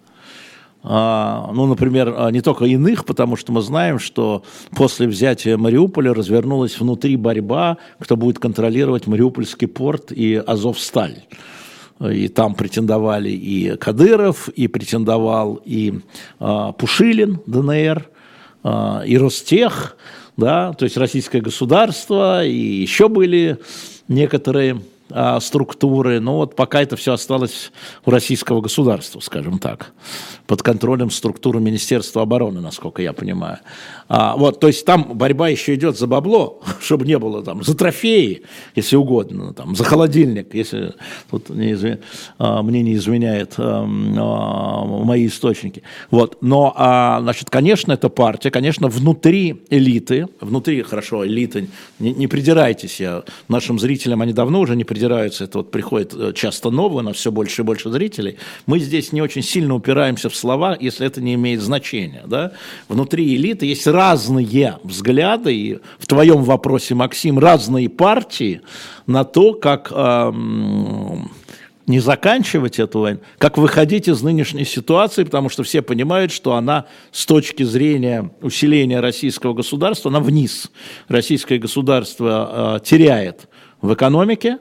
Ну, 0.84 1.66
например, 1.66 2.30
не 2.32 2.42
только 2.42 2.66
иных, 2.66 3.06
потому 3.06 3.38
что 3.38 3.54
мы 3.54 3.62
знаем, 3.62 4.00
что 4.00 4.44
после 4.76 5.08
взятия 5.08 5.56
Мариуполя 5.56 6.14
развернулась 6.14 6.78
внутри 6.78 7.16
борьба, 7.16 7.78
кто 8.00 8.18
будет 8.18 8.40
контролировать 8.40 9.08
Мариупольский 9.08 9.70
порт 9.70 10.12
и 10.12 10.36
Азовсталь 10.36 11.24
и 12.12 12.28
там 12.28 12.56
претендовали 12.56 13.30
и 13.30 13.76
Кадыров, 13.78 14.50
и 14.50 14.68
претендовал 14.68 15.62
и 15.66 16.00
э, 16.40 16.72
Пушилин, 16.78 17.40
ДНР, 17.46 18.10
и 19.06 19.18
Ростех, 19.18 19.98
да, 20.38 20.72
то 20.72 20.86
есть 20.86 20.96
российское 20.96 21.42
государство, 21.42 22.46
и 22.46 22.56
еще 22.56 23.10
были 23.10 23.58
некоторые 24.08 24.80
а, 25.16 25.40
структуры, 25.40 26.20
но 26.20 26.38
вот 26.38 26.56
пока 26.56 26.82
это 26.82 26.96
все 26.96 27.14
осталось 27.14 27.72
у 28.04 28.10
российского 28.10 28.62
государства, 28.62 29.20
скажем 29.20 29.60
так, 29.60 29.94
под 30.48 30.64
контролем 30.64 31.12
структуры 31.12 31.60
Министерства 31.60 32.24
обороны, 32.24 32.62
насколько 32.62 33.02
я 33.04 33.14
понимаю. 33.14 33.60
А, 34.10 34.36
вот, 34.36 34.60
то 34.60 34.68
есть 34.68 34.86
там 34.86 35.12
борьба 35.14 35.50
еще 35.50 35.76
идет 35.76 36.00
за 36.00 36.08
бабло, 36.08 36.62
чтобы 36.82 37.06
не 37.06 37.20
было 37.20 37.44
там, 37.44 37.64
за 37.64 37.76
трофеи, 37.78 38.42
если 38.76 38.96
угодно, 38.96 39.54
там, 39.54 39.76
за 39.76 39.84
холодильник, 39.84 40.56
если 40.56 40.96
тут 41.30 41.50
не 41.50 41.74
изв... 41.74 42.00
а, 42.40 42.64
мне 42.64 42.82
не 42.82 42.96
изменяет 42.96 43.54
а, 43.58 43.84
а, 43.84 44.86
мои 44.86 45.28
источники. 45.28 45.84
Вот, 46.10 46.38
но, 46.42 46.74
а, 46.76 47.22
значит, 47.22 47.52
конечно, 47.52 47.94
это 47.94 48.10
партия, 48.10 48.50
конечно, 48.50 48.88
внутри 48.88 49.64
элиты, 49.70 50.28
внутри, 50.42 50.82
хорошо, 50.82 51.26
элиты, 51.26 51.68
не, 52.00 52.14
не 52.14 52.28
придирайтесь, 52.28 53.00
я 53.00 53.24
нашим 53.48 53.78
зрителям, 53.78 54.22
они 54.22 54.34
давно 54.34 54.60
уже 54.60 54.76
не 54.76 54.84
придираются, 54.84 55.03
придираются, 55.04 55.44
это 55.44 55.60
вот 55.60 55.72
приходит 55.72 56.14
э, 56.14 56.34
часто 56.34 56.70
новое, 56.70 57.04
на 57.04 57.14
все 57.14 57.32
больше 57.32 57.62
и 57.62 57.66
больше 57.66 57.92
зрителей, 57.92 58.38
мы 58.66 58.80
здесь 58.80 59.12
не 59.12 59.22
очень 59.22 59.42
сильно 59.42 59.76
упираемся 59.76 60.30
в 60.30 60.36
слова, 60.36 60.78
если 60.80 61.06
это 61.06 61.22
не 61.22 61.34
имеет 61.34 61.62
значения. 61.62 62.24
Да? 62.26 62.54
Внутри 62.88 63.36
элиты 63.36 63.66
есть 63.66 63.86
разные 63.86 64.80
взгляды, 64.84 65.54
и 65.54 65.80
в 66.00 66.08
твоем 66.08 66.44
вопросе, 66.44 66.96
Максим, 66.96 67.40
разные 67.40 67.90
партии 67.90 68.62
на 69.08 69.24
то, 69.24 69.54
как... 69.54 69.92
Эм, 69.92 71.32
не 71.86 72.00
заканчивать 72.00 72.80
эту 72.80 73.00
войну, 73.00 73.20
как 73.38 73.58
выходить 73.58 74.08
из 74.08 74.22
нынешней 74.22 74.64
ситуации, 74.64 75.26
потому 75.26 75.50
что 75.50 75.64
все 75.64 75.82
понимают, 75.82 76.32
что 76.32 76.54
она 76.54 76.86
с 77.12 77.26
точки 77.26 77.64
зрения 77.64 78.32
усиления 78.42 79.02
российского 79.02 79.54
государства, 79.54 80.10
она 80.10 80.22
вниз. 80.22 80.72
Российское 81.10 81.58
государство 81.58 82.78
э, 82.78 82.86
теряет 82.86 83.50
в 83.82 83.94
экономике, 83.94 84.60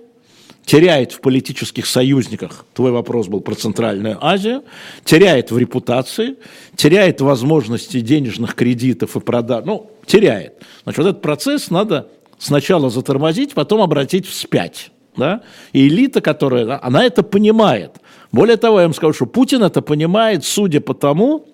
теряет 0.64 1.12
в 1.12 1.20
политических 1.20 1.86
союзниках, 1.86 2.64
твой 2.74 2.92
вопрос 2.92 3.28
был 3.28 3.40
про 3.40 3.54
Центральную 3.54 4.24
Азию, 4.24 4.62
теряет 5.04 5.50
в 5.50 5.58
репутации, 5.58 6.36
теряет 6.76 7.20
возможности 7.20 8.00
денежных 8.00 8.54
кредитов 8.54 9.16
и 9.16 9.20
продаж, 9.20 9.64
ну, 9.64 9.90
теряет. 10.06 10.54
Значит, 10.84 10.98
вот 10.98 11.06
этот 11.08 11.22
процесс 11.22 11.70
надо 11.70 12.08
сначала 12.38 12.90
затормозить, 12.90 13.54
потом 13.54 13.80
обратить 13.80 14.26
вспять. 14.26 14.90
Да? 15.16 15.42
И 15.72 15.88
элита, 15.88 16.20
которая, 16.20 16.78
она 16.82 17.04
это 17.04 17.22
понимает. 17.22 17.96
Более 18.30 18.56
того, 18.56 18.80
я 18.80 18.86
вам 18.86 18.94
скажу, 18.94 19.12
что 19.12 19.26
Путин 19.26 19.62
это 19.62 19.82
понимает, 19.82 20.44
судя 20.44 20.80
по 20.80 20.94
тому, 20.94 21.46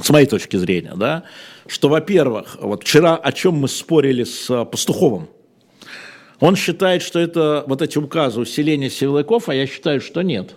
с 0.00 0.10
моей 0.10 0.26
точки 0.26 0.56
зрения, 0.56 0.94
да, 0.96 1.24
что, 1.66 1.88
во-первых, 1.88 2.56
вот 2.60 2.82
вчера 2.82 3.16
о 3.16 3.32
чем 3.32 3.54
мы 3.54 3.68
спорили 3.68 4.24
с 4.24 4.48
э, 4.48 4.64
Пастуховым, 4.64 5.28
он 6.40 6.56
считает, 6.56 7.02
что 7.02 7.18
это 7.18 7.64
вот 7.66 7.82
эти 7.82 7.98
указы 7.98 8.40
усиления 8.40 8.90
силовиков, 8.90 9.48
а 9.48 9.54
я 9.54 9.66
считаю, 9.66 10.00
что 10.00 10.22
нет. 10.22 10.54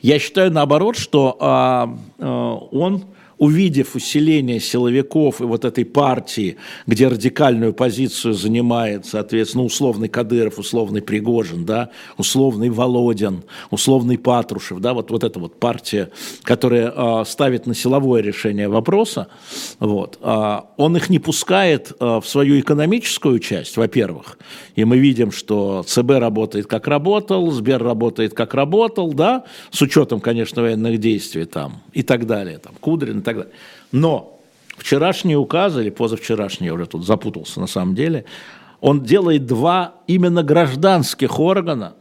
Я 0.00 0.18
считаю 0.18 0.52
наоборот, 0.52 0.96
что 0.96 1.36
а, 1.40 1.98
а, 2.18 2.54
он 2.70 3.04
увидев 3.38 3.94
усиление 3.94 4.60
силовиков 4.60 5.40
и 5.40 5.44
вот 5.44 5.64
этой 5.64 5.84
партии, 5.84 6.56
где 6.86 7.08
радикальную 7.08 7.74
позицию 7.74 8.34
занимает, 8.34 9.06
соответственно, 9.06 9.64
условный 9.64 10.08
Кадыров, 10.08 10.58
условный 10.58 11.02
Пригожин, 11.02 11.64
да, 11.64 11.90
условный 12.16 12.70
Володин, 12.70 13.42
условный 13.70 14.16
Патрушев, 14.16 14.80
да, 14.80 14.94
вот, 14.94 15.10
вот 15.10 15.24
эта 15.24 15.38
вот 15.38 15.60
партия, 15.60 16.10
которая 16.42 16.92
э, 16.94 17.24
ставит 17.26 17.66
на 17.66 17.74
силовое 17.74 18.22
решение 18.22 18.68
вопроса, 18.68 19.28
вот, 19.80 20.18
э, 20.22 20.60
он 20.76 20.96
их 20.96 21.10
не 21.10 21.18
пускает 21.18 21.92
э, 21.98 22.20
в 22.22 22.26
свою 22.26 22.58
экономическую 22.58 23.38
часть, 23.38 23.76
во-первых, 23.76 24.38
и 24.76 24.84
мы 24.84 24.98
видим, 24.98 25.30
что 25.30 25.84
ЦБ 25.86 26.12
работает 26.12 26.66
как 26.66 26.86
работал, 26.86 27.50
Сбер 27.50 27.82
работает 27.82 28.32
как 28.32 28.54
работал, 28.54 29.12
да, 29.12 29.44
с 29.70 29.82
учетом, 29.82 30.20
конечно, 30.20 30.62
военных 30.62 30.98
действий 30.98 31.44
там 31.44 31.82
и 31.92 32.02
так 32.02 32.26
далее, 32.26 32.58
там, 32.58 32.72
Кудрин 32.80 33.22
так 33.26 33.36
далее. 33.36 33.52
Но 33.92 34.38
вчерашний 34.78 35.36
указ, 35.36 35.76
или 35.76 35.90
позавчерашний, 35.90 36.68
я 36.68 36.74
уже 36.74 36.86
тут 36.86 37.04
запутался 37.04 37.60
на 37.60 37.66
самом 37.66 37.94
деле, 37.94 38.24
он 38.80 39.02
делает 39.02 39.46
два 39.46 39.94
именно 40.06 40.42
гражданских 40.42 41.40
органа, 41.40 41.94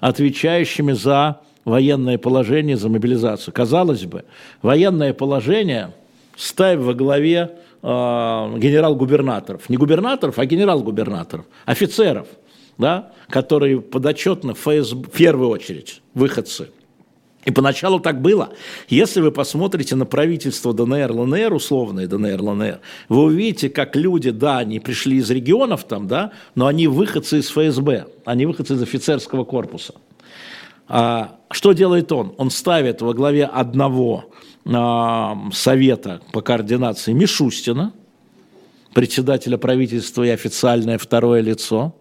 отвечающими 0.00 0.92
за 0.92 1.40
военное 1.64 2.16
положение, 2.16 2.76
за 2.76 2.88
мобилизацию. 2.88 3.52
Казалось 3.52 4.04
бы, 4.04 4.24
военное 4.62 5.12
положение 5.12 5.92
ставь 6.36 6.78
во 6.78 6.94
главе 6.94 7.50
э, 7.82 7.86
генерал-губернаторов. 7.86 9.68
Не 9.68 9.76
губернаторов, 9.76 10.38
а 10.38 10.46
генерал-губернаторов, 10.46 11.44
офицеров, 11.66 12.28
да, 12.78 13.10
которые 13.28 13.80
подотчетны 13.80 14.54
ФСБ, 14.54 15.08
в 15.08 15.10
первую 15.10 15.50
очередь, 15.50 16.02
выходцы– 16.14 16.68
и 17.48 17.50
поначалу 17.50 17.98
так 17.98 18.20
было. 18.20 18.50
Если 18.90 19.22
вы 19.22 19.32
посмотрите 19.32 19.96
на 19.96 20.04
правительство 20.04 20.74
ДНР, 20.74 21.10
ЛНР, 21.10 21.54
условное 21.54 22.06
ДНР, 22.06 22.42
ЛНР, 22.42 22.80
вы 23.08 23.22
увидите, 23.22 23.70
как 23.70 23.96
люди, 23.96 24.30
да, 24.30 24.58
они 24.58 24.80
пришли 24.80 25.16
из 25.16 25.30
регионов 25.30 25.84
там, 25.84 26.06
да, 26.06 26.32
но 26.54 26.66
они 26.66 26.88
выходцы 26.88 27.38
из 27.38 27.48
ФСБ, 27.48 28.06
они 28.26 28.44
выходцы 28.44 28.74
из 28.74 28.82
офицерского 28.82 29.44
корпуса. 29.44 29.94
А, 30.88 31.38
что 31.50 31.72
делает 31.72 32.12
он? 32.12 32.34
Он 32.36 32.50
ставит 32.50 33.00
во 33.00 33.14
главе 33.14 33.46
одного 33.46 34.26
а, 34.66 35.38
совета 35.50 36.20
по 36.32 36.42
координации 36.42 37.14
Мишустина, 37.14 37.94
председателя 38.92 39.56
правительства 39.56 40.22
и 40.22 40.28
официальное 40.28 40.98
второе 40.98 41.40
лицо, 41.40 41.94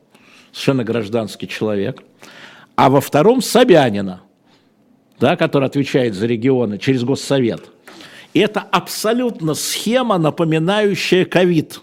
совершенно 0.52 0.84
гражданский 0.84 1.48
человек, 1.48 2.04
а 2.76 2.90
во 2.90 3.00
втором 3.00 3.42
Собянина– 3.42 4.24
да, 5.20 5.36
который 5.36 5.66
отвечает 5.66 6.14
за 6.14 6.26
регионы 6.26 6.78
через 6.78 7.04
Госсовет, 7.04 7.70
это 8.34 8.62
абсолютно 8.62 9.54
схема, 9.54 10.18
напоминающая 10.18 11.26
ковид. 11.26 11.82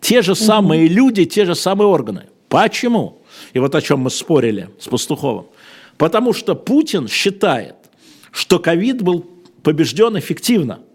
Те 0.00 0.22
же 0.22 0.34
самые 0.34 0.86
угу. 0.86 0.94
люди, 0.94 1.24
те 1.24 1.44
же 1.44 1.54
самые 1.54 1.88
органы. 1.88 2.24
Почему? 2.48 3.22
И 3.52 3.58
вот 3.58 3.74
о 3.74 3.80
чем 3.80 4.00
мы 4.00 4.10
спорили 4.10 4.70
с 4.78 4.88
Пастуховым. 4.88 5.46
Потому 5.96 6.32
что 6.32 6.54
Путин 6.54 7.08
считает, 7.08 7.76
что 8.30 8.58
ковид 8.58 9.02
был 9.02 9.26
побежден 9.62 10.18
эффективно– 10.18 10.80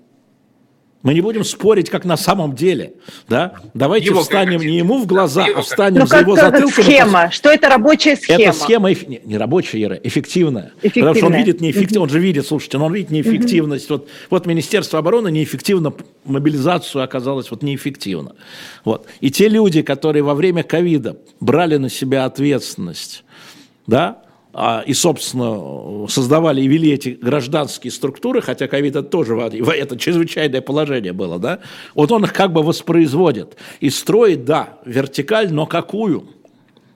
мы 1.08 1.14
не 1.14 1.22
будем 1.22 1.45
спорить, 1.45 1.89
как 1.89 2.03
на 2.03 2.18
самом 2.18 2.53
деле. 2.53 2.95
Да? 3.30 3.53
Давайте 3.74 4.08
его 4.08 4.24
встанем 4.24 4.60
не 4.60 4.80
ему 4.80 5.01
в 5.01 5.08
глаза, 5.08 5.45
а 5.55 5.62
встанем 5.62 6.01
ну, 6.01 6.05
за 6.05 6.18
его 6.18 6.36
затылком. 6.36 6.84
Схема. 6.84 7.32
Что 7.32 7.49
это 7.49 7.70
рабочая 7.70 8.18
схема? 8.18 8.41
Это 8.41 8.51
схема 8.51 8.89
не, 8.91 9.22
не 9.24 9.38
рабочая, 9.38 9.82
Ира, 9.84 9.95
эффективная. 10.03 10.74
эффективная. 10.82 11.14
Потому 11.14 11.16
что 11.16 11.26
он 11.28 11.45
видит 11.45 11.62
неэффективность, 11.62 11.97
он 11.97 12.10
же 12.10 12.20
видит, 12.20 12.45
слушайте, 12.45 12.78
он 12.78 12.93
видит 12.93 13.10
неэффективность. 13.12 13.89
Вот, 13.89 14.10
вот 14.30 14.45
Министерство 14.47 14.99
обороны 14.99 15.32
неэффективно, 15.32 15.93
мобилизацию 16.26 17.01
оказалось 17.01 17.51
вот 17.51 17.64
неэффективно. 17.64 18.36
Вот. 18.84 19.08
И 19.22 19.32
те 19.32 19.47
люди, 19.47 19.84
которые 19.84 20.24
во 20.24 20.36
время 20.36 20.64
ковида 20.64 21.16
брали 21.39 21.78
на 21.78 21.89
себя 21.89 22.26
ответственность, 22.26 23.24
да, 23.86 24.24
и, 24.88 24.93
собственно, 24.93 26.08
создавали 26.08 26.62
и 26.62 26.68
вели 26.68 26.91
эти 26.91 27.10
гражданские 27.10 27.91
структуры, 27.91 28.41
хотя 28.41 28.68
ковид 28.68 28.95
это 28.95 29.08
тоже 29.08 29.36
это 29.36 29.98
чрезвычайное 29.98 30.62
положение 30.62 31.14
было, 31.14 31.38
да, 31.38 31.60
вот 31.93 32.12
он 32.12 32.24
их 32.24 32.34
как 32.34 32.54
бы 32.54 32.64
воспроизводит 32.64 33.56
и 33.82 33.89
строит, 33.89 34.45
да, 34.45 34.80
вертикаль, 34.84 35.54
но 35.54 35.66
какую? 35.68 36.30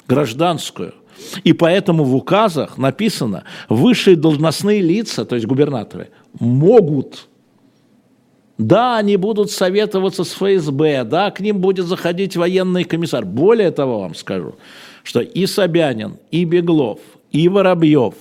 Гражданскую. 0.08 0.96
И 1.44 1.54
поэтому 1.54 2.04
в 2.04 2.16
указах 2.16 2.78
написано, 2.78 3.44
высшие 3.70 4.16
должностные 4.16 4.82
лица, 4.82 5.26
то 5.26 5.36
есть 5.36 5.46
губернаторы, 5.46 6.10
могут 6.40 7.28
да, 8.58 8.98
они 8.98 9.18
будут 9.18 9.50
советоваться 9.50 10.24
с 10.24 10.34
ФСБ, 10.34 11.04
да, 11.04 11.32
к 11.32 11.40
ним 11.40 11.60
будет 11.60 11.88
заходить 11.88 12.36
военный 12.36 12.84
комиссар. 12.84 13.26
Более 13.26 13.72
того, 13.72 14.02
вам 14.02 14.14
скажу, 14.14 14.56
что 15.04 15.20
и 15.20 15.48
Собянин, 15.48 16.18
и 16.30 16.46
Беглов, 16.46 17.00
и 17.32 17.48
Воробьев, 17.48 18.16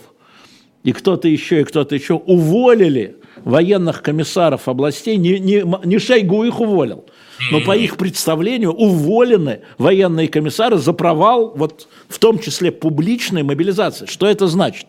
и 0.82 0.92
кто-то 0.92 1.28
еще, 1.28 1.61
и 1.61 1.64
кто-то 1.64 1.94
еще 1.94 2.14
уволили 2.14 3.16
военных 3.44 4.02
комиссаров 4.02 4.68
областей, 4.68 5.16
не, 5.16 5.38
не, 5.38 5.64
не 5.84 5.98
Шойгу 5.98 6.44
их 6.44 6.61
уволил, 6.61 7.06
но 7.50 7.61
по 7.61 7.76
их 7.76 7.96
представлению 7.96 8.72
уволены 8.72 9.61
военные 9.78 10.28
комиссары 10.28 10.76
за 10.76 10.92
провал, 10.92 11.52
вот 11.56 11.88
в 12.08 12.18
том 12.18 12.38
числе 12.38 12.70
публичной 12.70 13.42
мобилизации. 13.42 14.06
Что 14.06 14.26
это 14.26 14.46
значит? 14.46 14.86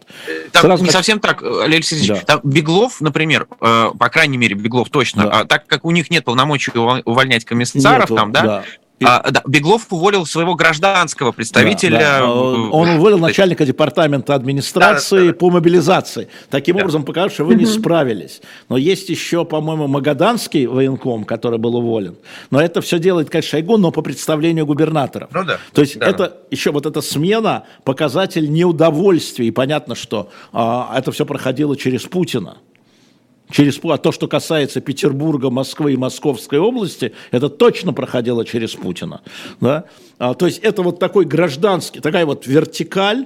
Там 0.51 0.63
Сразу 0.63 0.83
не 0.83 0.89
как... 0.89 0.97
совсем 0.97 1.19
так, 1.19 1.41
Олег 1.43 1.77
Алексеевич. 1.77 2.07
Да. 2.07 2.15
Там 2.25 2.41
Беглов, 2.43 2.99
например, 2.99 3.47
э, 3.61 3.91
по 3.97 4.09
крайней 4.09 4.37
мере, 4.37 4.55
Беглов 4.55 4.89
точно, 4.89 5.23
да. 5.23 5.39
а 5.39 5.45
так 5.45 5.65
как 5.67 5.85
у 5.85 5.91
них 5.91 6.09
нет 6.09 6.25
полномочий 6.25 6.71
увольнять 7.05 7.45
комиссаров, 7.45 8.09
Нету, 8.09 8.15
там, 8.15 8.31
да, 8.31 8.41
да 8.41 8.63
А, 9.05 9.31
да, 9.31 9.41
Беглов 9.45 9.87
уволил 9.89 10.25
своего 10.25 10.55
гражданского 10.55 11.31
представителя. 11.31 11.99
Да, 11.99 12.19
да. 12.19 12.31
Он 12.31 12.89
уволил 12.89 13.19
начальника 13.19 13.65
департамента 13.65 14.35
администрации 14.35 15.17
да, 15.17 15.25
да, 15.25 15.31
да. 15.31 15.37
по 15.37 15.49
мобилизации. 15.49 16.27
Таким 16.49 16.75
да. 16.75 16.83
образом, 16.83 17.03
показав, 17.03 17.33
что 17.33 17.45
вы 17.45 17.55
не 17.55 17.65
справились. 17.65 18.41
Но 18.69 18.77
есть 18.77 19.09
еще, 19.09 19.45
по-моему, 19.45 19.87
Магаданский 19.87 20.65
военком, 20.65 21.23
который 21.23 21.59
был 21.59 21.75
уволен. 21.75 22.15
Но 22.49 22.61
это 22.61 22.81
все 22.81 22.99
делает, 22.99 23.29
конечно, 23.29 23.51
Шойгу, 23.51 23.77
но 23.77 23.91
по 23.91 24.01
представлению 24.01 24.65
губернаторов. 24.65 25.29
Ну 25.33 25.43
да. 25.43 25.57
То 25.73 25.81
есть 25.81 25.97
да. 25.97 26.07
это 26.07 26.37
еще 26.51 26.71
вот 26.71 26.85
эта 26.85 27.01
смена 27.01 27.65
показатель 27.83 28.51
неудовольствия. 28.51 29.47
И 29.47 29.51
понятно, 29.51 29.95
что 29.95 30.29
а, 30.53 30.93
это 30.95 31.11
все 31.11 31.25
проходило 31.25 31.75
через 31.75 32.03
Путина 32.03 32.57
через, 33.51 33.79
а 33.83 33.97
то, 33.97 34.11
что 34.11 34.27
касается 34.27 34.81
Петербурга, 34.81 35.49
Москвы 35.49 35.93
и 35.93 35.97
Московской 35.97 36.59
области, 36.59 37.13
это 37.31 37.49
точно 37.49 37.93
проходило 37.93 38.45
через 38.45 38.73
Путина. 38.73 39.21
Да? 39.59 39.85
А, 40.17 40.33
то 40.33 40.45
есть 40.45 40.59
это 40.59 40.81
вот 40.81 40.99
такой 40.99 41.25
гражданский, 41.25 41.99
такая 41.99 42.25
вот 42.25 42.47
вертикаль, 42.47 43.25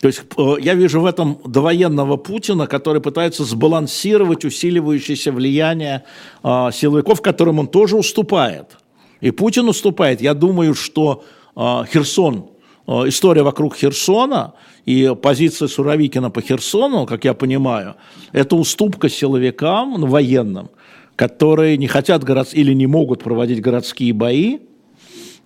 то 0.00 0.06
есть 0.06 0.22
э, 0.36 0.54
я 0.60 0.74
вижу 0.74 1.02
в 1.02 1.06
этом 1.06 1.38
довоенного 1.44 2.16
Путина, 2.16 2.66
который 2.66 3.02
пытается 3.02 3.44
сбалансировать 3.44 4.46
усиливающееся 4.46 5.30
влияние 5.30 6.04
э, 6.42 6.70
силовиков, 6.72 7.20
которым 7.20 7.58
он 7.58 7.68
тоже 7.68 7.96
уступает. 7.96 8.78
И 9.20 9.30
Путин 9.30 9.68
уступает. 9.68 10.22
Я 10.22 10.32
думаю, 10.32 10.74
что 10.74 11.22
э, 11.54 11.84
Херсон, 11.92 12.46
э, 12.86 12.92
история 13.08 13.42
вокруг 13.42 13.76
Херсона– 13.76 14.54
и 14.86 15.14
позиция 15.20 15.68
Суровикина 15.68 16.30
по 16.30 16.40
Херсону, 16.40 17.06
как 17.06 17.24
я 17.24 17.34
понимаю, 17.34 17.96
это 18.32 18.56
уступка 18.56 19.08
силовикам, 19.08 20.00
военным, 20.06 20.70
которые 21.16 21.76
не 21.76 21.86
хотят 21.86 22.24
город... 22.24 22.48
или 22.52 22.72
не 22.72 22.86
могут 22.86 23.22
проводить 23.22 23.60
городские 23.60 24.12
бои, 24.12 24.58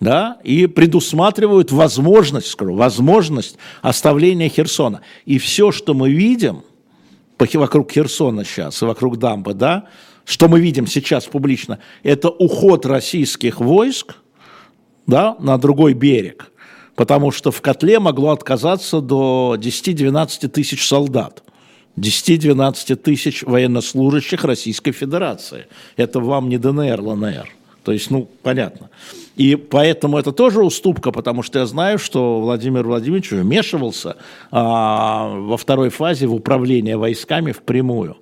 да, 0.01 0.39
и 0.45 0.66
предусматривают 0.66 1.72
возможность, 1.72 2.49
скажу, 2.49 2.74
возможность 2.74 3.57
оставления 3.80 4.49
Херсона. 4.49 5.01
И 5.24 5.39
все, 5.39 5.72
что 5.72 5.95
мы 5.95 6.11
видим 6.11 6.62
вокруг 7.39 7.93
Херсона 7.93 8.45
сейчас 8.45 8.82
и 8.82 8.87
вокруг 8.87 9.18
дамбы, 9.18 9.55
да, 9.55 9.89
что 10.24 10.49
мы 10.49 10.61
видим 10.61 10.87
сейчас 10.87 11.26
публично, 11.26 11.78
это 12.03 12.30
уход 12.30 12.87
российских 12.87 13.61
войск 13.61 14.16
да, 15.07 15.37
на 15.39 15.59
другой 15.59 15.95
берег– 15.95 16.51
потому 16.95 17.31
что 17.31 17.51
в 17.51 17.61
котле 17.61 17.99
могло 17.99 18.31
отказаться 18.31 19.01
до 19.01 19.57
10-12 19.59 20.49
тысяч 20.49 20.87
солдат. 20.87 21.43
10-12 21.97 22.97
тысяч 22.97 23.43
военнослужащих 23.43 24.45
Российской 24.45 24.93
Федерации. 24.93 25.67
Это 25.97 26.21
вам 26.21 26.49
не 26.49 26.59
ДНР, 26.59 27.01
ЛНР. 27.01 27.49
То 27.85 27.93
есть, 27.93 28.11
ну, 28.11 28.29
понятно. 28.43 28.89
И 29.37 29.57
поэтому 29.57 30.19
это 30.19 30.33
тоже 30.33 30.63
уступка, 30.63 31.13
потому 31.13 31.43
что 31.43 31.59
я 31.59 31.67
знаю, 31.67 31.99
что 31.99 32.41
Владимир 32.41 32.85
Владимирович 32.85 33.31
вмешивался 33.31 34.17
а, 34.51 35.29
во 35.29 35.57
второй 35.57 35.91
фазе 35.91 36.27
в 36.27 36.35
управление 36.35 36.97
войсками 36.97 37.53
впрямую. 37.53 38.17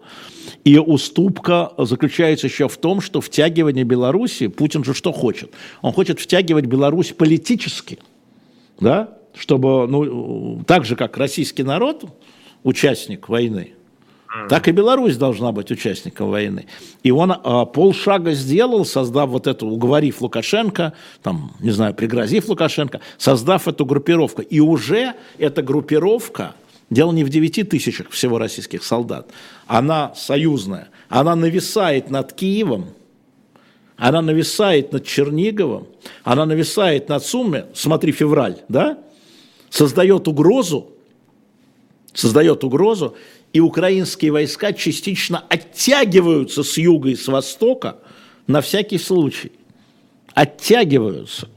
И 0.65 0.79
уступка 0.79 1.73
заключается 1.79 2.49
еще 2.49 2.69
в 2.69 2.77
том, 2.77 3.01
что 3.01 3.21
втягивание 3.21 3.85
Беларуси, 3.85 4.49
Путин 4.49 4.85
же 4.85 4.95
что 4.95 5.13
хочет? 5.13 5.53
Он 5.81 5.93
хочет 5.93 6.19
втягивать 6.21 6.67
Беларусь 6.67 7.13
политически– 7.13 7.99
да, 8.83 9.19
чтобы, 9.35 9.87
ну, 9.87 10.63
так 10.67 10.85
же, 10.85 10.97
как 10.97 11.17
российский 11.17 11.63
народ, 11.63 12.05
участник 12.63 13.29
войны, 13.29 13.73
так 14.49 14.67
и 14.67 14.73
Беларусь 14.73 15.17
должна 15.17 15.53
быть 15.53 15.71
участником 15.71 16.31
войны. 16.31 16.67
И 17.03 17.11
он 17.11 17.33
а, 17.33 17.67
полшага 17.67 18.33
сделал, 18.33 18.87
создав 18.87 19.29
вот 19.29 19.47
эту, 19.47 19.67
уговорив 19.67 20.23
Лукашенко, 20.23 20.95
там, 21.23 21.53
не 21.61 21.71
знаю, 21.71 21.93
пригрозив 21.95 22.49
Лукашенко, 22.49 23.01
создав 23.19 23.69
эту 23.69 23.85
группировку. 23.85 24.41
И 24.41 24.59
уже 24.61 25.15
эта 25.37 25.63
группировка, 25.63 26.55
дело 26.89 27.13
не 27.13 27.25
в 27.25 27.29
9 27.29 27.69
тысячах 27.69 28.09
всего 28.09 28.39
российских 28.39 28.85
солдат, 28.85 29.29
она 29.67 30.15
союзная, 30.15 30.89
она 31.11 31.37
нависает 31.37 32.09
над 32.09 32.33
Киевом, 32.33 32.87
она 34.03 34.21
нависает 34.21 34.93
над 34.93 35.07
Черниговым, 35.07 35.87
она 36.25 36.45
нависает 36.45 37.09
над 37.09 37.25
Сумме, 37.25 37.67
смотри, 37.73 38.11
февраль, 38.11 38.57
да, 38.69 38.99
создает 39.71 40.27
угрозу, 40.27 40.89
создает 42.13 42.65
угрозу, 42.65 43.15
и 43.53 43.61
украинские 43.61 44.33
войска 44.33 44.73
частично 44.73 45.45
оттягиваются 45.49 46.65
с 46.65 46.79
юга 46.79 47.11
и 47.11 47.15
с 47.15 47.29
востока 47.29 47.99
на 48.49 48.61
всякий 48.61 48.99
случай. 48.99 49.53
Оттягиваются. 50.35 51.49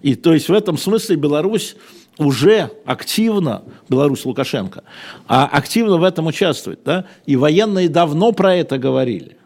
И 0.00 0.14
то 0.14 0.32
есть 0.32 0.48
в 0.48 0.54
этом 0.54 0.78
смысле 0.78 1.16
Беларусь 1.16 1.76
уже 2.16 2.70
активно, 2.86 3.62
Беларусь 3.90 4.24
Лукашенко, 4.24 4.84
а 5.28 5.44
активно 5.44 5.98
в 5.98 6.02
этом 6.02 6.28
участвует. 6.28 6.80
Да? 6.82 7.04
И 7.26 7.36
военные 7.36 7.90
давно 7.90 8.32
про 8.32 8.54
это 8.54 8.78
говорили. 8.78 9.36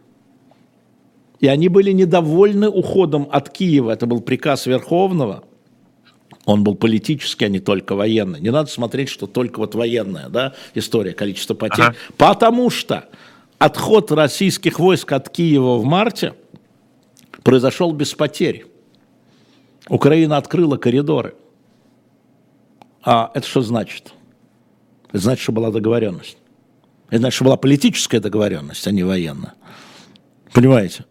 И 1.41 1.47
они 1.47 1.69
были 1.69 1.93
недовольны 1.93 2.69
уходом 2.69 3.29
от 3.31 3.51
Киева. 3.51 3.91
Это 3.91 4.07
был 4.07 4.21
приказ 4.21 4.67
Верховного. 4.67 5.45
Он 6.45 6.65
был 6.65 6.75
политический, 6.75 7.45
а 7.45 7.49
не 7.49 7.61
только 7.61 7.95
военный. 7.95 8.41
Не 8.41 8.51
надо 8.51 8.71
смотреть, 8.71 9.09
что 9.09 9.27
только 9.27 9.59
вот 9.59 9.75
военная 9.75 10.29
да, 10.29 10.55
история, 10.75 11.13
количество 11.13 11.55
потерь. 11.55 11.87
Ага. 11.87 11.97
Потому 12.17 12.71
что 12.71 13.09
отход 13.59 14.11
российских 14.11 14.79
войск 14.79 15.13
от 15.13 15.29
Киева 15.29 15.77
в 15.77 15.85
марте 15.85 16.35
произошел 17.43 17.93
без 17.93 18.15
потерь. 18.15 18.67
Украина 19.89 20.37
открыла 20.39 20.77
коридоры. 20.77 21.35
А 23.03 23.31
это 23.35 23.47
что 23.47 23.63
значит? 23.63 24.13
Это 25.11 25.19
значит, 25.19 25.43
что 25.43 25.53
была 25.53 25.71
договоренность. 25.71 26.37
Это 27.09 27.19
значит, 27.19 27.37
что 27.37 27.45
была 27.45 27.57
политическая 27.57 28.21
договоренность, 28.21 28.87
а 28.87 28.91
не 28.91 29.03
военная. 29.03 29.55
Понимаете? 30.53 31.05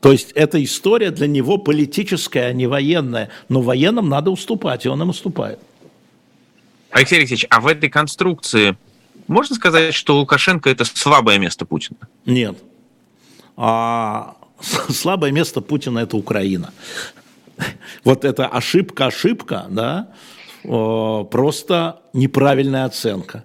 То 0.00 0.12
есть 0.12 0.32
эта 0.32 0.62
история 0.62 1.10
для 1.10 1.26
него 1.26 1.58
политическая, 1.58 2.46
а 2.46 2.52
не 2.52 2.66
военная. 2.66 3.28
Но 3.48 3.60
военным 3.60 4.08
надо 4.08 4.30
уступать, 4.30 4.86
и 4.86 4.88
он 4.88 5.02
им 5.02 5.10
уступает. 5.10 5.58
Алексей 6.90 7.18
Алексеевич, 7.18 7.46
а 7.50 7.60
в 7.60 7.66
этой 7.66 7.88
конструкции 7.88 8.76
можно 9.28 9.54
сказать, 9.54 9.94
что 9.94 10.18
Лукашенко 10.18 10.68
это 10.68 10.84
слабое 10.84 11.38
место 11.38 11.64
Путина? 11.64 12.00
Нет. 12.26 12.58
А, 13.56 14.36
слабое 14.88 15.30
место 15.30 15.60
Путина 15.60 16.00
это 16.00 16.16
Украина. 16.16 16.72
Вот 18.04 18.24
это 18.24 18.46
ошибка, 18.46 19.06
ошибка, 19.06 19.66
да, 19.68 20.08
просто 20.62 22.00
неправильная 22.12 22.86
оценка. 22.86 23.44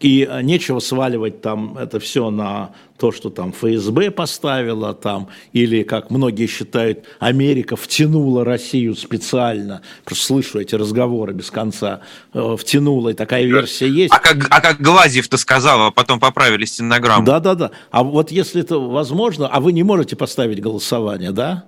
И 0.00 0.28
нечего 0.42 0.80
сваливать 0.80 1.40
там 1.40 1.78
это 1.78 2.00
все 2.00 2.30
на 2.30 2.72
то, 2.98 3.12
что 3.12 3.30
там 3.30 3.52
ФСБ 3.52 4.10
поставила 4.10 4.94
там, 4.94 5.28
или, 5.52 5.82
как 5.82 6.10
многие 6.10 6.46
считают, 6.46 7.04
Америка 7.18 7.76
втянула 7.76 8.44
Россию 8.44 8.96
специально. 8.96 9.82
Просто 10.04 10.26
слышу 10.26 10.60
эти 10.60 10.74
разговоры 10.74 11.32
без 11.32 11.50
конца. 11.50 12.00
Э, 12.32 12.56
втянула, 12.58 13.10
и 13.10 13.14
такая 13.14 13.44
версия 13.44 13.88
есть. 13.88 14.12
А 14.12 14.18
как, 14.18 14.46
а 14.50 14.60
как 14.60 14.80
Глазьев-то 14.80 15.36
сказал, 15.36 15.86
а 15.86 15.90
потом 15.90 16.20
поправили 16.20 16.64
стенограмму. 16.64 17.24
Да-да-да. 17.24 17.70
А 17.90 18.04
вот 18.04 18.30
если 18.30 18.62
это 18.62 18.78
возможно, 18.78 19.48
а 19.48 19.60
вы 19.60 19.72
не 19.72 19.82
можете 19.82 20.16
поставить 20.16 20.60
голосование, 20.60 21.32
да? 21.32 21.64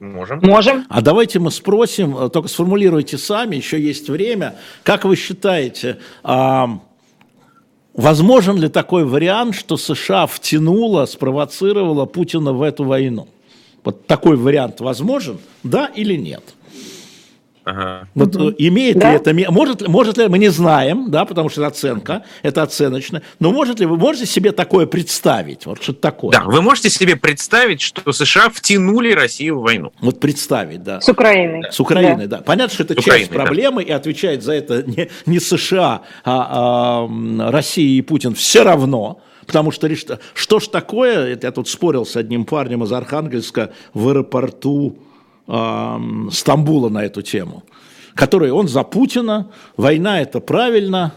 Можем. 0.00 0.40
Можем. 0.42 0.86
А 0.88 1.00
давайте 1.00 1.38
мы 1.38 1.50
спросим, 1.50 2.16
э, 2.16 2.28
только 2.28 2.48
сформулируйте 2.48 3.16
сами, 3.16 3.56
еще 3.56 3.80
есть 3.80 4.08
время. 4.08 4.56
Как 4.82 5.04
вы 5.04 5.16
считаете, 5.16 5.98
Возможен 7.94 8.56
ли 8.58 8.68
такой 8.68 9.04
вариант, 9.04 9.54
что 9.54 9.76
США 9.76 10.26
втянула, 10.26 11.06
спровоцировала 11.06 12.06
Путина 12.06 12.52
в 12.52 12.62
эту 12.62 12.84
войну? 12.84 13.28
Вот 13.84 14.06
такой 14.06 14.36
вариант 14.36 14.80
возможен, 14.80 15.38
да 15.62 15.86
или 15.86 16.16
нет? 16.16 16.42
Ага. 17.64 18.08
Вот 18.14 18.36
угу. 18.36 18.54
имеет 18.58 18.98
да? 18.98 19.10
ли 19.10 19.16
это, 19.16 19.52
может, 19.52 19.88
может 19.88 20.18
ли, 20.18 20.28
мы 20.28 20.38
не 20.38 20.50
знаем, 20.50 21.10
да, 21.10 21.24
потому 21.24 21.48
что 21.48 21.62
это 21.62 21.68
оценка, 21.68 22.24
это 22.42 22.62
оценочно, 22.62 23.22
но 23.40 23.52
может 23.52 23.80
ли, 23.80 23.86
вы 23.86 23.96
можете 23.96 24.26
себе 24.26 24.52
такое 24.52 24.86
представить, 24.86 25.64
вот 25.64 25.82
что-то 25.82 26.00
такое? 26.00 26.32
Да, 26.32 26.44
вы 26.44 26.60
можете 26.60 26.90
себе 26.90 27.16
представить, 27.16 27.80
что 27.80 28.12
США 28.12 28.50
втянули 28.50 29.12
Россию 29.12 29.60
в 29.60 29.62
войну. 29.62 29.92
Вот 30.00 30.20
представить, 30.20 30.82
да. 30.82 31.00
С 31.00 31.08
Украиной. 31.08 31.62
С 31.70 31.80
Украиной, 31.80 32.26
да. 32.26 32.38
да. 32.38 32.42
Понятно, 32.42 32.74
что 32.74 32.82
это 32.82 32.94
С 32.94 32.96
часть 32.96 33.06
Украиной, 33.08 33.34
проблемы, 33.34 33.84
да. 33.84 33.90
и 33.90 33.92
отвечает 33.92 34.42
за 34.42 34.52
это 34.52 34.82
не, 34.82 35.08
не 35.24 35.40
США, 35.40 36.02
а, 36.24 37.08
а 37.08 37.50
Россия 37.50 37.98
и 37.98 38.02
Путин 38.02 38.34
все 38.34 38.62
равно, 38.62 39.20
Потому 39.46 39.72
что 39.72 39.90
что 40.34 40.58
ж 40.58 40.68
такое, 40.68 41.38
я 41.40 41.52
тут 41.52 41.68
спорил 41.68 42.06
с 42.06 42.16
одним 42.16 42.46
парнем 42.46 42.82
из 42.82 42.92
Архангельска 42.92 43.72
в 43.92 44.08
аэропорту 44.08 44.96
Стамбула 45.46 46.88
на 46.88 47.04
эту 47.04 47.22
тему, 47.22 47.64
который 48.14 48.50
он 48.50 48.68
за 48.68 48.82
Путина, 48.82 49.50
война 49.76 50.20
это 50.20 50.40
правильно, 50.40 51.12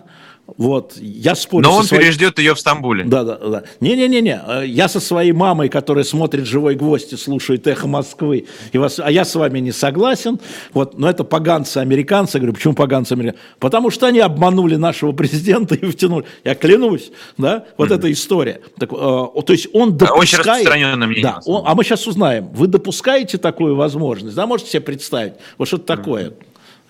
Вот, 0.56 0.95
я 0.98 1.36
спорю. 1.36 1.68
Но 1.68 1.76
он 1.76 1.84
своей... 1.84 2.04
переждет 2.04 2.39
ее 2.39 2.56
в 2.56 2.60
Стамбуле. 2.60 3.04
Да, 3.04 3.26
да, 3.26 3.36
да. 3.36 3.64
Не-не-не-не. 3.82 4.66
Я 4.66 4.88
со 4.88 5.02
своей 5.02 5.34
мамой, 5.34 5.68
которая 5.68 6.06
смотрит 6.06 6.45
«Живой 6.45 6.76
гвоздь» 6.76 7.12
и 7.12 7.18
слушает 7.18 7.68
«Эхо 7.68 7.88
Москвы», 7.88 8.45
и 8.72 8.78
вас... 8.78 9.00
а 9.00 9.12
я 9.12 9.26
с 9.26 9.36
вами 9.36 9.60
не 9.60 9.74
согласен. 9.74 10.39
Вот, 10.74 10.98
но 10.98 11.10
это 11.10 11.26
поганцы-американцы. 11.26 12.38
Я 12.38 12.39
говорю, 12.39 12.54
почему 12.54 12.74
поганцы-американцы? 12.76 13.43
Потому 13.60 13.89
что 13.91 14.08
они 14.08 14.20
обманули 14.20 14.78
нашего 14.78 15.12
президента 15.12 15.76
и 15.76 15.86
втянули. 15.86 16.26
Я 16.45 16.56
клянусь, 16.56 17.12
да, 17.38 17.66
вот 17.78 17.89
mm-hmm. 17.89 17.95
эта 17.95 18.12
история. 18.12 18.62
Так, 18.80 18.93
э, 18.93 18.95
то 18.95 19.45
есть 19.50 19.68
он 19.74 19.98
допускает... 19.98 20.22
Очень 20.22 20.38
распространенное 20.38 21.08
мнение. 21.08 21.24
Да, 21.24 21.41
он... 21.45 21.64
а 21.66 21.76
мы 21.76 21.84
сейчас 21.84 22.08
узнаем. 22.08 22.48
Вы 22.54 22.68
допускаете 22.68 23.38
такую 23.38 23.76
возможность? 23.76 24.36
Да, 24.36 24.48
можете 24.48 24.72
себе 24.72 24.82
представить? 24.82 25.34
Вот 25.58 25.68
что-то 25.68 25.93
mm-hmm. 25.93 25.98
такое. 25.98 26.34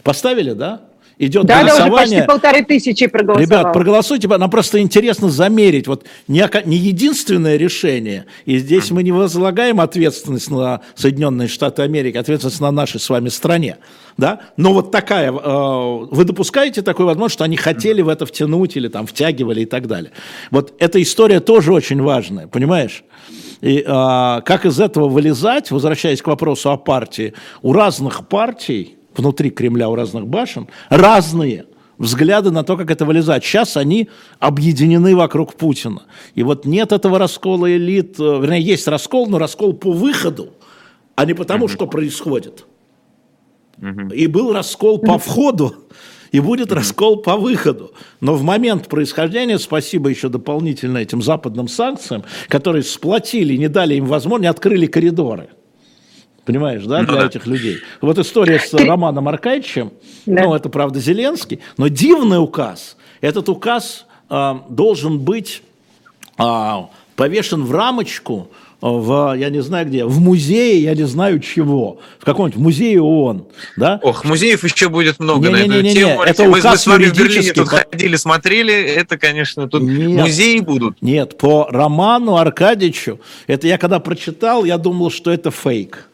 Поставили, 0.04 0.52
да? 0.52 0.82
Идет 1.20 1.46
да, 1.46 1.62
голосование. 1.62 1.90
Да, 1.90 1.96
уже 1.96 2.10
почти 2.10 2.28
полторы 2.28 2.66
тысячи 2.66 3.08
проголосовало. 3.08 3.60
Ребят, 3.60 3.74
проголосуйте, 3.74 4.28
нам 4.28 4.50
просто 4.50 4.80
интересно 4.80 5.30
замерить. 5.30 5.88
Вот 5.88 6.06
не, 6.28 6.48
не 6.66 6.78
единственное 6.78 7.58
решение, 7.58 8.26
и 8.46 8.58
здесь 8.58 8.92
мы 8.92 9.04
не 9.04 9.12
возлагаем 9.12 9.80
ответственность 9.80 10.50
на 10.50 10.82
Соединенные 10.96 11.48
Штаты 11.48 11.82
Америки, 11.82 12.18
ответственность 12.18 12.62
на 12.62 12.72
нашей 12.72 13.00
с 13.00 13.10
вами 13.10 13.30
стране. 13.30 13.78
Да? 14.18 14.42
Но 14.58 14.74
вот 14.74 14.92
такая, 14.92 15.32
э, 15.32 16.06
вы 16.12 16.24
допускаете 16.24 16.82
такую 16.82 17.08
возможность, 17.08 17.34
что 17.34 17.44
они 17.44 17.58
хотели 17.58 18.02
в 18.02 18.10
это 18.10 18.26
втянуть 18.26 18.76
или 18.76 18.88
там 18.88 19.06
втягивали 19.06 19.62
и 19.62 19.66
так 19.66 19.88
далее. 19.88 20.12
Вот 20.52 20.74
эта 20.80 21.02
история 21.02 21.40
тоже 21.40 21.74
очень 21.74 22.02
важная, 22.02 22.48
понимаешь? 22.48 23.04
И 23.62 23.80
э, 23.80 23.84
как 23.86 24.66
из 24.66 24.80
этого 24.80 25.08
вылезать, 25.08 25.72
возвращаясь 25.72 26.22
к 26.22 26.28
вопросу 26.28 26.72
о 26.72 26.78
партии, 26.78 27.34
у 27.62 27.74
разных 27.74 28.28
партий 28.28 28.97
внутри 29.18 29.50
Кремля 29.50 29.90
у 29.90 29.96
разных 29.96 30.28
башен, 30.28 30.68
разные 30.90 31.66
взгляды 31.98 32.52
на 32.52 32.64
то, 32.64 32.78
как 32.78 32.92
это 32.92 33.06
вылезать. 33.06 33.44
Сейчас 33.44 33.78
они 33.78 34.10
объединены 34.40 35.16
вокруг 35.16 35.56
Путина. 35.56 36.04
И 36.36 36.44
вот 36.44 36.66
нет 36.66 36.92
этого 36.92 37.20
раскола 37.20 37.76
элит, 37.76 38.20
э, 38.20 38.24
вернее, 38.24 38.62
есть 38.62 38.88
раскол, 38.88 39.28
но 39.28 39.38
раскол 39.40 39.74
по 39.74 39.92
выходу, 39.92 40.54
а 41.16 41.26
не 41.26 41.34
потому, 41.34 41.68
что 41.68 41.88
происходит. 41.88 42.66
И 44.12 44.26
был 44.28 44.54
раскол 44.54 44.98
по 44.98 45.20
входу, 45.20 45.76
и 46.32 46.40
будет 46.40 46.72
раскол 46.72 47.18
по 47.18 47.38
выходу. 47.38 47.94
Но 48.22 48.34
в 48.34 48.42
момент 48.42 48.88
происхождения, 48.88 49.60
спасибо 49.60 50.10
еще 50.10 50.30
дополнительно 50.30 50.98
этим 50.98 51.22
западным 51.22 51.68
санкциям, 51.68 52.24
которые 52.48 52.84
сплотили, 52.84 53.56
не 53.56 53.68
дали 53.68 53.96
им 53.96 54.06
возможность, 54.06 54.44
не 54.44 54.48
открыли 54.48 54.88
коридоры. 54.88 55.50
Понимаешь, 56.48 56.86
да, 56.86 57.02
ну 57.02 57.08
для 57.12 57.26
этих 57.26 57.46
людей. 57.46 57.80
Вот 58.00 58.18
история 58.18 58.58
с 58.58 58.74
Романом 58.74 59.28
Аркадьевичем, 59.28 59.92
ну, 60.26 60.56
это, 60.56 60.70
правда, 60.70 60.98
Зеленский, 61.02 61.60
но 61.76 61.90
дивный 61.90 62.42
указ. 62.42 62.96
Этот 63.20 63.50
указ 63.50 64.06
э, 64.30 64.54
должен 64.70 65.20
быть 65.20 65.62
э, 66.40 66.74
повешен 67.18 67.66
в 67.66 67.72
рамочку 67.74 68.50
в, 68.80 69.36
я 69.38 69.50
не 69.50 69.62
знаю 69.62 69.88
где, 69.88 70.06
в 70.06 70.22
музее, 70.22 70.84
я 70.84 70.96
не 70.96 71.06
знаю 71.06 71.42
чего, 71.42 72.00
в 72.18 72.24
каком-нибудь 72.24 72.62
музее 72.62 73.02
ООН, 73.02 73.48
да? 73.76 74.00
Ох, 74.02 74.24
музеев 74.24 74.64
еще 74.64 74.88
будет 74.88 75.20
много 75.20 75.48
не, 75.48 75.54
на 75.54 75.58
эту 75.58 75.82
не, 75.82 75.82
не, 75.82 75.94
тему. 75.96 76.22
Это 76.22 76.44
мы, 76.44 76.60
указ 76.60 76.72
мы 76.72 76.78
с 76.78 76.88
вами 76.88 77.06
в 77.06 77.18
Берлине 77.18 77.52
тут 77.52 77.70
по... 77.70 77.78
ходили, 77.78 78.16
смотрели, 78.16 78.74
это, 78.74 79.18
конечно, 79.18 79.68
тут 79.68 79.82
нет, 79.82 80.22
музеи 80.22 80.60
будут. 80.60 81.02
Нет, 81.02 81.38
по 81.38 81.68
Роману 81.70 82.38
Аркадьевичу, 82.38 83.20
это 83.48 83.68
я 83.68 83.78
когда 83.78 84.00
прочитал, 84.00 84.64
я 84.64 84.78
думал, 84.78 85.12
что 85.12 85.32
это 85.32 85.52
фейк. 85.52 86.08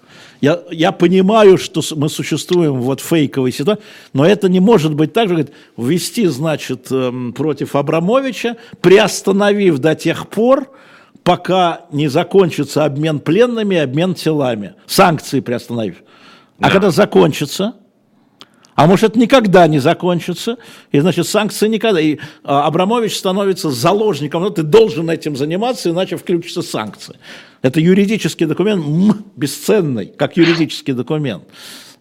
Я, 0.44 0.60
я 0.72 0.92
понимаю, 0.92 1.58
что 1.58 1.80
мы 1.96 2.10
существуем 2.10 2.74
в 2.74 2.82
вот 2.82 3.00
фейковой 3.00 3.54
ситуации, 3.54 3.82
но 4.12 4.26
это 4.26 4.50
не 4.50 4.60
может 4.60 4.94
быть 4.94 5.14
так 5.14 5.30
же, 5.30 5.36
говорит, 5.36 5.54
ввести, 5.78 6.26
значит, 6.28 6.92
эм, 6.92 7.32
против 7.32 7.78
Абрамовича, 7.78 8.58
приостановив 8.82 9.78
до 9.78 9.96
тех 9.96 10.28
пор, 10.28 10.70
пока 11.24 11.86
не 11.94 12.10
закончится 12.10 12.84
обмен 12.84 13.22
пленными, 13.22 13.78
обмен 13.78 14.16
телами. 14.16 14.74
Санкции 14.86 15.40
приостановив. 15.40 16.04
А 16.60 16.64
да. 16.64 16.70
когда 16.72 16.92
закончится, 16.92 17.76
а 18.76 18.86
может, 18.86 19.12
это 19.12 19.20
никогда 19.20 19.66
не 19.68 19.80
закончится, 19.80 20.58
и, 20.92 21.00
значит, 21.00 21.26
санкции 21.26 21.70
никогда. 21.70 22.02
И 22.02 22.18
а, 22.44 22.68
Абрамович 22.68 23.18
становится 23.18 23.70
заложником, 23.72 24.44
ну, 24.44 24.50
ты 24.50 24.64
должен 24.64 25.10
этим 25.10 25.38
заниматься, 25.38 25.90
иначе 25.90 26.18
включатся 26.18 26.62
санкции. 26.64 27.16
Это 27.64 27.80
юридический 27.80 28.46
документ, 28.46 28.86
м, 28.86 29.26
бесценный, 29.36 30.08
как 30.08 30.38
юридический 30.38 30.94
документ. 30.94 31.46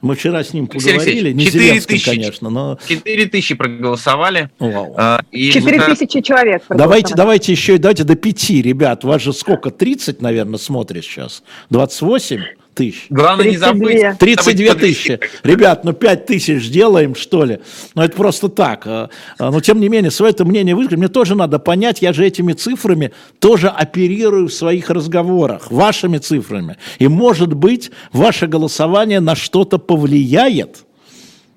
Мы 0.00 0.16
вчера 0.16 0.42
с 0.42 0.52
ним 0.52 0.66
поговорили, 0.66 1.30
не 1.32 1.44
Зеленским, 1.44 1.94
тысячи, 1.94 2.10
конечно, 2.10 2.50
но... 2.50 2.76
4 2.88 3.26
тысячи 3.26 3.54
проголосовали. 3.54 4.50
Вау. 4.58 4.94
А, 4.98 5.20
4 5.30 5.80
тысячи 5.82 6.20
человек 6.20 6.64
Давайте, 6.68 7.14
давайте 7.14 7.52
еще, 7.52 7.78
давайте 7.78 8.02
до 8.02 8.16
5, 8.16 8.50
ребят. 8.62 9.04
У 9.04 9.08
вас 9.08 9.22
же 9.22 9.32
сколько, 9.32 9.70
30, 9.70 10.20
наверное, 10.20 10.58
смотрит 10.58 11.04
сейчас? 11.04 11.44
28? 11.70 12.40
Тысяч. 12.74 13.06
Главное 13.10 13.44
32. 13.44 13.72
не 13.72 13.98
забыть. 14.00 14.18
32 14.18 14.74
тысячи. 14.74 15.20
Ребят, 15.42 15.84
ну 15.84 15.92
5 15.92 16.26
тысяч 16.26 16.64
сделаем, 16.64 17.14
что 17.14 17.44
ли? 17.44 17.60
Ну 17.94 18.02
это 18.02 18.16
просто 18.16 18.48
так. 18.48 18.86
А, 18.86 19.10
а, 19.38 19.50
но 19.50 19.60
тем 19.60 19.80
не 19.80 19.88
менее, 19.88 20.10
свое 20.10 20.32
это 20.32 20.44
мнение 20.44 20.74
высказать, 20.74 20.98
мне 20.98 21.08
тоже 21.08 21.34
надо 21.34 21.58
понять, 21.58 22.02
я 22.02 22.12
же 22.12 22.26
этими 22.26 22.52
цифрами 22.52 23.12
тоже 23.38 23.68
оперирую 23.68 24.48
в 24.48 24.52
своих 24.52 24.90
разговорах, 24.90 25.70
вашими 25.70 26.18
цифрами. 26.18 26.76
И 26.98 27.08
может 27.08 27.54
быть, 27.54 27.90
ваше 28.12 28.46
голосование 28.46 29.20
на 29.20 29.34
что-то 29.36 29.78
повлияет. 29.78 30.84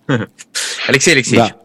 Алексей 0.87 1.13
Алексеевич, 1.13 1.49
да. 1.49 1.55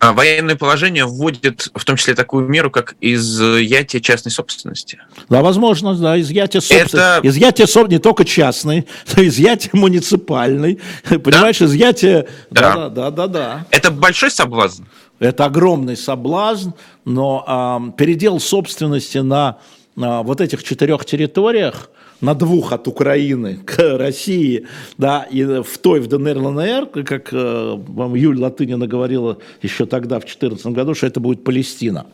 А 0.00 0.14
военное 0.14 0.56
положение 0.56 1.04
вводит 1.04 1.68
в 1.74 1.84
том 1.84 1.96
числе 1.96 2.14
такую 2.14 2.48
меру, 2.48 2.70
как 2.70 2.96
изъятие 3.02 4.00
частной 4.00 4.32
собственности. 4.32 4.98
Да, 5.28 5.42
возможно, 5.42 5.94
да, 5.94 6.18
изъятие 6.18 6.62
собственности. 6.62 6.96
Это... 6.96 7.20
Изъятие 7.22 7.66
соб... 7.66 7.88
не 7.88 7.98
только 7.98 8.24
частной, 8.24 8.86
но 9.16 9.22
изъятие 9.22 9.72
муниципальной. 9.74 10.80
Понимаешь, 11.08 11.58
да? 11.58 11.66
изъятие... 11.66 12.26
Да. 12.50 12.74
да, 12.74 12.88
да, 12.88 13.10
да, 13.10 13.26
да. 13.26 13.66
Это 13.70 13.90
большой 13.90 14.30
соблазн? 14.30 14.84
Это 15.18 15.44
огромный 15.44 15.98
соблазн, 15.98 16.70
но 17.04 17.44
а, 17.46 17.80
передел 17.98 18.40
собственности 18.40 19.18
на 19.18 19.58
а, 20.00 20.22
вот 20.22 20.40
этих 20.40 20.64
четырех 20.64 21.04
территориях, 21.04 21.90
на 22.20 22.34
двух 22.34 22.72
от 22.72 22.88
Украины 22.88 23.56
к 23.64 23.98
России, 23.98 24.66
да, 24.98 25.22
и 25.22 25.44
в 25.44 25.78
той, 25.78 26.00
в 26.00 26.06
ДНР, 26.06 26.38
ЛНР, 26.38 26.86
как 27.04 27.32
э, 27.32 27.74
вам 27.76 28.14
Юль 28.14 28.38
Латынина 28.38 28.86
говорила 28.86 29.38
еще 29.62 29.86
тогда, 29.86 30.16
в 30.16 30.22
2014 30.22 30.66
году, 30.66 30.94
что 30.94 31.06
это 31.06 31.20
будет 31.20 31.44
Палестина. 31.44 32.06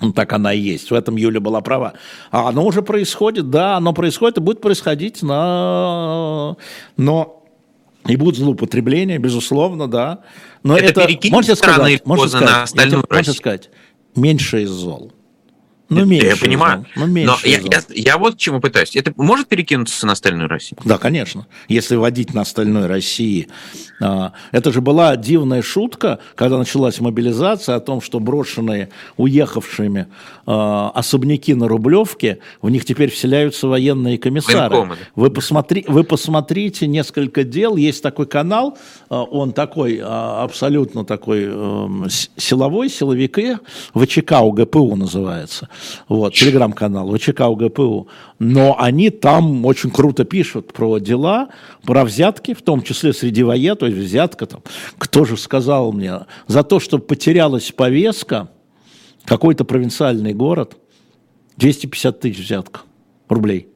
Ну, 0.00 0.12
так 0.12 0.32
она 0.32 0.52
и 0.52 0.60
есть. 0.60 0.90
В 0.90 0.94
этом 0.94 1.16
Юля 1.16 1.40
была 1.40 1.60
права. 1.62 1.94
А 2.30 2.48
оно 2.48 2.66
уже 2.66 2.82
происходит, 2.82 3.50
да, 3.50 3.76
оно 3.76 3.94
происходит 3.94 4.38
и 4.38 4.40
будет 4.40 4.60
происходить 4.60 5.22
на... 5.22 6.56
Но 6.98 7.44
и 8.06 8.16
будут 8.16 8.36
злоупотребления, 8.36 9.18
безусловно, 9.18 9.88
да. 9.88 10.20
Но 10.62 10.76
это, 10.76 11.00
это 11.02 11.28
можете 11.30 11.56
сказать, 11.56 12.04
можете 12.06 12.36
сказать, 12.36 12.92
на 12.92 13.02
можете 13.08 13.32
сказать, 13.32 13.70
меньше 14.14 14.62
из 14.62 14.70
зол. 14.70 15.12
Ну, 15.88 16.04
меньше. 16.04 16.26
Я 16.26 16.36
понимаю. 16.36 16.86
Ну, 16.96 17.06
меньше 17.06 17.34
но 17.44 17.48
я, 17.48 17.58
я, 17.58 17.82
я 17.90 18.18
вот 18.18 18.34
к 18.34 18.38
чему 18.38 18.60
пытаюсь. 18.60 18.96
Это 18.96 19.12
может 19.16 19.46
перекинуться 19.46 20.06
на 20.06 20.12
остальную 20.12 20.48
Россию? 20.48 20.80
Да, 20.84 20.98
конечно. 20.98 21.46
Если 21.68 21.94
вводить 21.94 22.34
на 22.34 22.40
остальной 22.40 22.86
России. 22.86 23.48
А, 24.00 24.32
это 24.50 24.72
же 24.72 24.80
была 24.80 25.16
дивная 25.16 25.62
шутка, 25.62 26.18
когда 26.34 26.58
началась 26.58 27.00
мобилизация 27.00 27.76
о 27.76 27.80
том, 27.80 28.00
что 28.00 28.18
брошенные 28.18 28.90
уехавшими 29.16 30.08
а, 30.44 30.90
особняки 30.94 31.54
на 31.54 31.68
Рублевке, 31.68 32.40
в 32.62 32.68
них 32.68 32.84
теперь 32.84 33.10
вселяются 33.10 33.68
военные 33.68 34.18
комиссары. 34.18 34.88
Вы, 35.14 35.30
посмотри, 35.30 35.84
вы 35.86 36.02
посмотрите 36.02 36.88
несколько 36.88 37.44
дел. 37.44 37.76
Есть 37.76 38.02
такой 38.02 38.26
канал, 38.26 38.76
а, 39.08 39.22
он 39.22 39.52
такой, 39.52 40.00
абсолютно 40.02 41.04
такой 41.04 41.44
эм, 41.44 42.06
силовой, 42.36 42.88
силовики, 42.88 43.56
ВЧК 43.94 44.40
УГПУ 44.42 44.96
называется 44.96 45.68
вот, 46.08 46.34
телеграм-канал 46.34 47.14
ВЧК 47.16 47.42
УГПУ, 47.48 48.08
но 48.38 48.76
они 48.78 49.10
там 49.10 49.64
очень 49.64 49.90
круто 49.90 50.24
пишут 50.24 50.72
про 50.72 50.98
дела, 50.98 51.48
про 51.84 52.04
взятки, 52.04 52.54
в 52.54 52.62
том 52.62 52.82
числе 52.82 53.12
среди 53.12 53.42
военных, 53.42 53.78
то 53.78 53.86
есть 53.86 53.98
взятка 53.98 54.46
там, 54.46 54.62
кто 54.98 55.24
же 55.24 55.36
сказал 55.36 55.92
мне, 55.92 56.20
за 56.46 56.62
то, 56.62 56.80
что 56.80 56.98
потерялась 56.98 57.72
повестка, 57.72 58.48
какой-то 59.24 59.64
провинциальный 59.64 60.32
город, 60.32 60.76
250 61.56 62.20
тысяч 62.20 62.38
взятка 62.38 62.80
рублей. 63.28 63.68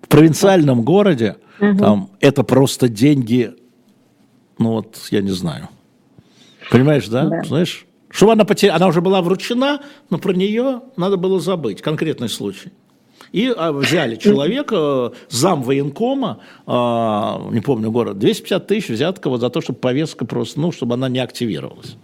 В 0.00 0.08
провинциальном 0.08 0.82
городе 0.82 1.36
угу. 1.60 1.78
там 1.78 2.10
это 2.20 2.42
просто 2.42 2.88
деньги, 2.88 3.52
ну 4.58 4.72
вот, 4.72 4.98
я 5.10 5.22
не 5.22 5.32
знаю. 5.32 5.68
Понимаешь, 6.70 7.08
да? 7.08 7.26
да. 7.26 7.42
Знаешь? 7.44 7.85
Что 8.16 8.30
она 8.30 8.46
потеряла, 8.46 8.76
она 8.76 8.86
уже 8.86 9.02
была 9.02 9.20
вручена, 9.20 9.82
но 10.08 10.16
про 10.16 10.32
нее 10.32 10.80
надо 10.96 11.18
было 11.18 11.38
забыть, 11.38 11.82
конкретный 11.82 12.30
случай. 12.30 12.72
И 13.30 13.52
а, 13.54 13.72
взяли 13.72 14.16
человека, 14.22 15.12
зам 15.28 15.62
военкома, 15.62 16.38
а, 16.66 17.46
не 17.50 17.60
помню 17.60 17.90
город, 17.90 18.18
250 18.18 18.66
тысяч 18.66 18.88
взятка 18.88 19.28
вот 19.28 19.42
за 19.42 19.50
то, 19.50 19.60
чтобы 19.60 19.80
повестка 19.80 20.24
просто, 20.24 20.58
ну, 20.58 20.72
чтобы 20.72 20.94
она 20.94 21.10
не 21.10 21.18
активировалась. 21.18 21.98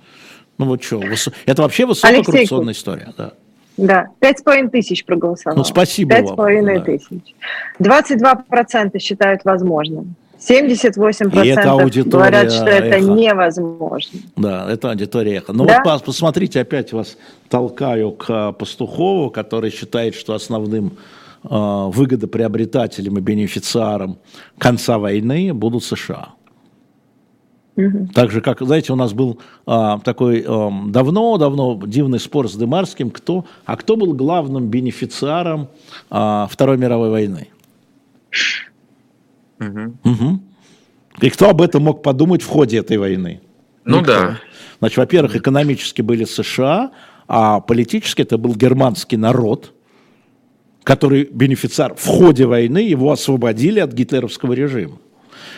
Ну 0.59 0.67
вот 0.67 0.83
что, 0.85 1.03
это 1.47 1.63
вообще 1.63 1.87
высококоррупционная 1.87 2.75
история, 2.75 3.15
да. 3.17 3.33
Да, 3.79 4.09
пять 4.21 4.39
с 4.39 4.43
половиной 4.43 4.69
тысяч 4.69 5.07
проголосовало. 5.07 5.57
Ну, 5.57 5.65
спасибо 5.65 6.11
Пять 6.11 6.29
с 6.29 6.33
половиной 6.33 6.81
да. 6.81 6.85
тысяч. 6.85 7.35
22% 7.81 8.99
считают 8.99 9.47
возможным. 9.47 10.15
78% 10.49 11.39
это 11.45 12.09
говорят, 12.09 12.53
что 12.53 12.67
это 12.67 12.97
эхо. 12.97 13.11
невозможно. 13.11 14.21
Да, 14.37 14.71
это 14.71 14.91
аудитория 14.91 15.37
эхо. 15.37 15.53
Ну 15.53 15.67
да? 15.67 15.83
вот 15.85 16.05
посмотрите, 16.05 16.61
опять 16.61 16.93
вас 16.93 17.17
толкаю 17.49 18.13
к 18.13 18.27
а, 18.29 18.53
Пастухову, 18.53 19.31
который 19.31 19.71
считает, 19.71 20.15
что 20.15 20.35
основным 20.35 20.99
э, 21.45 21.49
выгодоприобретателем 21.49 23.19
и 23.19 23.21
бенефициаром 23.21 24.19
конца 24.59 24.99
войны 24.99 25.55
будут 25.55 25.85
США. 25.85 26.31
Угу. 27.77 28.09
Так 28.15 28.31
же, 28.31 28.41
как, 28.41 28.61
знаете, 28.61 28.93
у 28.93 28.97
нас 28.97 29.13
был 29.13 29.39
а, 29.65 29.99
такой 30.01 30.43
давно-давно 30.43 31.81
дивный 31.87 32.21
спор 32.21 32.51
с 32.51 32.55
Дымарским, 32.55 33.11
кто, 33.11 33.47
а 33.65 33.77
кто 33.77 33.97
был 33.97 34.13
главным 34.13 34.69
бенефициаром 34.69 35.69
а, 36.11 36.49
Второй 36.51 36.79
мировой 36.79 37.11
войны? 37.11 37.49
Угу. 39.69 40.11
Угу. 40.11 40.41
И 41.21 41.31
кто 41.31 41.51
об 41.51 41.61
этом 41.61 41.85
мог 41.85 42.03
подумать 42.03 42.43
в 42.43 42.49
ходе 42.49 42.79
этой 42.79 42.97
войны? 42.97 43.41
Ну 43.85 44.01
Никто. 44.01 44.13
да. 44.13 44.39
Значит, 44.79 44.99
во-первых, 44.99 45.37
экономически 45.37 46.03
были 46.03 46.25
США, 46.25 46.91
а 47.29 47.61
политически 47.61 48.23
это 48.23 48.39
был 48.39 48.55
германский 48.55 49.17
народ, 49.17 49.73
который 50.83 51.29
бенефициар 51.31 51.95
в 51.95 52.07
ходе 52.07 52.47
войны 52.47 52.79
его 52.79 53.13
освободили 53.13 53.81
от 53.81 53.93
гитлеровского 53.93 54.53
режима. 54.53 54.99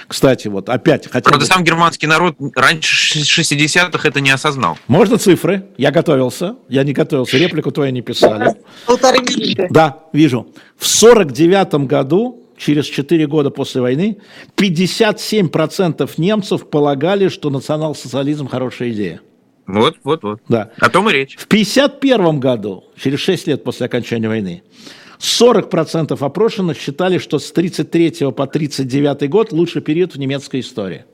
Кстати, 0.07 0.49
вот 0.49 0.69
опять 0.69 1.07
хотя 1.11 1.29
Правда, 1.29 1.47
бы... 1.47 1.53
сам 1.53 1.65
германский 1.65 2.07
народ 2.07 2.37
раньше 2.55 3.21
60-х 3.21 4.07
это 4.07 4.21
не 4.21 4.31
осознал. 4.31 4.79
Можно 4.87 5.19
цифры? 5.19 5.67
Я 5.79 5.91
готовился. 5.91 6.57
Я 6.69 6.85
не 6.85 6.93
готовился. 6.93 7.39
Реплику 7.39 7.71
твою 7.71 7.93
не 7.93 8.03
писали. 8.03 8.55
Полторы 8.87 9.19
минуты. 9.21 9.69
Да, 9.71 10.01
вижу. 10.13 10.53
В 10.77 10.87
49 10.87 11.87
году 11.87 12.44
через 12.65 12.87
4 12.87 13.27
года 13.27 13.51
после 13.51 13.81
войны 13.83 14.19
57% 14.57 16.11
немцев 16.17 16.69
полагали, 16.71 17.29
что 17.29 17.51
национал-социализм 17.51 18.49
хорошая 18.49 18.91
идея. 18.91 19.21
Вот, 19.67 19.97
вот, 20.05 20.23
вот. 20.23 20.41
Да. 20.49 20.71
О 20.79 20.89
том 20.89 21.11
и 21.11 21.13
речь. 21.13 21.37
В 21.37 21.47
1951 21.47 22.41
году, 22.41 22.85
через 22.97 23.21
6 23.21 23.49
лет 23.49 23.65
после 23.65 23.87
окончания 23.87 24.29
войны, 24.29 24.63
40% 25.19 26.17
опрошенных 26.19 26.79
считали, 26.79 27.19
что 27.19 27.39
с 27.39 27.51
1933 27.51 28.33
по 28.33 28.45
1939 28.45 29.31
год 29.31 29.53
лучший 29.53 29.83
период 29.83 30.15
в 30.15 30.19
немецкой 30.19 30.61
истории. 30.61 31.05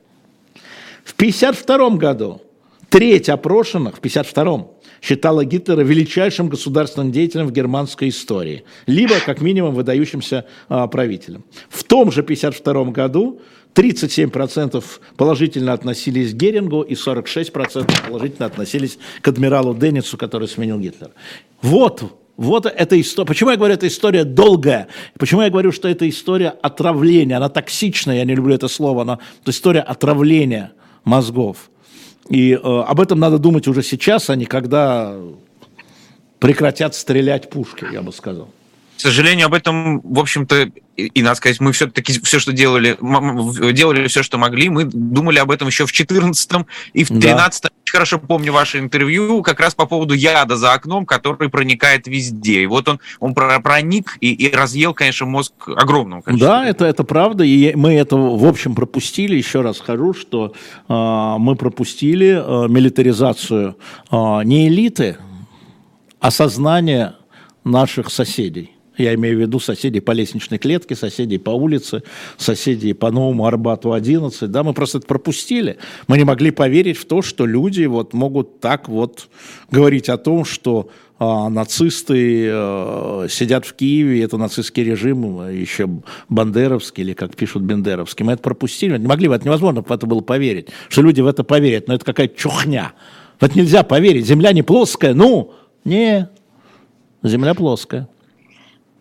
В 1.03 1.13
1952 1.13 1.97
году 1.97 2.41
треть 2.89 3.29
опрошенных, 3.29 3.95
в 3.95 3.99
1952 3.99 4.67
считала 5.01 5.43
Гитлера 5.43 5.81
величайшим 5.81 6.47
государственным 6.47 7.11
деятелем 7.11 7.47
в 7.47 7.51
германской 7.51 8.09
истории, 8.09 8.63
либо, 8.85 9.15
как 9.25 9.41
минимум, 9.41 9.73
выдающимся 9.73 10.45
а, 10.69 10.87
правителем. 10.87 11.43
В 11.69 11.83
том 11.83 12.11
же 12.11 12.21
1952 12.21 12.91
году 12.91 13.41
37% 13.73 14.83
положительно 15.17 15.73
относились 15.73 16.33
к 16.33 16.35
Герингу 16.35 16.81
и 16.81 16.93
46% 16.93 18.07
положительно 18.07 18.45
относились 18.45 18.99
к 19.21 19.27
адмиралу 19.27 19.73
Денницу, 19.73 20.17
который 20.17 20.47
сменил 20.47 20.79
Гитлера. 20.79 21.11
Вот 21.61 22.03
вот 22.37 22.65
эта 22.65 22.99
история. 22.99 23.27
Почему 23.27 23.51
я 23.51 23.57
говорю, 23.57 23.73
эта 23.73 23.87
история 23.87 24.23
долгая? 24.23 24.87
Почему 25.19 25.41
я 25.41 25.49
говорю, 25.49 25.71
что 25.71 25.87
это 25.87 26.09
история 26.09 26.49
отравления? 26.49 27.37
Она 27.37 27.49
токсичная, 27.49 28.17
я 28.17 28.25
не 28.25 28.33
люблю 28.33 28.55
это 28.55 28.67
слово, 28.67 29.03
но 29.03 29.19
это 29.41 29.51
история 29.51 29.81
отравления 29.81 30.71
мозгов. 31.03 31.70
И 32.31 32.53
э, 32.53 32.57
об 32.57 33.01
этом 33.01 33.19
надо 33.19 33.37
думать 33.37 33.67
уже 33.67 33.83
сейчас, 33.83 34.29
а 34.29 34.35
не 34.35 34.45
когда 34.45 35.15
прекратят 36.39 36.95
стрелять 36.95 37.49
пушки, 37.49 37.85
я 37.91 38.01
бы 38.01 38.13
сказал. 38.13 38.47
К 39.01 39.03
сожалению, 39.03 39.47
об 39.47 39.55
этом, 39.55 39.99
в 40.01 40.19
общем-то, 40.19 40.69
и, 40.95 41.07
и 41.07 41.23
надо 41.23 41.33
сказать, 41.33 41.59
мы 41.59 41.71
все-таки 41.71 42.21
все, 42.21 42.37
что 42.37 42.51
делали, 42.51 42.95
делали 43.71 44.07
все, 44.07 44.21
что 44.21 44.37
могли. 44.37 44.69
Мы 44.69 44.83
думали 44.83 45.39
об 45.39 45.49
этом 45.49 45.69
еще 45.69 45.87
в 45.87 45.91
14 45.91 46.51
и 46.93 47.03
в 47.03 47.07
13 47.07 47.63
да. 47.63 47.69
Хорошо 47.91 48.19
помню 48.19 48.53
ваше 48.53 48.77
интервью 48.77 49.41
как 49.41 49.59
раз 49.59 49.73
по 49.73 49.87
поводу 49.87 50.13
яда 50.13 50.55
за 50.55 50.73
окном, 50.73 51.07
который 51.07 51.49
проникает 51.49 52.05
везде. 52.05 52.61
И 52.61 52.65
вот 52.67 52.87
он, 52.89 52.99
он 53.19 53.33
проник 53.33 54.17
и, 54.21 54.33
и 54.33 54.55
разъел, 54.55 54.93
конечно, 54.93 55.25
мозг 55.25 55.53
огромного 55.65 56.21
количества. 56.21 56.57
Да, 56.57 56.65
это, 56.67 56.85
это 56.85 57.03
правда. 57.03 57.43
И 57.43 57.73
мы 57.73 57.95
это, 57.95 58.15
в 58.15 58.45
общем, 58.45 58.75
пропустили. 58.75 59.35
Еще 59.35 59.61
раз 59.61 59.79
скажу, 59.79 60.13
что 60.13 60.53
э, 60.87 61.35
мы 61.39 61.55
пропустили 61.55 62.39
э, 62.39 62.67
милитаризацию 62.67 63.77
э, 64.11 64.15
не 64.43 64.67
элиты, 64.67 65.17
а 66.19 66.29
сознание 66.29 67.15
наших 67.63 68.11
соседей. 68.11 68.75
Я 68.97 69.13
имею 69.15 69.37
в 69.37 69.41
виду 69.41 69.59
соседей 69.59 70.01
по 70.01 70.11
лестничной 70.11 70.57
клетке, 70.57 70.95
соседей 70.95 71.37
по 71.37 71.51
улице, 71.51 72.03
соседей 72.37 72.93
по 72.93 73.09
Новому 73.09 73.45
Арбату 73.45 73.93
11. 73.93 74.51
Да, 74.51 74.63
мы 74.63 74.73
просто 74.73 74.97
это 74.97 75.07
пропустили. 75.07 75.77
Мы 76.07 76.17
не 76.17 76.25
могли 76.25 76.51
поверить 76.51 76.97
в 76.97 77.05
то, 77.05 77.21
что 77.21 77.45
люди 77.45 77.85
вот 77.85 78.13
могут 78.13 78.59
так 78.59 78.89
вот 78.89 79.29
говорить 79.71 80.09
о 80.09 80.17
том, 80.17 80.43
что 80.43 80.89
а, 81.19 81.49
нацисты 81.49 82.49
а, 82.51 83.27
сидят 83.29 83.65
в 83.65 83.73
Киеве, 83.75 84.23
это 84.23 84.37
нацистский 84.37 84.83
режим, 84.83 85.47
еще 85.49 85.87
бандеровский, 86.27 87.03
или 87.03 87.13
как 87.13 87.35
пишут 87.35 87.63
бендеровский. 87.63 88.25
Мы 88.25 88.33
это 88.33 88.41
пропустили, 88.41 88.97
не 88.97 89.07
могли 89.07 89.27
в 89.27 89.31
это 89.31 89.45
невозможно 89.45 89.83
в 89.83 89.91
это 89.91 90.05
было 90.05 90.21
поверить, 90.21 90.67
что 90.89 91.01
люди 91.01 91.21
в 91.21 91.27
это 91.27 91.43
поверят, 91.43 91.87
но 91.87 91.93
это 91.93 92.03
какая-то 92.03 92.35
чухня. 92.35 92.93
В 93.39 93.43
это 93.43 93.57
нельзя 93.57 93.83
поверить, 93.83 94.25
земля 94.25 94.51
не 94.51 94.63
плоская, 94.63 95.13
ну, 95.13 95.53
не, 95.85 96.27
земля 97.23 97.53
плоская. 97.53 98.09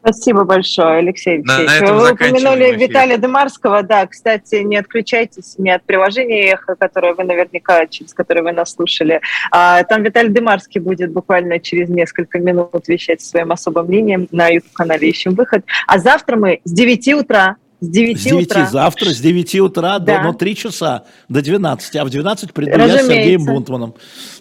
Спасибо 0.01 0.45
большое, 0.45 0.99
Алексей 0.99 1.37
Алексеевич. 1.37 1.81
На, 1.81 1.95
вы 1.95 2.13
упомянули 2.13 2.75
Виталия 2.77 3.19
Дымарского. 3.19 3.83
Да, 3.83 4.07
кстати, 4.07 4.57
не 4.57 4.77
отключайтесь 4.77 5.57
ни 5.59 5.69
от 5.69 5.83
приложения 5.85 6.53
«Эхо», 6.53 6.75
которое 6.75 7.13
вы 7.13 7.25
наверняка, 7.25 7.87
через 7.87 8.15
которое 8.15 8.43
вы 8.43 8.53
нас 8.53 8.73
слушали. 8.73 9.21
А, 9.51 9.85
там 9.85 10.03
Виталий 10.03 10.31
Дымарский 10.31 10.81
будет 10.81 11.13
буквально 11.13 11.61
через 11.61 11.91
несколько 11.91 12.39
минут 12.39 12.89
вещать 12.89 13.21
своим 13.21 13.53
особым 13.53 13.87
мнением 13.87 14.27
на 14.31 14.49
YouTube-канале 14.49 15.09
«Ищем 15.09 15.35
выход». 15.35 15.65
А 15.87 15.99
завтра 15.99 16.37
мы 16.37 16.61
с 16.65 16.73
9 16.73 17.15
утра 17.15 17.57
с 17.81 17.89
9, 17.89 18.21
с 18.21 18.25
9 18.25 18.47
утра. 18.47 18.67
Завтра 18.67 19.11
с 19.11 19.21
9 19.21 19.55
утра 19.61 19.99
да. 19.99 20.19
до 20.19 20.25
ну, 20.29 20.35
3 20.35 20.57
часа 20.57 21.05
до 21.29 21.43
12. 21.43 21.97
А 21.97 22.05
в 22.05 22.11
12 22.11 22.53
приду 22.53 22.79
я 22.79 22.99
с 22.99 23.07
Сергеем 23.07 23.45
Бунтманом. 23.45 23.95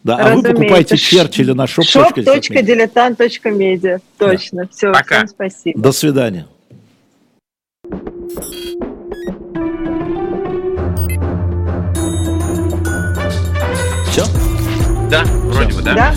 Да. 0.03 0.17
А 0.17 0.35
вы 0.35 0.43
покупаете 0.43 0.97
Черчилля 0.97 1.53
на 1.53 1.63
shop. 1.63 1.83
shop.diletant.media. 1.83 4.01
Точно. 4.17 4.63
Да. 4.63 4.69
Все, 4.71 4.91
Пока. 4.91 5.17
всем 5.17 5.27
спасибо. 5.29 5.79
До 5.79 5.91
свидания. 5.91 6.47
Все? 14.09 14.25
Да, 15.09 15.23
вроде 15.23 15.73
бы, 15.73 15.81
да. 15.81 15.95
Да. 15.95 16.13